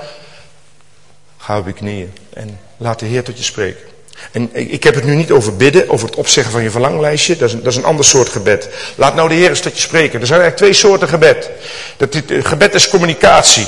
Ga 1.39 1.59
op 1.59 1.67
je 1.67 1.73
knieën 1.73 2.13
en 2.33 2.61
laat 2.77 2.99
de 2.99 3.07
Heer 3.07 3.23
tot 3.23 3.39
je 3.39 3.45
spreken. 3.45 3.81
En 4.33 4.51
ik 4.53 4.85
heb 4.85 4.95
het 4.95 5.05
nu 5.05 5.15
niet 5.15 5.31
over 5.31 5.57
bidden, 5.57 5.89
over 5.89 6.07
het 6.07 6.17
opzeggen 6.17 6.53
van 6.53 6.63
je 6.63 6.71
verlanglijstje. 6.71 7.37
Dat 7.37 7.49
is 7.49 7.55
een, 7.55 7.63
dat 7.63 7.73
is 7.73 7.79
een 7.79 7.85
ander 7.85 8.05
soort 8.05 8.29
gebed. 8.29 8.69
Laat 8.95 9.15
nou 9.15 9.29
de 9.29 9.35
Heer 9.35 9.49
eens 9.49 9.61
tot 9.61 9.75
je 9.75 9.81
spreken. 9.81 10.21
Er 10.21 10.27
zijn 10.27 10.41
eigenlijk 10.41 10.57
twee 10.57 10.91
soorten 10.91 11.09
gebed. 11.09 11.51
Dat, 11.97 12.15
eh, 12.15 12.45
gebed 12.45 12.75
is 12.75 12.89
communicatie. 12.89 13.67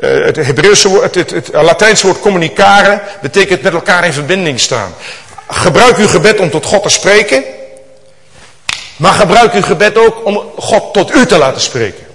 Uh, 0.00 0.24
het, 0.24 0.36
Hebreeuwse 0.36 0.88
woord, 0.88 1.14
het, 1.14 1.30
het, 1.30 1.30
het 1.46 1.62
Latijnse 1.62 2.06
woord 2.06 2.20
communicare 2.20 3.00
betekent 3.20 3.62
met 3.62 3.72
elkaar 3.72 4.04
in 4.04 4.12
verbinding 4.12 4.60
staan. 4.60 4.94
Gebruik 5.48 5.96
uw 5.96 6.08
gebed 6.08 6.38
om 6.38 6.50
tot 6.50 6.64
God 6.64 6.82
te 6.82 6.88
spreken. 6.88 7.44
Maar 8.96 9.12
gebruik 9.12 9.52
uw 9.52 9.62
gebed 9.62 9.98
ook 9.98 10.24
om 10.24 10.42
God 10.56 10.92
tot 10.94 11.14
u 11.14 11.26
te 11.26 11.38
laten 11.38 11.60
spreken. 11.60 12.06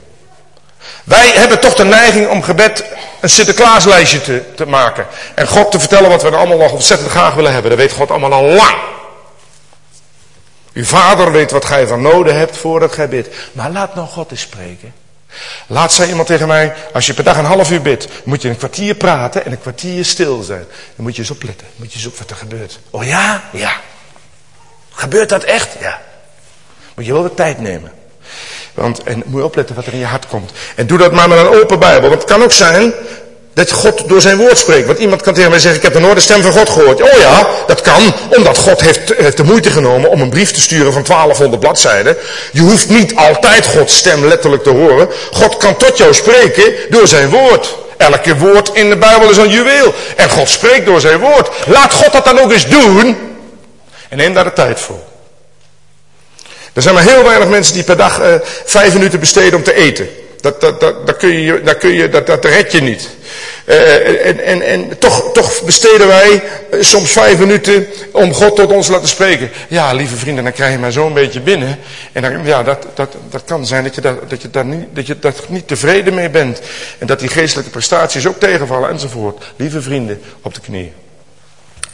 Wij 1.04 1.32
hebben 1.34 1.60
toch 1.60 1.74
de 1.74 1.86
neiging 1.86 2.30
om 2.30 2.43
gebed 2.43 2.86
een 3.21 3.30
Sinterklaaslijstje 3.30 4.21
te, 4.21 4.43
te 4.56 4.65
maken. 4.65 5.08
En 5.36 5.48
God 5.48 5.71
te 5.71 5.80
vertellen 5.80 6.10
wat 6.10 6.21
we 6.21 6.28
er 6.28 6.36
allemaal 6.36 6.58
nog 6.58 6.71
ontzettend 6.71 7.10
graag 7.10 7.34
willen 7.34 7.54
hebben. 7.54 7.71
Dat 7.71 7.80
weet 7.80 7.91
God 7.91 8.10
allemaal 8.10 8.34
al 8.34 8.43
lang. 8.43 8.76
Uw 10.74 10.86
vader 10.86 11.32
weet 11.32 11.52
wat 11.52 11.65
gij 11.65 11.88
van 11.88 12.02
noden 12.02 12.38
hebt 12.38 12.58
voordat 12.58 12.93
gij 12.93 13.10
bidt. 13.10 13.36
Maar 13.52 13.71
laat 13.71 13.95
nou 13.95 14.08
God 14.08 14.32
eens 14.32 14.41
spreken. 14.41 14.93
Laat 15.67 15.93
zei 15.93 16.10
iemand 16.10 16.28
tegen 16.28 16.48
mij, 16.48 16.74
als 16.93 17.06
je 17.06 17.13
per 17.13 17.24
dag 17.24 17.38
een 17.38 17.45
half 17.45 17.71
uur 17.71 17.82
bidt, 17.82 18.08
moet 18.24 18.41
je 18.41 18.50
een 18.50 18.58
kwartier 18.58 18.95
praten 18.95 19.45
en 19.45 19.52
een 19.52 19.60
kwartier 19.60 20.06
stil 20.06 20.41
zijn. 20.41 20.65
Dan 20.95 21.06
moet 21.06 21.15
je 21.15 21.21
eens 21.21 21.32
opletten, 21.32 21.67
moet 21.76 21.91
je 21.91 21.98
eens 21.98 22.08
op 22.08 22.17
wat 22.17 22.30
er 22.30 22.36
gebeurt. 22.36 22.80
Oh 22.89 23.04
ja? 23.04 23.43
Ja. 23.52 23.74
Gebeurt 24.91 25.30
dat 25.30 25.43
echt? 25.43 25.69
Ja. 25.80 26.02
Moet 26.95 27.06
je 27.06 27.13
wel 27.13 27.24
de 27.24 27.34
tijd 27.34 27.60
nemen. 27.60 27.91
Want, 28.74 29.04
en 29.04 29.24
moet 29.26 29.39
je 29.39 29.45
opletten 29.45 29.76
wat 29.76 29.86
er 29.86 29.93
in 29.93 30.00
je 30.00 30.06
hart 30.06 30.28
komt. 30.28 30.52
En 30.76 30.88
doe 30.88 30.98
dat 30.98 31.12
maar 31.12 31.30
met 31.30 31.38
een 31.38 31.48
open 31.48 31.80
Bijbel. 31.80 32.10
Want 32.10 32.21
het 32.21 32.32
kan 32.32 32.43
ook 32.43 32.52
zijn 32.52 32.93
dat 33.56 33.72
God 33.72 34.10
door 34.10 34.22
zijn 34.22 34.38
woord 34.38 34.58
spreekt. 34.58 34.88
Want 34.88 35.00
iemand 35.00 35.22
kan 35.22 35.34
tegen 35.34 35.50
mij 35.50 35.60
zeggen, 35.60 35.80
ik 35.80 35.86
heb 35.86 35.94
nog 35.94 36.02
nooit 36.02 36.15
de 36.15 36.22
stem 36.22 36.41
van 36.41 36.52
God 36.52 36.70
gehoord. 36.70 37.02
Oh 37.02 37.20
ja, 37.20 37.48
dat 37.68 37.82
kan, 37.82 38.13
omdat 38.30 38.58
God 38.58 38.82
heeft, 38.82 39.13
heeft 39.18 39.38
de 39.38 39.44
moeite 39.44 39.70
genomen 39.70 40.10
om 40.10 40.22
een 40.22 40.30
brief 40.30 40.52
te 40.52 40.62
sturen 40.62 40.94
van 40.94 41.04
1200 41.04 41.62
bladzijden. 41.62 42.18
Je 42.52 42.62
hoeft 42.62 42.89
niet 42.89 43.15
altijd 43.15 43.65
Gods 43.65 43.98
stem 43.98 44.25
letterlijk 44.25 44.63
te 44.63 44.69
horen. 44.69 45.10
God 45.32 45.58
kan 45.58 45.77
tot 45.77 45.98
jou 45.98 46.13
spreken 46.13 46.73
door 46.90 47.08
zijn 47.08 47.29
woord. 47.29 47.75
Elke 47.98 48.38
woord 48.38 48.69
in 48.73 48.90
de 48.90 48.98
Bijbel 48.98 49.29
is 49.29 49.38
een 49.38 49.50
juweel. 49.50 49.94
En 50.15 50.29
God 50.29 50.50
spreekt 50.50 50.86
door 50.86 51.00
zijn 51.00 51.19
woord. 51.19 51.50
Laat 51.65 51.94
God 51.94 52.12
dat 52.12 52.25
dan 52.25 52.40
ook 52.40 52.52
eens 52.52 52.67
doen. 52.67 53.17
En 54.10 54.17
neem 54.17 54.34
daar 54.34 54.44
de 54.44 54.54
tijd 54.54 54.79
voor. 54.79 55.00
Er 56.73 56.82
zijn 56.82 56.94
maar 56.94 57.04
heel 57.04 57.23
weinig 57.23 57.48
mensen 57.48 57.73
die 57.73 57.84
per 57.84 57.98
dag 57.98 58.21
uh, 58.21 58.36
vijf 58.65 58.94
minuten 58.94 59.19
besteden 59.19 59.56
om 59.56 59.63
te 59.63 59.73
eten. 59.73 60.10
Dat, 60.42 60.62
dat, 60.62 60.79
dat, 60.79 61.08
dat, 61.08 61.17
kun 61.17 61.40
je, 61.40 61.62
dat, 61.62 61.77
kun 61.77 61.94
je, 61.94 62.10
dat, 62.10 62.25
dat 62.25 62.46
red 62.46 62.71
je 62.71 62.82
niet. 62.82 63.10
Uh, 63.66 64.28
en, 64.28 64.44
en, 64.46 64.62
en 64.62 64.98
toch, 64.98 65.32
toch 65.34 65.62
besteden 65.63 66.08
wij 66.08 66.44
uh, 66.74 66.84
soms 66.84 67.12
vijf 67.12 67.38
minuten 67.38 67.88
om 68.12 68.34
God 68.34 68.56
tot 68.56 68.72
ons 68.72 68.86
te 68.86 68.92
laten 68.92 69.08
spreken. 69.08 69.50
Ja, 69.68 69.94
lieve 69.94 70.16
vrienden, 70.16 70.44
dan 70.44 70.54
krijg 70.54 70.72
je 70.72 70.78
maar 70.78 70.92
zo'n 70.92 71.13
beetje 71.13 71.40
binnen. 71.40 71.80
En 72.12 72.22
dan, 72.22 72.46
ja, 72.46 72.63
dat, 72.63 72.86
dat, 72.94 73.16
dat 73.30 73.44
kan 73.46 73.66
zijn 73.66 73.84
dat 73.84 73.96
je, 73.96 74.02
dat, 74.02 74.30
dat, 74.30 74.42
je 74.42 74.50
daar 74.50 74.66
niet, 74.66 74.88
dat 74.94 75.08
je 75.08 75.20
daar 75.20 75.34
niet 75.48 75.68
tevreden 75.68 76.13
mee 76.13 76.30
bent. 76.30 76.62
En 76.98 77.08
dat 77.08 77.20
die 77.20 77.30
geestelijke 77.30 77.72
prestaties 77.72 78.28
ook 78.28 78.40
tegenvallen 78.40 78.90
enzovoort. 78.90 79.46
Lieve 79.56 79.82
vrienden, 79.82 80.22
op 80.42 80.54
de 80.54 80.60
knieën. 80.62 80.94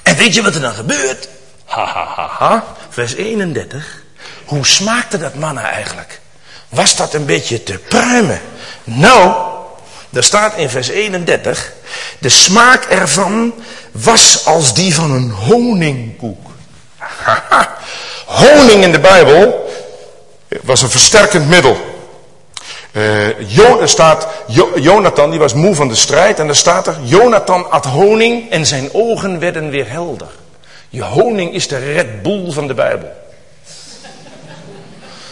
En 0.03 0.15
weet 0.15 0.35
je 0.35 0.41
wat 0.41 0.55
er 0.55 0.61
dan 0.61 0.73
gebeurt? 0.73 1.27
Ha, 1.65 1.85
ha, 1.85 2.13
ha, 2.15 2.27
ha. 2.37 2.75
Vers 2.89 3.15
31. 3.15 4.03
Hoe 4.45 4.65
smaakte 4.65 5.17
dat 5.17 5.35
manna 5.35 5.71
eigenlijk? 5.71 6.19
Was 6.69 6.95
dat 6.95 7.13
een 7.13 7.25
beetje 7.25 7.63
te 7.63 7.77
pruimen? 7.77 8.41
Nou, 8.83 9.50
er 10.13 10.23
staat 10.23 10.57
in 10.57 10.69
vers 10.69 10.87
31. 10.87 11.73
De 12.19 12.29
smaak 12.29 12.83
ervan 12.83 13.53
was 13.91 14.45
als 14.45 14.73
die 14.73 14.95
van 14.95 15.11
een 15.11 15.31
honingkoek. 15.31 16.49
Honing 18.25 18.83
in 18.83 18.91
de 18.91 18.99
Bijbel 18.99 19.69
was 20.61 20.81
een 20.81 20.89
versterkend 20.89 21.47
middel. 21.47 21.89
Uh, 22.91 23.81
er 23.81 23.89
staat, 23.89 24.27
jo 24.47 24.79
Jonathan 24.79 25.29
die 25.29 25.39
was 25.39 25.53
moe 25.53 25.75
van 25.75 25.87
de 25.87 25.95
strijd 25.95 26.39
en 26.39 26.47
er 26.47 26.55
staat 26.55 26.87
er, 26.87 26.95
Jonathan 27.03 27.71
at 27.71 27.85
honing 27.85 28.49
en 28.49 28.65
zijn 28.65 28.89
ogen 28.93 29.39
werden 29.39 29.69
weer 29.69 29.89
helder. 29.89 30.27
Je 30.89 31.03
honing 31.03 31.53
is 31.53 31.67
de 31.67 31.77
Red 31.77 32.21
Bull 32.21 32.51
van 32.51 32.67
de 32.67 32.73
Bijbel. 32.73 33.11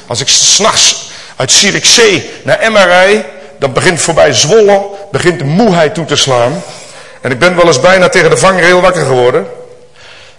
Als 0.08 0.20
ik 0.20 0.28
s'nachts 0.28 1.10
uit 1.36 1.52
Zierikzee 1.52 2.30
naar 2.44 2.88
rij, 2.88 3.26
dan 3.60 3.74
begint 3.74 4.02
voorbij 4.02 4.34
Zwolle, 4.34 4.82
begint 5.12 5.40
de 5.40 5.46
moeheid 5.46 5.94
toe 5.94 6.06
te 6.06 6.16
slaan. 6.16 6.64
En 7.22 7.32
ik 7.32 7.40
ben 7.40 7.56
wel 7.56 7.68
eens 7.68 7.80
bijna 7.80 8.10
tegen 8.10 8.30
de 8.30 8.38
vangrail 8.38 8.82
wakker 8.82 9.06
geworden. 9.06 9.48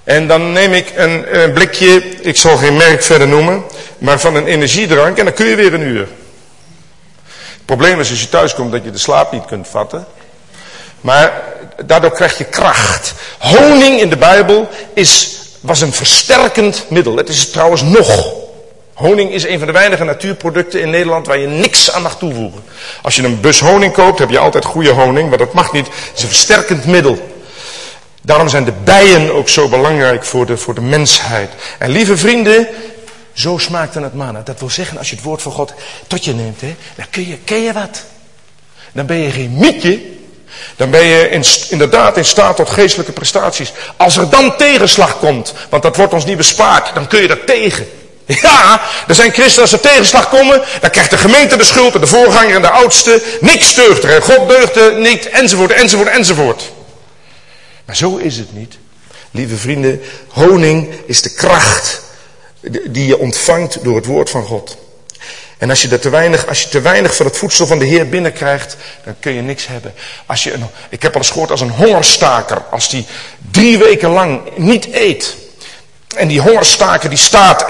En 0.05 0.27
dan 0.27 0.53
neem 0.53 0.73
ik 0.73 0.93
een, 0.97 1.41
een, 1.41 1.53
blikje, 1.53 2.21
ik 2.21 2.37
zal 2.37 2.57
geen 2.57 2.77
merk 2.77 3.03
verder 3.03 3.29
noemen, 3.29 3.65
maar 3.99 4.21
van 4.21 4.35
een 4.35 4.47
energiedrank 4.47 5.19
en 5.19 5.25
dan 5.25 5.35
kun 5.35 5.47
je 5.47 5.57
weer 5.57 5.75
een 5.75 5.81
uur. 5.81 6.09
Het 7.27 7.65
probleem 7.65 8.01
is 8.01 8.11
als 8.11 8.21
je 8.21 8.29
thuis 8.29 8.55
komt 8.55 8.73
dat 8.73 8.85
je 8.85 8.91
de 8.91 8.99
slaap 8.99 9.33
niet 9.33 9.45
kunt 9.45 9.69
vatten. 9.69 10.07
Maar 11.01 11.43
daardoor 11.85 12.13
krijg 12.13 12.39
je 12.39 12.45
kracht. 12.45 13.15
Honing 13.39 14.01
in 14.01 14.11
de 14.11 14.17
Bijbel 14.17 14.69
is, 14.95 15.39
was 15.61 15.81
een 15.81 15.93
versterkend 15.93 16.85
middel. 16.89 17.17
Het 17.17 17.29
is 17.29 17.51
trouwens 17.51 17.83
nog. 17.83 18.40
Honing 19.01 19.33
is 19.33 19.45
een 19.45 19.59
van 19.59 19.67
de 19.67 19.73
weinige 19.73 20.05
natuurproducten 20.05 20.81
in 20.81 20.91
Nederland 20.91 21.27
waar 21.27 21.39
je 21.39 21.47
niks 21.47 21.93
aan 21.93 22.03
mag 22.03 22.19
toevoegen. 22.19 22.63
Als 23.03 23.17
je 23.17 23.23
een 23.23 23.41
bus 23.41 23.61
honing 23.61 23.93
koopt, 23.93 24.19
heb 24.19 24.31
je 24.31 24.39
altijd 24.39 24.65
goede 24.65 24.91
honing, 24.91 25.29
maar 25.29 25.39
dat 25.39 25.53
mag 25.53 25.73
niet. 25.73 25.87
Het 25.87 26.13
is 26.17 26.23
een 26.23 26.29
versterkend 26.29 26.87
middel. 26.87 27.41
Daarom 28.23 28.49
zijn 28.49 28.65
de 28.65 28.73
bijen 28.85 29.33
ook 29.35 29.49
zo 29.49 29.69
belangrijk 29.69 30.25
voor 30.25 30.47
de, 30.47 30.57
voor 30.57 30.75
de 30.75 30.81
mensheid. 30.81 31.51
En 31.79 31.91
lieve 31.91 32.17
vrienden, 32.17 32.69
zo 33.33 33.59
smaakte 33.59 34.01
het 34.01 34.15
manna. 34.15 34.41
Dat 34.45 34.61
wil 34.61 34.71
zeggen, 34.71 34.99
als 34.99 35.11
je 35.11 35.17
het 35.17 35.25
woord 35.25 35.43
van 35.43 35.53
God 35.53 35.75
tot 36.07 36.25
je 36.25 36.35
neemt, 36.35 36.61
hè, 36.61 36.75
dan 36.97 37.07
kun 37.11 37.29
je, 37.29 37.39
ken 37.45 37.63
je 37.63 37.73
wat. 37.73 38.05
Dan 38.93 39.07
ben 39.07 39.17
je 39.17 39.31
geen 39.31 39.55
mietje, 39.59 40.01
dan 40.77 40.91
ben 40.91 41.05
je 41.05 41.29
in, 41.29 41.45
inderdaad 41.69 42.17
in 42.17 42.25
staat 42.25 42.57
tot 42.57 42.71
geestelijke 42.71 43.13
prestaties. 43.13 43.73
Als 43.97 44.17
er 44.17 44.31
dan 44.31 44.57
tegenslag 44.57 45.19
komt, 45.19 45.55
want 45.69 45.83
dat 45.83 45.97
wordt 45.97 46.13
ons 46.13 46.25
niet 46.25 46.37
bespaard, 46.37 46.95
dan 46.95 47.07
kun 47.07 47.23
je 47.23 47.29
er 47.29 47.45
tegen. 47.45 47.87
Ja, 48.43 48.81
er 49.07 49.15
zijn 49.15 49.33
christenen 49.33 49.63
als 49.63 49.73
er 49.73 49.81
tegenslag 49.81 50.29
komen, 50.29 50.63
dan 50.81 50.91
krijgt 50.91 51.11
de 51.11 51.19
gemeente 51.19 51.57
de 51.57 51.65
schuld 51.65 51.95
en 51.95 52.01
de 52.01 52.07
voorganger 52.07 52.55
en 52.55 52.63
de 52.63 52.71
oudste. 52.71 53.23
Niks 53.41 53.75
deugt 53.75 54.05
er, 54.05 54.23
God 54.23 54.49
deugt 54.49 54.77
er 54.77 54.99
niet, 54.99 55.29
enzovoort, 55.29 55.73
enzovoort, 55.73 56.09
enzovoort. 56.09 56.73
Maar 57.85 57.97
zo 57.97 58.17
is 58.17 58.37
het 58.37 58.53
niet. 58.53 58.79
Lieve 59.31 59.57
vrienden, 59.57 60.03
honing 60.29 60.95
is 61.07 61.23
de 61.23 61.35
kracht 61.35 62.03
die 62.89 63.07
je 63.07 63.19
ontvangt 63.19 63.85
door 63.85 63.97
het 63.97 64.07
woord 64.07 64.31
van 64.31 64.45
God. 64.45 64.77
En 65.59 65.71
als 65.71 65.83
je, 65.83 65.99
te 65.99 66.11
weinig, 66.11 66.47
als 66.47 66.63
je 66.63 66.69
te 66.69 66.81
weinig 66.81 67.17
van 67.17 67.27
het 67.27 67.37
voedsel 67.37 67.67
van 67.67 67.79
de 67.79 67.85
Heer 67.85 68.09
binnenkrijgt, 68.09 68.77
dan 69.05 69.15
kun 69.21 69.33
je 69.33 69.41
niks 69.41 69.67
hebben. 69.67 69.95
Als 70.27 70.45
je, 70.45 70.55
ik 70.89 71.03
heb 71.03 71.15
al 71.15 71.21
eens 71.21 71.31
gehoord 71.31 71.51
als 71.51 71.61
een 71.61 71.71
hongerstaker, 71.71 72.63
als 72.71 72.89
die 72.89 73.07
drie 73.51 73.79
weken 73.79 74.11
lang 74.11 74.41
niet 74.57 74.93
eet. 74.93 75.37
En 76.17 76.29
die 76.29 76.41
hongerstaker 76.41 77.09
die 77.09 77.19
staat 77.19 77.67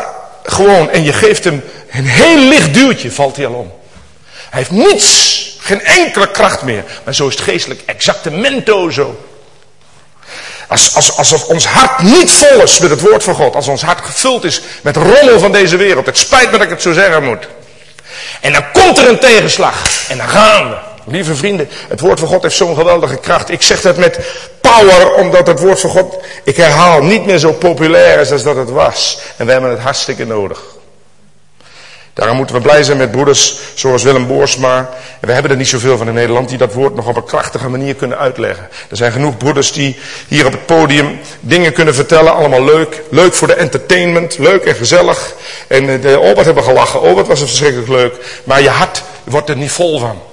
gewoon 0.51 0.91
en 0.91 1.03
je 1.03 1.13
geeft 1.13 1.45
hem 1.45 1.65
een 1.91 2.07
heel 2.07 2.39
licht 2.39 2.75
duwtje, 2.75 3.13
valt 3.13 3.37
hij 3.37 3.47
al 3.47 3.53
om. 3.53 3.73
Hij 4.51 4.59
heeft 4.59 4.71
niets, 4.71 5.57
geen 5.59 5.83
enkele 5.83 6.31
kracht 6.31 6.63
meer. 6.63 6.85
Maar 7.05 7.15
zo 7.15 7.29
is 7.29 7.35
het 7.35 7.43
geestelijk 7.43 7.83
exactemento 7.87 8.91
zo. 8.91 9.25
Als, 10.69 10.95
als, 10.95 11.17
alsof 11.17 11.45
ons 11.45 11.67
hart 11.67 12.03
niet 12.03 12.31
vol 12.31 12.63
is 12.63 12.79
met 12.79 12.91
het 12.91 13.01
woord 13.01 13.25
van 13.25 13.35
God. 13.35 13.55
Als 13.55 13.69
ons 13.69 13.83
hart 13.83 14.05
gevuld 14.05 14.45
is 14.45 14.61
met 14.83 14.97
rommel 14.97 15.39
van 15.39 15.53
deze 15.53 15.77
wereld. 15.77 16.07
Het 16.07 16.19
spijt 16.19 16.45
me 16.45 16.51
dat 16.51 16.67
ik 16.67 16.71
het 16.71 16.83
zo 16.83 16.93
zeggen 16.93 17.25
moet. 17.25 17.49
En 18.41 18.53
dan 18.53 18.71
komt 18.73 18.99
er 18.99 19.09
een 19.09 19.19
tegenslag. 19.19 19.83
En 20.09 20.17
dan 20.17 20.29
gaan 20.29 20.71
we. 20.71 20.90
Lieve 21.11 21.35
vrienden, 21.35 21.69
het 21.89 22.01
woord 22.01 22.19
van 22.19 22.29
God 22.29 22.43
heeft 22.43 22.57
zo'n 22.57 22.75
geweldige 22.75 23.17
kracht. 23.17 23.51
Ik 23.51 23.63
zeg 23.63 23.81
dat 23.81 23.97
met 23.97 24.19
power, 24.61 25.15
omdat 25.15 25.47
het 25.47 25.61
woord 25.61 25.81
van 25.81 25.91
God, 25.91 26.19
ik 26.45 26.57
herhaal, 26.57 27.03
niet 27.03 27.27
meer 27.27 27.39
zo 27.39 27.53
populair 27.53 28.21
is 28.21 28.33
als 28.33 28.43
dat 28.43 28.57
het 28.57 28.71
was. 28.71 29.19
En 29.37 29.47
we 29.47 29.53
hebben 29.53 29.71
het 29.71 29.81
hartstikke 29.81 30.27
nodig. 30.27 30.63
Daarom 32.21 32.39
moeten 32.39 32.57
we 32.57 32.63
blij 32.63 32.83
zijn 32.83 32.97
met 32.97 33.11
broeders 33.11 33.57
zoals 33.75 34.03
Willem 34.03 34.27
Boorsma. 34.27 34.79
En 35.21 35.27
we 35.27 35.33
hebben 35.33 35.51
er 35.51 35.57
niet 35.57 35.69
zoveel 35.69 35.97
van 35.97 36.09
in 36.09 36.15
Nederland 36.15 36.49
die 36.49 36.59
dat 36.59 36.73
woord 36.73 36.95
nog 36.95 37.07
op 37.07 37.17
een 37.17 37.25
krachtige 37.25 37.69
manier 37.69 37.95
kunnen 37.95 38.19
uitleggen. 38.19 38.69
Er 38.91 38.97
zijn 38.97 39.13
genoeg 39.13 39.37
broeders 39.37 39.73
die 39.73 39.99
hier 40.29 40.47
op 40.47 40.53
het 40.53 40.67
podium 40.67 41.21
dingen 41.41 41.73
kunnen 41.73 41.95
vertellen. 41.95 42.35
Allemaal 42.35 42.65
leuk. 42.65 43.03
Leuk 43.11 43.35
voor 43.35 43.47
de 43.47 43.55
entertainment. 43.55 44.39
Leuk 44.39 44.65
en 44.65 44.75
gezellig. 44.75 45.35
En 45.67 45.89
eh, 45.89 46.03
de, 46.03 46.33
wat 46.35 46.45
hebben 46.45 46.65
gelachen. 46.65 47.15
Wat 47.15 47.27
was 47.27 47.41
het 47.41 47.49
verschrikkelijk 47.49 47.89
leuk. 47.89 48.41
Maar 48.45 48.63
je 48.63 48.69
hart 48.69 49.03
wordt 49.25 49.49
er 49.49 49.57
niet 49.57 49.73
vol 49.73 49.99
van. 49.99 50.30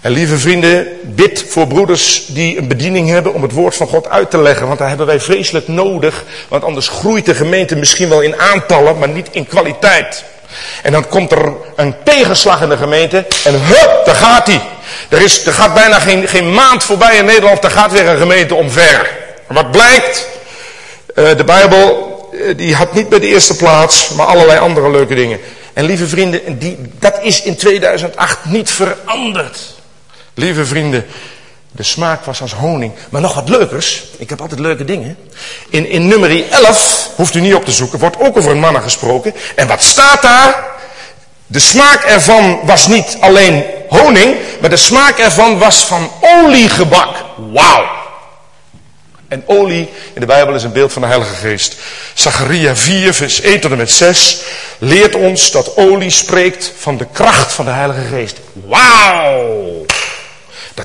En 0.00 0.12
lieve 0.12 0.38
vrienden, 0.38 0.88
bid 1.02 1.44
voor 1.48 1.66
broeders 1.66 2.26
die 2.26 2.58
een 2.58 2.68
bediening 2.68 3.08
hebben 3.08 3.34
om 3.34 3.42
het 3.42 3.52
woord 3.52 3.74
van 3.74 3.86
God 3.86 4.08
uit 4.08 4.30
te 4.30 4.38
leggen. 4.38 4.66
Want 4.66 4.78
daar 4.78 4.88
hebben 4.88 5.06
wij 5.06 5.20
vreselijk 5.20 5.68
nodig. 5.68 6.24
Want 6.48 6.64
anders 6.64 6.88
groeit 6.88 7.26
de 7.26 7.34
gemeente 7.34 7.76
misschien 7.76 8.08
wel 8.08 8.20
in 8.20 8.40
aantallen, 8.40 8.98
maar 8.98 9.08
niet 9.08 9.28
in 9.30 9.46
kwaliteit. 9.46 10.24
En 10.82 10.92
dan 10.92 11.08
komt 11.08 11.32
er 11.32 11.52
een 11.76 11.94
tegenslag 12.04 12.62
in 12.62 12.68
de 12.68 12.76
gemeente 12.76 13.26
en 13.44 13.54
hup, 13.54 14.02
daar 14.04 14.14
gaat 14.14 14.46
hij. 14.46 14.60
Er, 15.08 15.20
is, 15.20 15.46
er 15.46 15.52
gaat 15.52 15.74
bijna 15.74 15.98
geen, 15.98 16.28
geen 16.28 16.54
maand 16.54 16.84
voorbij 16.84 17.16
in 17.16 17.24
Nederland, 17.24 17.62
daar 17.62 17.70
gaat 17.70 17.92
weer 17.92 18.08
een 18.08 18.18
gemeente 18.18 18.54
omver. 18.54 19.10
Wat 19.46 19.70
blijkt? 19.70 20.26
Uh, 21.14 21.36
de 21.36 21.44
Bijbel, 21.44 22.18
uh, 22.32 22.56
die 22.56 22.74
had 22.74 22.94
niet 22.94 23.08
bij 23.08 23.18
de 23.18 23.26
eerste 23.26 23.56
plaats, 23.56 24.08
maar 24.08 24.26
allerlei 24.26 24.58
andere 24.58 24.90
leuke 24.90 25.14
dingen. 25.14 25.40
En 25.72 25.84
lieve 25.84 26.06
vrienden, 26.06 26.58
die, 26.58 26.78
dat 26.98 27.18
is 27.22 27.42
in 27.42 27.56
2008 27.56 28.44
niet 28.44 28.70
veranderd. 28.70 29.78
Lieve 30.40 30.66
vrienden, 30.66 31.06
de 31.72 31.82
smaak 31.82 32.24
was 32.24 32.40
als 32.40 32.52
honing. 32.52 32.92
Maar 33.10 33.20
nog 33.20 33.34
wat 33.34 33.48
leukers, 33.48 34.04
ik 34.16 34.30
heb 34.30 34.40
altijd 34.40 34.60
leuke 34.60 34.84
dingen. 34.84 35.16
In, 35.70 35.88
in 35.88 36.08
nummer 36.08 36.50
11, 36.50 37.10
hoeft 37.16 37.34
u 37.34 37.40
niet 37.40 37.54
op 37.54 37.64
te 37.64 37.70
zoeken, 37.70 37.98
wordt 37.98 38.20
ook 38.20 38.36
over 38.36 38.50
een 38.50 38.60
mannen 38.60 38.82
gesproken. 38.82 39.34
En 39.54 39.66
wat 39.66 39.82
staat 39.82 40.22
daar? 40.22 40.64
De 41.46 41.58
smaak 41.58 42.04
ervan 42.04 42.60
was 42.64 42.86
niet 42.86 43.16
alleen 43.20 43.64
honing, 43.88 44.36
maar 44.60 44.70
de 44.70 44.76
smaak 44.76 45.18
ervan 45.18 45.58
was 45.58 45.84
van 45.84 46.10
oliegebak. 46.20 47.16
Wauw! 47.52 47.84
En 49.28 49.42
olie 49.46 49.88
in 50.12 50.20
de 50.20 50.26
Bijbel 50.26 50.54
is 50.54 50.62
een 50.62 50.72
beeld 50.72 50.92
van 50.92 51.02
de 51.02 51.08
Heilige 51.08 51.34
Geest. 51.34 51.76
Zacharia 52.14 52.76
4, 52.76 53.14
vers 53.14 53.40
1 53.40 53.60
tot 53.60 53.70
en 53.70 53.76
met 53.76 53.90
6 53.90 54.40
leert 54.78 55.14
ons 55.14 55.50
dat 55.50 55.76
olie 55.76 56.10
spreekt 56.10 56.72
van 56.78 56.96
de 56.96 57.06
kracht 57.12 57.52
van 57.52 57.64
de 57.64 57.70
Heilige 57.70 58.06
Geest. 58.14 58.36
Wauw! 58.52 59.86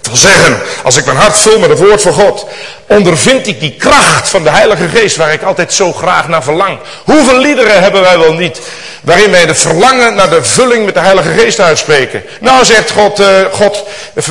Dat 0.02 0.08
wil 0.08 0.16
zeggen, 0.16 0.58
als 0.84 0.98
ik 0.98 1.06
mijn 1.06 1.18
hart 1.18 1.38
vul 1.38 1.60
met 1.60 1.70
het 1.70 1.80
woord 1.80 2.02
van 2.02 2.14
God, 2.14 2.48
ondervind 2.88 3.48
ik 3.48 3.60
die 3.60 3.76
kracht 3.76 4.30
van 4.30 4.44
de 4.44 4.50
Heilige 4.50 4.88
Geest 4.88 5.16
waar 5.16 5.34
ik 5.34 5.42
altijd 5.42 5.74
zo 5.74 5.94
graag 5.94 6.28
naar 6.28 6.44
verlang. 6.44 6.80
Hoeveel 7.04 7.40
liederen 7.40 7.82
hebben 7.82 8.02
wij 8.02 8.20
wel 8.20 8.34
niet, 8.34 8.62
waarin 9.02 9.32
wij 9.32 9.46
de 9.46 9.56
verlangen 9.56 10.16
naar 10.16 10.30
de 10.30 10.44
vulling 10.44 10.86
met 10.86 10.94
de 10.94 11.00
Heilige 11.00 11.30
Geest 11.30 11.60
uitspreken. 11.60 12.24
Nou 12.40 12.66
zegt 12.66 12.92
God, 12.92 13.20
uh, 13.20 13.28
God, 13.52 13.84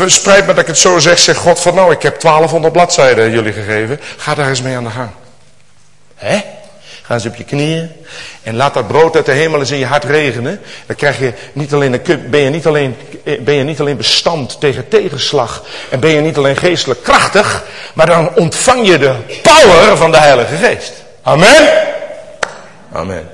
spijt 0.07 0.47
me 0.47 0.53
dat 0.53 0.63
ik 0.63 0.67
het 0.67 0.79
zo 0.79 0.99
zeg, 0.99 1.19
zegt 1.19 1.39
God 1.39 1.61
van 1.61 1.75
nou, 1.75 1.93
ik 1.93 2.03
heb 2.03 2.21
1200 2.21 2.73
bladzijden 2.73 3.31
jullie 3.31 3.53
gegeven, 3.53 4.01
ga 4.17 4.35
daar 4.35 4.49
eens 4.49 4.63
mee 4.63 4.77
aan 4.77 4.85
de 4.85 4.91
gang. 4.91 5.11
Hè? 6.15 6.41
Ga 7.03 7.15
eens 7.15 7.27
op 7.27 7.35
je 7.35 7.45
knieën 7.45 7.91
en 8.43 8.57
laat 8.57 8.75
dat 8.75 8.89
brood 8.89 9.17
uit 9.17 9.27
de 9.27 9.33
hemel 9.33 9.61
eens 9.61 9.71
in 9.71 9.79
je 9.79 9.87
hart 9.87 10.05
regenen. 10.05 10.61
Dan 10.87 10.97
krijg 10.97 11.19
je 11.19 11.33
niet 11.53 11.73
alleen, 11.73 12.01
ben, 12.31 12.41
je 12.41 12.51
niet 12.51 12.67
alleen, 12.67 12.97
ben 13.25 13.55
je 13.55 13.63
niet 13.63 13.81
alleen 13.81 13.97
bestand 13.97 14.61
tegen 14.61 14.89
tegenslag. 14.89 15.63
En 15.91 16.01
ben 16.01 16.11
je 16.11 16.21
niet 16.21 16.37
alleen 16.37 16.57
geestelijk 16.57 17.03
krachtig. 17.03 17.65
Maar 17.95 18.07
dan 18.07 18.31
ontvang 18.35 18.87
je 18.87 18.99
de 18.99 19.15
power 19.43 19.97
van 19.97 20.11
de 20.11 20.19
Heilige 20.19 20.57
Geest. 20.57 20.93
Amen. 21.23 21.71
Amen. 22.93 23.29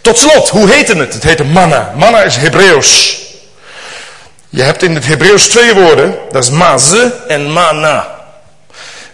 Tot 0.00 0.18
slot, 0.18 0.48
hoe 0.48 0.70
heette 0.70 0.96
het? 0.96 1.12
Het 1.12 1.22
heette 1.22 1.44
manna. 1.44 1.92
Manna 1.96 2.22
is 2.22 2.36
Hebreeuws. 2.36 3.20
Je 4.48 4.62
hebt 4.62 4.82
in 4.82 4.94
het 4.94 5.06
Hebreeuws 5.06 5.48
twee 5.48 5.74
woorden, 5.74 6.18
dat 6.30 6.44
is 6.44 6.50
maze 6.50 7.14
en 7.28 7.52
mana. 7.52 8.14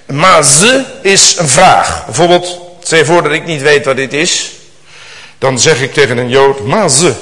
Maze 0.07 0.85
is 1.03 1.37
een 1.39 1.49
vraag. 1.49 2.05
Bijvoorbeeld, 2.05 2.61
stel 2.83 2.99
je 2.99 3.05
voor 3.05 3.23
dat 3.23 3.33
ik 3.33 3.45
niet 3.45 3.62
weet 3.62 3.85
wat 3.85 3.97
dit 3.97 4.12
is. 4.12 4.51
Dan 5.39 5.59
zeg 5.59 5.81
ik 5.81 5.93
tegen 5.93 6.18
een 6.18 6.29
Jood, 6.29 6.61
maze. 6.61 7.14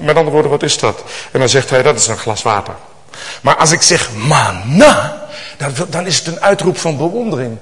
Met 0.00 0.16
andere 0.16 0.30
woorden, 0.30 0.50
wat 0.50 0.62
is 0.62 0.78
dat? 0.78 1.02
En 1.30 1.38
dan 1.38 1.48
zegt 1.48 1.70
hij, 1.70 1.82
dat 1.82 1.96
is 1.96 2.06
een 2.06 2.18
glas 2.18 2.42
water. 2.42 2.74
Maar 3.40 3.56
als 3.56 3.70
ik 3.70 3.82
zeg 3.82 4.12
mana, 4.12 5.26
dan, 5.56 5.72
dan 5.88 6.06
is 6.06 6.18
het 6.18 6.26
een 6.26 6.40
uitroep 6.40 6.78
van 6.78 6.96
bewondering. 6.96 7.58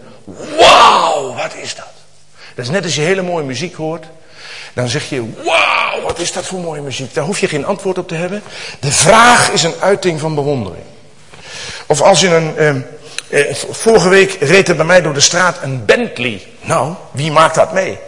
Wauw, 0.59 1.35
wat 1.35 1.55
is 1.55 1.75
dat? 1.75 1.87
Dat 2.55 2.65
is 2.65 2.71
net 2.71 2.85
als 2.85 2.95
je 2.95 3.01
hele 3.01 3.23
mooie 3.23 3.45
muziek 3.45 3.75
hoort. 3.75 4.07
Dan 4.73 4.89
zeg 4.89 5.09
je, 5.09 5.33
wauw, 5.45 6.01
wat 6.03 6.19
is 6.19 6.33
dat 6.33 6.47
voor 6.47 6.61
mooie 6.61 6.81
muziek. 6.81 7.15
Daar 7.15 7.25
hoef 7.25 7.39
je 7.39 7.49
geen 7.49 7.67
antwoord 7.67 7.99
op 7.99 8.09
te 8.09 8.15
hebben. 8.15 8.43
De 8.81 8.93
vraag 8.93 9.51
is 9.51 9.63
een 9.63 9.75
uiting 9.81 10.21
van 10.21 10.35
bewondering. 10.35 10.85
Of 11.87 12.01
als 12.01 12.21
je 12.21 12.35
een... 12.35 12.57
Eh, 12.57 12.75
eh, 13.33 13.55
vorige 13.71 14.09
week 14.09 14.37
reed 14.41 14.69
er 14.69 14.77
bij 14.77 14.85
mij 14.85 15.03
door 15.03 15.15
de 15.15 15.21
straat 15.21 15.59
een 15.63 15.85
Bentley. 15.85 16.47
Nou, 16.61 16.95
wie 17.11 17.33
maakt 17.33 17.55
dat 17.55 17.73
mee? 17.73 17.99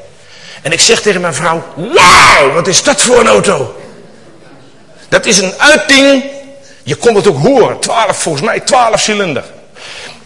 En 0.63 0.73
ik 0.73 0.81
zeg 0.81 1.01
tegen 1.01 1.21
mijn 1.21 1.35
vrouw, 1.35 1.63
wauw, 1.75 2.53
wat 2.53 2.67
is 2.67 2.83
dat 2.83 3.03
voor 3.03 3.21
een 3.21 3.27
auto? 3.27 3.75
Dat 5.15 5.27
is 5.27 5.39
een 5.39 5.53
uiting, 5.59 6.25
je 6.83 6.95
kon 6.95 7.15
het 7.15 7.27
ook 7.27 7.43
horen, 7.43 7.79
12, 7.79 8.17
volgens 8.17 8.45
mij 8.45 8.61
12 8.61 9.01
cilinder. 9.01 9.45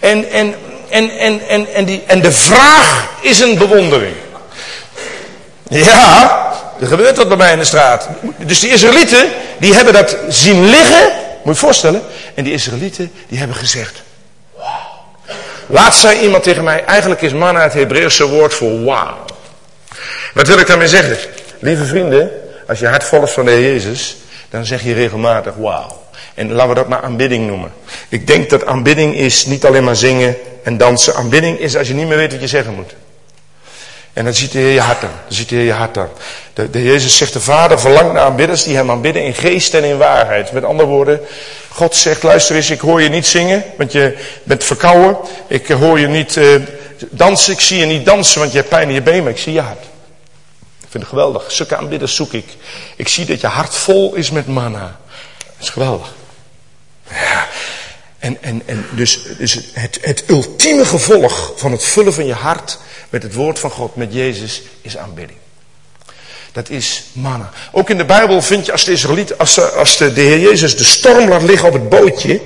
En, 0.01 0.30
en, 0.30 0.55
en, 0.89 1.11
en, 1.18 1.49
en, 1.49 1.74
en, 1.74 1.84
die, 1.84 2.03
en 2.07 2.20
de 2.20 2.32
vraag 2.32 3.09
is 3.20 3.41
een 3.41 3.59
bewondering. 3.59 4.14
Ja, 5.68 6.53
er 6.80 6.86
gebeurt 6.86 7.16
dat 7.16 7.28
bij 7.28 7.36
mij 7.36 7.53
in 7.53 7.59
de 7.59 7.64
straat. 7.64 8.09
Dus 8.36 8.61
die 8.61 8.70
Israëlieten, 8.70 9.30
die 9.59 9.74
hebben 9.74 9.93
dat 9.93 10.16
zien 10.28 10.64
liggen, 10.64 11.03
moet 11.43 11.43
je 11.43 11.51
je 11.51 11.55
voorstellen. 11.55 12.03
En 12.34 12.45
die 12.45 12.53
Israëlieten, 12.53 13.12
die 13.28 13.39
hebben 13.39 13.57
gezegd, 13.57 14.03
wauw. 14.57 15.36
Laatst 15.66 16.01
zei 16.01 16.20
iemand 16.20 16.43
tegen 16.43 16.64
mij, 16.64 16.84
eigenlijk 16.84 17.22
is 17.22 17.32
manna 17.32 17.62
het 17.62 17.72
Hebreeuwse 17.72 18.28
woord 18.28 18.55
voor 18.55 18.84
wauw. 18.84 19.24
Wat 20.34 20.47
wil 20.47 20.59
ik 20.59 20.66
daarmee 20.66 20.89
zeggen? 20.89 21.16
Lieve 21.59 21.84
vrienden, 21.84 22.30
als 22.68 22.78
je 22.78 22.86
hart 22.86 23.05
vol 23.05 23.22
is 23.22 23.30
van 23.30 23.45
de 23.45 23.51
Heer 23.51 23.72
Jezus, 23.72 24.16
dan 24.51 24.66
zeg 24.66 24.82
je 24.82 24.92
regelmatig 24.92 25.55
wauw. 25.55 26.07
En 26.34 26.53
laten 26.53 26.68
we 26.68 26.74
dat 26.74 26.88
maar 26.88 27.03
aanbidding 27.03 27.46
noemen. 27.46 27.72
Ik 28.09 28.26
denk 28.26 28.51
dat 28.51 28.66
aanbidding 28.66 29.16
is 29.16 29.46
niet 29.46 29.64
alleen 29.64 29.84
maar 29.84 29.96
zingen 29.96 30.36
en 30.62 30.76
dansen. 30.76 31.14
Aanbidding 31.14 31.59
is 31.59 31.76
als 31.76 31.88
je 31.88 31.94
niet 31.94 32.09
meer 32.09 32.16
weet 32.16 32.32
wat 32.32 32.40
je 32.40 32.46
zeggen 32.46 32.74
moet. 32.74 32.94
En 34.12 34.24
dan 34.24 34.34
ziet 34.34 34.53
de 34.53 34.59
Heer 34.59 34.72
je 34.72 34.80
hart 34.80 35.03
aan. 35.03 35.20
Dan 35.26 35.36
ziet 35.36 35.49
de 35.49 35.64
je 35.64 35.72
hart. 35.72 35.99
De, 36.53 36.82
Jezus 36.82 37.16
zegt, 37.16 37.32
de 37.32 37.40
Vader 37.40 37.80
verlangt 37.80 38.12
naar 38.12 38.22
aanbidders 38.22 38.62
die 38.62 38.76
hem 38.76 38.90
aanbidden 38.90 39.24
in 39.24 39.34
geest 39.34 39.74
en 39.74 39.84
in 39.84 39.99
waarheid. 39.99 40.53
Met 40.53 40.64
andere 40.64 40.88
woorden, 40.88 41.20
God 41.68 41.94
zegt, 41.94 42.22
luister 42.22 42.57
eens, 42.57 42.70
ik 42.70 42.80
hoor 42.80 43.03
je 43.03 43.09
niet 43.09 43.26
zingen, 43.26 43.64
want 43.76 43.92
je 43.92 44.16
bent 44.42 44.64
verkouden. 44.64 45.16
Ik 45.46 45.66
hoor 45.66 46.01
je 46.01 46.07
niet 46.07 46.36
uh, 46.36 46.55
dansen, 47.11 47.53
ik 47.53 47.61
zie 47.61 47.78
je 47.78 47.86
niet 47.86 48.05
dansen, 48.05 48.40
want 48.40 48.53
je 48.53 48.59
hebt 48.59 48.70
pijn 48.70 48.88
in 48.88 48.94
je 48.94 49.03
been, 49.03 49.22
maar 49.22 49.32
ik 49.32 49.38
zie 49.38 49.53
je 49.53 49.61
hart. 49.61 49.84
Ik 50.89 50.95
vind 50.95 51.03
het 51.03 51.12
geweldig. 51.12 51.53
Zulke 51.53 51.76
aanbidders 51.76 52.14
zoek 52.14 52.32
ik. 52.32 52.47
Ik 52.97 53.09
zie 53.09 53.24
dat 53.24 53.41
je 53.41 53.47
hart 53.47 53.74
vol 53.74 54.14
is 54.14 54.30
met 54.30 54.47
manna. 54.47 55.01
Dat 55.39 55.61
is 55.61 55.68
geweldig. 55.68 56.14
Ja. 57.11 57.49
En, 58.18 58.43
en, 58.43 58.62
en 58.66 58.86
dus, 58.91 59.20
dus 59.39 59.59
het, 59.72 59.99
het 60.01 60.24
ultieme 60.26 60.84
gevolg 60.84 61.53
van 61.57 61.72
het 61.72 61.84
vullen 61.84 62.14
van 62.14 62.26
je 62.26 62.32
hart 62.32 62.78
met 63.11 63.22
het 63.22 63.34
woord 63.34 63.59
van 63.59 63.70
God, 63.70 63.97
met 63.97 64.12
Jezus, 64.12 64.62
is 64.82 64.97
aanbidding. 64.97 65.39
Dat 66.53 66.68
is 66.68 67.05
manna. 67.12 67.51
Ook 67.72 67.91
in 67.91 67.97
de 67.97 68.05
Bijbel 68.05 68.43
vind 68.43 68.66
je 68.66 68.72
als 68.72 68.84
de 68.84 68.93
Israëliet, 68.93 69.39
als, 69.39 69.61
als 69.61 69.97
de, 69.97 70.12
de 70.12 70.20
Heer 70.20 70.41
Jezus 70.41 70.76
de 70.76 70.84
storm 70.84 71.28
laat 71.28 71.43
liggen 71.43 71.68
op 71.68 71.74
het 71.74 71.89
bootje, 71.89 72.41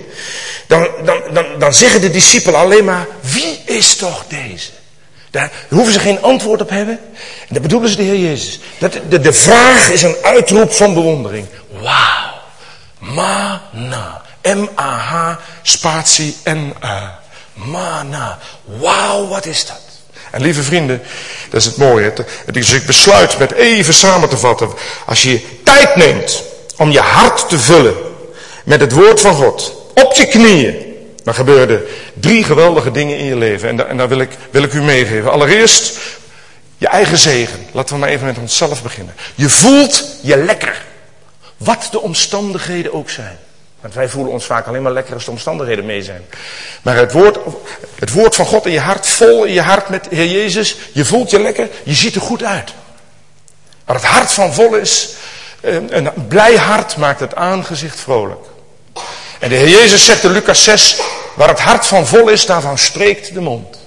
dan, 0.66 0.88
dan, 1.04 1.22
dan, 1.32 1.46
dan 1.58 1.74
zeggen 1.74 2.00
de 2.00 2.10
discipelen 2.10 2.60
alleen 2.60 2.84
maar, 2.84 3.06
wie 3.20 3.60
is 3.64 3.96
toch 3.96 4.24
deze? 4.28 4.70
Daar 5.32 5.50
hoeven 5.68 5.92
ze 5.92 6.00
geen 6.00 6.22
antwoord 6.22 6.60
op 6.60 6.70
hebben. 6.70 6.98
En 7.48 7.48
dat 7.48 7.62
bedoelen 7.62 7.90
ze 7.90 7.96
de 7.96 8.02
Heer 8.02 8.18
Jezus. 8.18 8.60
Dat, 8.78 8.92
de, 9.08 9.20
de 9.20 9.32
vraag 9.32 9.90
is 9.90 10.02
een 10.02 10.16
uitroep 10.22 10.72
van 10.72 10.94
bewondering. 10.94 11.46
Wauw. 11.80 12.30
Mana. 12.98 14.22
M-A-H 14.42 15.36
spatie 15.62 16.36
N-A. 16.44 17.20
Mana. 17.52 18.38
Wauw, 18.64 19.28
wat 19.28 19.46
is 19.46 19.66
dat? 19.66 19.80
En 20.30 20.42
lieve 20.42 20.62
vrienden, 20.62 21.02
dat 21.50 21.60
is 21.60 21.66
het 21.66 21.76
mooie. 21.76 22.12
Dus 22.46 22.72
ik 22.72 22.86
besluit 22.86 23.38
met 23.38 23.52
even 23.52 23.94
samen 23.94 24.28
te 24.28 24.36
vatten. 24.36 24.70
Als 25.06 25.22
je 25.22 25.60
tijd 25.64 25.96
neemt 25.96 26.42
om 26.76 26.90
je 26.90 27.00
hart 27.00 27.48
te 27.48 27.58
vullen 27.58 27.94
met 28.64 28.80
het 28.80 28.92
woord 28.92 29.20
van 29.20 29.34
God. 29.34 29.74
Op 29.94 30.12
je 30.12 30.26
knieën. 30.26 30.91
Dan 31.24 31.34
gebeuren 31.34 31.68
er 31.68 31.82
drie 32.14 32.44
geweldige 32.44 32.90
dingen 32.90 33.18
in 33.18 33.24
je 33.24 33.36
leven. 33.36 33.68
En, 33.68 33.88
en 33.88 33.96
daar 33.96 34.08
wil 34.08 34.20
ik, 34.20 34.30
wil 34.50 34.62
ik 34.62 34.72
u 34.72 34.82
meegeven. 34.82 35.30
Allereerst 35.30 35.98
je 36.78 36.88
eigen 36.88 37.18
zegen. 37.18 37.66
Laten 37.72 37.94
we 37.94 38.00
maar 38.00 38.08
even 38.08 38.26
met 38.26 38.38
onszelf 38.38 38.82
beginnen. 38.82 39.14
Je 39.34 39.48
voelt 39.48 40.04
je 40.20 40.36
lekker. 40.36 40.84
Wat 41.56 41.88
de 41.90 42.00
omstandigheden 42.00 42.92
ook 42.92 43.10
zijn. 43.10 43.38
Want 43.80 43.94
wij 43.94 44.08
voelen 44.08 44.32
ons 44.32 44.44
vaak 44.44 44.66
alleen 44.66 44.82
maar 44.82 44.92
lekker 44.92 45.14
als 45.14 45.24
de 45.24 45.30
omstandigheden 45.30 45.86
mee 45.86 46.02
zijn. 46.02 46.24
Maar 46.82 46.96
het 46.96 47.12
woord, 47.12 47.38
het 47.98 48.12
woord 48.12 48.34
van 48.34 48.46
God 48.46 48.66
in 48.66 48.72
je 48.72 48.80
hart, 48.80 49.06
vol 49.06 49.44
in 49.44 49.52
je 49.52 49.60
hart 49.60 49.88
met 49.88 50.06
Heer 50.10 50.26
Jezus. 50.26 50.76
Je 50.92 51.04
voelt 51.04 51.30
je 51.30 51.40
lekker, 51.40 51.68
je 51.82 51.94
ziet 51.94 52.14
er 52.14 52.20
goed 52.20 52.42
uit. 52.42 52.72
Waar 53.84 53.96
het 53.96 54.04
hart 54.04 54.32
van 54.32 54.54
vol 54.54 54.74
is, 54.74 55.14
een 55.60 56.10
blij 56.28 56.56
hart 56.56 56.96
maakt 56.96 57.20
het 57.20 57.34
aangezicht 57.34 58.00
vrolijk. 58.00 58.46
En 59.42 59.48
de 59.48 59.54
Heer 59.54 59.68
Jezus 59.68 60.04
zegt 60.04 60.24
in 60.24 60.32
Lucas 60.32 60.64
6, 60.64 60.96
waar 61.34 61.48
het 61.48 61.60
hart 61.60 61.86
van 61.86 62.06
vol 62.06 62.28
is, 62.28 62.46
daarvan 62.46 62.78
spreekt 62.78 63.34
de 63.34 63.40
mond. 63.40 63.78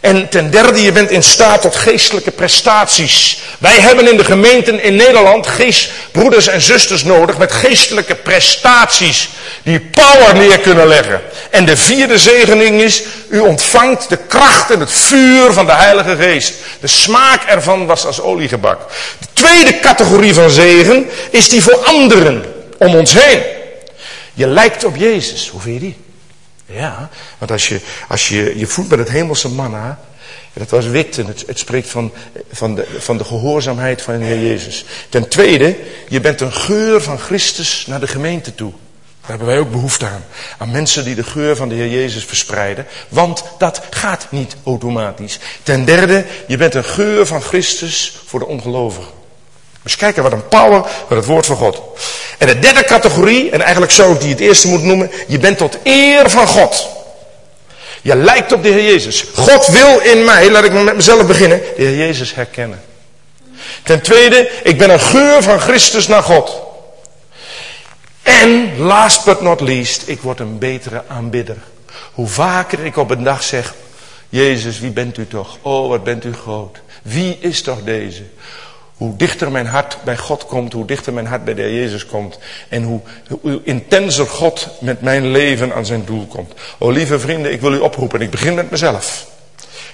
En 0.00 0.28
ten 0.28 0.50
derde, 0.50 0.82
je 0.82 0.92
bent 0.92 1.10
in 1.10 1.22
staat 1.22 1.62
tot 1.62 1.76
geestelijke 1.76 2.30
prestaties. 2.30 3.38
Wij 3.58 3.80
hebben 3.80 4.10
in 4.10 4.16
de 4.16 4.24
gemeenten 4.24 4.82
in 4.82 4.96
Nederland 4.96 5.46
geest, 5.46 5.90
broeders 6.12 6.46
en 6.46 6.60
zusters 6.60 7.04
nodig 7.04 7.38
met 7.38 7.52
geestelijke 7.52 8.14
prestaties. 8.14 9.28
Die 9.62 9.80
power 9.80 10.34
neer 10.34 10.58
kunnen 10.58 10.86
leggen. 10.86 11.20
En 11.50 11.64
de 11.64 11.76
vierde 11.76 12.18
zegening 12.18 12.80
is, 12.80 13.02
u 13.28 13.38
ontvangt 13.38 14.08
de 14.08 14.18
kracht 14.28 14.70
en 14.70 14.80
het 14.80 14.92
vuur 14.92 15.52
van 15.52 15.66
de 15.66 15.74
Heilige 15.74 16.16
Geest. 16.16 16.54
De 16.80 16.88
smaak 16.88 17.42
ervan 17.44 17.86
was 17.86 18.06
als 18.06 18.20
oliegebak. 18.20 18.80
De 19.18 19.26
tweede 19.32 19.80
categorie 19.80 20.34
van 20.34 20.50
zegen 20.50 21.10
is 21.30 21.48
die 21.48 21.62
voor 21.62 21.84
anderen 21.84 22.44
om 22.78 22.94
ons 22.94 23.12
heen. 23.12 23.60
Je 24.34 24.46
lijkt 24.46 24.84
op 24.84 24.96
Jezus. 24.96 25.48
Hoe 25.48 25.60
vind 25.60 25.74
je 25.74 25.80
die? 25.80 25.96
Ja, 26.66 27.10
want 27.38 27.50
als 27.50 27.68
je 27.68 27.80
als 28.08 28.28
je, 28.28 28.58
je 28.58 28.66
voedt 28.66 28.88
met 28.88 28.98
het 28.98 29.08
hemelse 29.08 29.48
manna, 29.48 30.00
dat 30.52 30.70
was 30.70 30.86
wit 30.86 31.18
en 31.18 31.26
het, 31.26 31.44
het 31.46 31.58
spreekt 31.58 31.88
van, 31.88 32.12
van, 32.52 32.74
de, 32.74 32.86
van 32.98 33.18
de 33.18 33.24
gehoorzaamheid 33.24 34.02
van 34.02 34.18
de 34.18 34.24
Heer 34.24 34.42
Jezus. 34.42 34.84
Ten 35.08 35.28
tweede, 35.28 35.76
je 36.08 36.20
bent 36.20 36.40
een 36.40 36.52
geur 36.52 37.02
van 37.02 37.18
Christus 37.18 37.86
naar 37.86 38.00
de 38.00 38.06
gemeente 38.06 38.54
toe. 38.54 38.72
Daar 39.20 39.30
hebben 39.30 39.46
wij 39.46 39.58
ook 39.58 39.70
behoefte 39.70 40.06
aan. 40.06 40.24
Aan 40.58 40.70
mensen 40.70 41.04
die 41.04 41.14
de 41.14 41.24
geur 41.24 41.56
van 41.56 41.68
de 41.68 41.74
Heer 41.74 41.90
Jezus 41.90 42.24
verspreiden. 42.24 42.86
Want 43.08 43.44
dat 43.58 43.82
gaat 43.90 44.26
niet 44.30 44.56
automatisch. 44.64 45.38
Ten 45.62 45.84
derde, 45.84 46.24
je 46.46 46.56
bent 46.56 46.74
een 46.74 46.84
geur 46.84 47.26
van 47.26 47.42
Christus 47.42 48.18
voor 48.26 48.38
de 48.38 48.46
ongelovigen. 48.46 49.21
Dus 49.82 49.96
kijken 49.96 50.22
wat 50.22 50.32
een 50.32 50.48
power 50.48 50.84
van 51.08 51.16
het 51.16 51.26
woord 51.26 51.46
van 51.46 51.56
God. 51.56 51.82
En 52.38 52.46
de 52.46 52.58
derde 52.58 52.84
categorie, 52.84 53.50
en 53.50 53.60
eigenlijk 53.60 53.92
ik 53.92 54.20
die 54.20 54.30
het 54.30 54.40
eerste 54.40 54.68
moeten 54.68 54.88
noemen. 54.88 55.10
Je 55.26 55.38
bent 55.38 55.58
tot 55.58 55.78
eer 55.82 56.30
van 56.30 56.46
God. 56.46 56.88
Je 58.02 58.16
lijkt 58.16 58.52
op 58.52 58.62
de 58.62 58.68
Heer 58.68 58.84
Jezus. 58.84 59.24
God 59.34 59.66
wil 59.66 59.98
in 59.98 60.24
mij, 60.24 60.50
laat 60.50 60.64
ik 60.64 60.72
met 60.72 60.96
mezelf 60.96 61.26
beginnen, 61.26 61.60
de 61.76 61.82
Heer 61.82 61.96
Jezus 61.96 62.34
herkennen. 62.34 62.82
Ten 63.82 64.02
tweede, 64.02 64.50
ik 64.62 64.78
ben 64.78 64.90
een 64.90 65.00
geur 65.00 65.42
van 65.42 65.60
Christus 65.60 66.06
naar 66.06 66.22
God. 66.22 66.60
En 68.22 68.78
last 68.78 69.24
but 69.24 69.40
not 69.40 69.60
least, 69.60 70.02
ik 70.08 70.20
word 70.20 70.40
een 70.40 70.58
betere 70.58 71.02
aanbidder. 71.08 71.56
Hoe 72.12 72.28
vaker 72.28 72.84
ik 72.84 72.96
op 72.96 73.10
een 73.10 73.24
dag 73.24 73.42
zeg, 73.42 73.74
Jezus, 74.28 74.80
wie 74.80 74.90
bent 74.90 75.18
u 75.18 75.26
toch? 75.26 75.56
Oh, 75.62 75.88
wat 75.88 76.04
bent 76.04 76.24
u 76.24 76.32
groot. 76.32 76.78
Wie 77.02 77.38
is 77.40 77.62
toch 77.62 77.82
deze? 77.84 78.22
Hoe 79.02 79.16
dichter 79.16 79.50
mijn 79.50 79.66
hart 79.66 79.96
bij 80.04 80.16
God 80.16 80.46
komt, 80.46 80.72
hoe 80.72 80.86
dichter 80.86 81.12
mijn 81.12 81.26
hart 81.26 81.44
bij 81.44 81.54
de 81.54 81.62
Heer 81.62 81.74
Jezus 81.74 82.06
komt. 82.06 82.38
En 82.68 82.82
hoe, 82.82 83.00
hoe, 83.40 83.60
intenser 83.64 84.26
God 84.26 84.68
met 84.80 85.02
mijn 85.02 85.26
leven 85.30 85.74
aan 85.74 85.86
zijn 85.86 86.04
doel 86.04 86.26
komt. 86.26 86.52
O 86.78 86.90
lieve 86.90 87.18
vrienden, 87.18 87.52
ik 87.52 87.60
wil 87.60 87.72
u 87.72 87.78
oproepen. 87.78 88.20
Ik 88.20 88.30
begin 88.30 88.54
met 88.54 88.70
mezelf. 88.70 89.26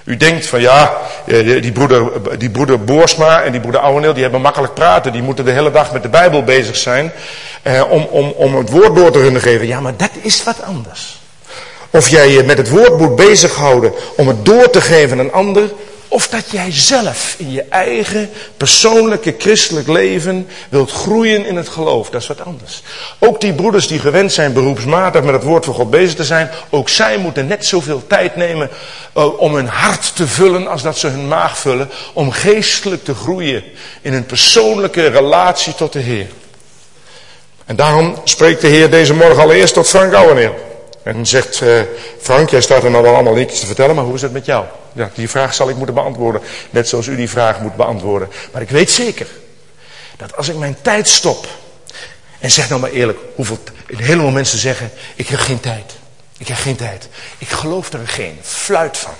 U 0.04 0.16
denkt 0.16 0.46
van 0.46 0.60
ja, 0.60 0.96
eh, 1.26 1.62
die 1.62 1.72
broeder, 1.72 2.10
die 2.38 2.50
broeder 2.50 2.84
Boersma 2.84 3.42
en 3.42 3.52
die 3.52 3.60
broeder 3.60 3.80
Ouweneel, 3.80 4.12
die 4.12 4.22
hebben 4.22 4.40
makkelijk 4.40 4.74
praten. 4.74 5.12
Die 5.12 5.22
moeten 5.22 5.44
de 5.44 5.50
hele 5.50 5.70
dag 5.70 5.92
met 5.92 6.02
de 6.02 6.08
Bijbel 6.08 6.44
bezig 6.44 6.76
zijn. 6.76 7.12
Eh, 7.62 7.90
om, 7.90 8.02
om, 8.10 8.30
om 8.36 8.56
het 8.56 8.70
woord 8.70 8.94
door 8.94 9.10
te 9.10 9.18
kunnen 9.18 9.42
geven. 9.42 9.66
Ja, 9.66 9.80
maar 9.80 9.96
dat 9.96 10.10
is 10.22 10.44
wat 10.44 10.62
anders. 10.62 11.20
Of 11.90 12.08
jij 12.08 12.30
je 12.30 12.42
met 12.42 12.58
het 12.58 12.68
woord 12.68 12.98
moet 12.98 13.16
bezighouden 13.16 13.92
om 14.16 14.28
het 14.28 14.44
door 14.44 14.70
te 14.70 14.80
geven 14.80 15.18
aan 15.18 15.24
een 15.24 15.32
ander. 15.32 15.70
Of 16.08 16.28
dat 16.28 16.50
jij 16.50 16.72
zelf 16.72 17.34
in 17.38 17.50
je 17.50 17.62
eigen 17.62 18.30
persoonlijke 18.56 19.34
christelijk 19.38 19.88
leven 19.88 20.48
wilt 20.68 20.90
groeien 20.90 21.46
in 21.46 21.56
het 21.56 21.68
geloof. 21.68 22.10
Dat 22.10 22.20
is 22.20 22.26
wat 22.26 22.44
anders. 22.44 22.82
Ook 23.18 23.40
die 23.40 23.52
broeders 23.52 23.86
die 23.88 23.98
gewend 23.98 24.32
zijn 24.32 24.52
beroepsmatig 24.52 25.22
met 25.22 25.34
het 25.34 25.42
woord 25.42 25.64
van 25.64 25.74
God 25.74 25.90
bezig 25.90 26.14
te 26.14 26.24
zijn. 26.24 26.50
Ook 26.70 26.88
zij 26.88 27.18
moeten 27.18 27.46
net 27.46 27.66
zoveel 27.66 28.06
tijd 28.06 28.36
nemen 28.36 28.70
uh, 29.16 29.40
om 29.40 29.54
hun 29.54 29.68
hart 29.68 30.16
te 30.16 30.26
vullen 30.26 30.66
als 30.66 30.82
dat 30.82 30.98
ze 30.98 31.06
hun 31.06 31.28
maag 31.28 31.58
vullen. 31.58 31.90
Om 32.12 32.30
geestelijk 32.30 33.04
te 33.04 33.14
groeien 33.14 33.64
in 34.02 34.12
een 34.12 34.26
persoonlijke 34.26 35.06
relatie 35.06 35.74
tot 35.74 35.92
de 35.92 36.00
Heer. 36.00 36.26
En 37.64 37.76
daarom 37.76 38.14
spreekt 38.24 38.60
de 38.60 38.66
Heer 38.66 38.90
deze 38.90 39.14
morgen 39.14 39.42
allereerst 39.42 39.74
tot 39.74 39.88
Frank 39.88 40.12
Ouweneel. 40.12 40.67
En 41.08 41.26
zegt, 41.26 41.60
uh, 41.60 41.80
Frank, 42.20 42.50
jij 42.50 42.60
staat 42.60 42.84
er 42.84 42.90
nou 42.90 43.02
wel 43.02 43.14
allemaal 43.14 43.34
niets 43.34 43.60
te 43.60 43.66
vertellen, 43.66 43.94
maar 43.94 44.04
hoe 44.04 44.14
is 44.14 44.22
het 44.22 44.32
met 44.32 44.46
jou? 44.46 44.64
Ja, 44.92 45.10
die 45.14 45.28
vraag 45.28 45.54
zal 45.54 45.68
ik 45.68 45.76
moeten 45.76 45.94
beantwoorden, 45.94 46.40
net 46.70 46.88
zoals 46.88 47.06
u 47.06 47.16
die 47.16 47.28
vraag 47.28 47.60
moet 47.60 47.76
beantwoorden. 47.76 48.28
Maar 48.52 48.62
ik 48.62 48.70
weet 48.70 48.90
zeker, 48.90 49.26
dat 50.16 50.36
als 50.36 50.48
ik 50.48 50.56
mijn 50.56 50.76
tijd 50.82 51.08
stop, 51.08 51.46
en 52.38 52.50
zeg 52.50 52.68
nou 52.68 52.80
maar 52.80 52.90
eerlijk, 52.90 53.18
hoeveel, 53.34 53.58
een 53.86 54.04
heleboel 54.04 54.30
mensen 54.30 54.58
zeggen, 54.58 54.90
ik 55.14 55.28
heb 55.28 55.38
geen 55.38 55.60
tijd. 55.60 55.92
Ik 56.38 56.48
heb 56.48 56.56
geen 56.56 56.76
tijd. 56.76 57.08
Ik 57.38 57.48
geloof 57.48 57.92
er 57.92 58.08
geen 58.08 58.38
fluit 58.42 58.96
van. 58.96 59.14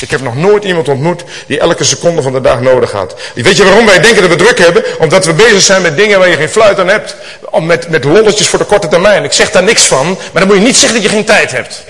Ik 0.00 0.10
heb 0.10 0.20
nog 0.20 0.36
nooit 0.36 0.64
iemand 0.64 0.88
ontmoet 0.88 1.24
die 1.46 1.58
elke 1.58 1.84
seconde 1.84 2.22
van 2.22 2.32
de 2.32 2.40
dag 2.40 2.60
nodig 2.60 2.92
had. 2.92 3.14
Weet 3.34 3.56
je 3.56 3.64
waarom 3.64 3.86
wij 3.86 4.00
denken 4.00 4.20
dat 4.22 4.30
we 4.30 4.44
druk 4.44 4.58
hebben? 4.58 4.84
Omdat 4.98 5.24
we 5.24 5.32
bezig 5.32 5.60
zijn 5.60 5.82
met 5.82 5.96
dingen 5.96 6.18
waar 6.18 6.28
je 6.28 6.36
geen 6.36 6.48
fluit 6.48 6.78
aan 6.78 6.88
hebt. 6.88 7.16
Met, 7.60 7.88
met 7.88 8.04
lolletjes 8.04 8.48
voor 8.48 8.58
de 8.58 8.64
korte 8.64 8.88
termijn. 8.88 9.24
Ik 9.24 9.32
zeg 9.32 9.50
daar 9.50 9.62
niks 9.62 9.82
van, 9.82 10.06
maar 10.06 10.42
dan 10.42 10.46
moet 10.46 10.56
je 10.56 10.62
niet 10.62 10.76
zeggen 10.76 10.94
dat 10.94 11.10
je 11.10 11.16
geen 11.16 11.24
tijd 11.24 11.52
hebt. 11.52 11.84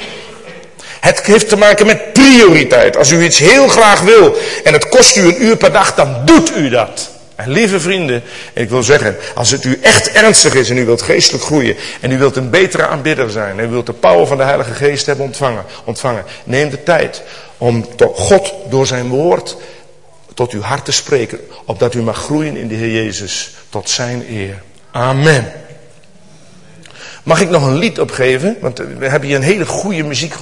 Het 1.00 1.20
heeft 1.22 1.48
te 1.48 1.56
maken 1.56 1.86
met 1.86 2.12
prioriteit. 2.12 2.96
Als 2.96 3.10
u 3.10 3.22
iets 3.22 3.38
heel 3.38 3.68
graag 3.68 4.00
wil 4.00 4.36
en 4.64 4.72
het 4.72 4.88
kost 4.88 5.16
u 5.16 5.20
een 5.20 5.44
uur 5.44 5.56
per 5.56 5.72
dag, 5.72 5.94
dan 5.94 6.22
doet 6.24 6.56
u 6.56 6.68
dat. 6.68 7.10
En 7.34 7.50
lieve 7.50 7.80
vrienden, 7.80 8.22
ik 8.52 8.68
wil 8.68 8.82
zeggen, 8.82 9.16
als 9.34 9.50
het 9.50 9.64
u 9.64 9.78
echt 9.82 10.12
ernstig 10.12 10.54
is 10.54 10.70
en 10.70 10.76
u 10.76 10.84
wilt 10.84 11.02
geestelijk 11.02 11.44
groeien 11.44 11.76
en 12.00 12.10
u 12.10 12.18
wilt 12.18 12.36
een 12.36 12.50
betere 12.50 12.86
aanbidder 12.86 13.30
zijn 13.30 13.58
en 13.58 13.64
u 13.64 13.68
wilt 13.68 13.86
de 13.86 13.92
power 13.92 14.26
van 14.26 14.36
de 14.36 14.42
Heilige 14.42 14.74
Geest 14.74 15.06
hebben 15.06 15.24
ontvangen, 15.24 15.64
ontvangen 15.84 16.24
neem 16.44 16.70
de 16.70 16.82
tijd 16.82 17.22
om 17.60 17.86
God 18.14 18.52
door 18.68 18.86
zijn 18.86 19.08
woord 19.08 19.56
tot 20.34 20.52
uw 20.52 20.60
hart 20.60 20.84
te 20.84 20.92
spreken, 20.92 21.38
opdat 21.64 21.94
u 21.94 22.02
mag 22.02 22.16
groeien 22.16 22.56
in 22.56 22.68
de 22.68 22.74
Heer 22.74 22.92
Jezus 22.92 23.54
tot 23.68 23.88
zijn 23.88 24.24
eer. 24.28 24.62
Amen. 24.90 25.52
Mag 27.22 27.40
ik 27.40 27.50
nog 27.50 27.66
een 27.66 27.76
lied 27.76 28.00
opgeven? 28.00 28.56
Want 28.60 28.78
we 28.78 29.08
hebben 29.08 29.28
hier 29.28 29.36
een 29.36 29.42
hele 29.42 29.66
goede 29.66 30.02
muziekgroep. 30.02 30.38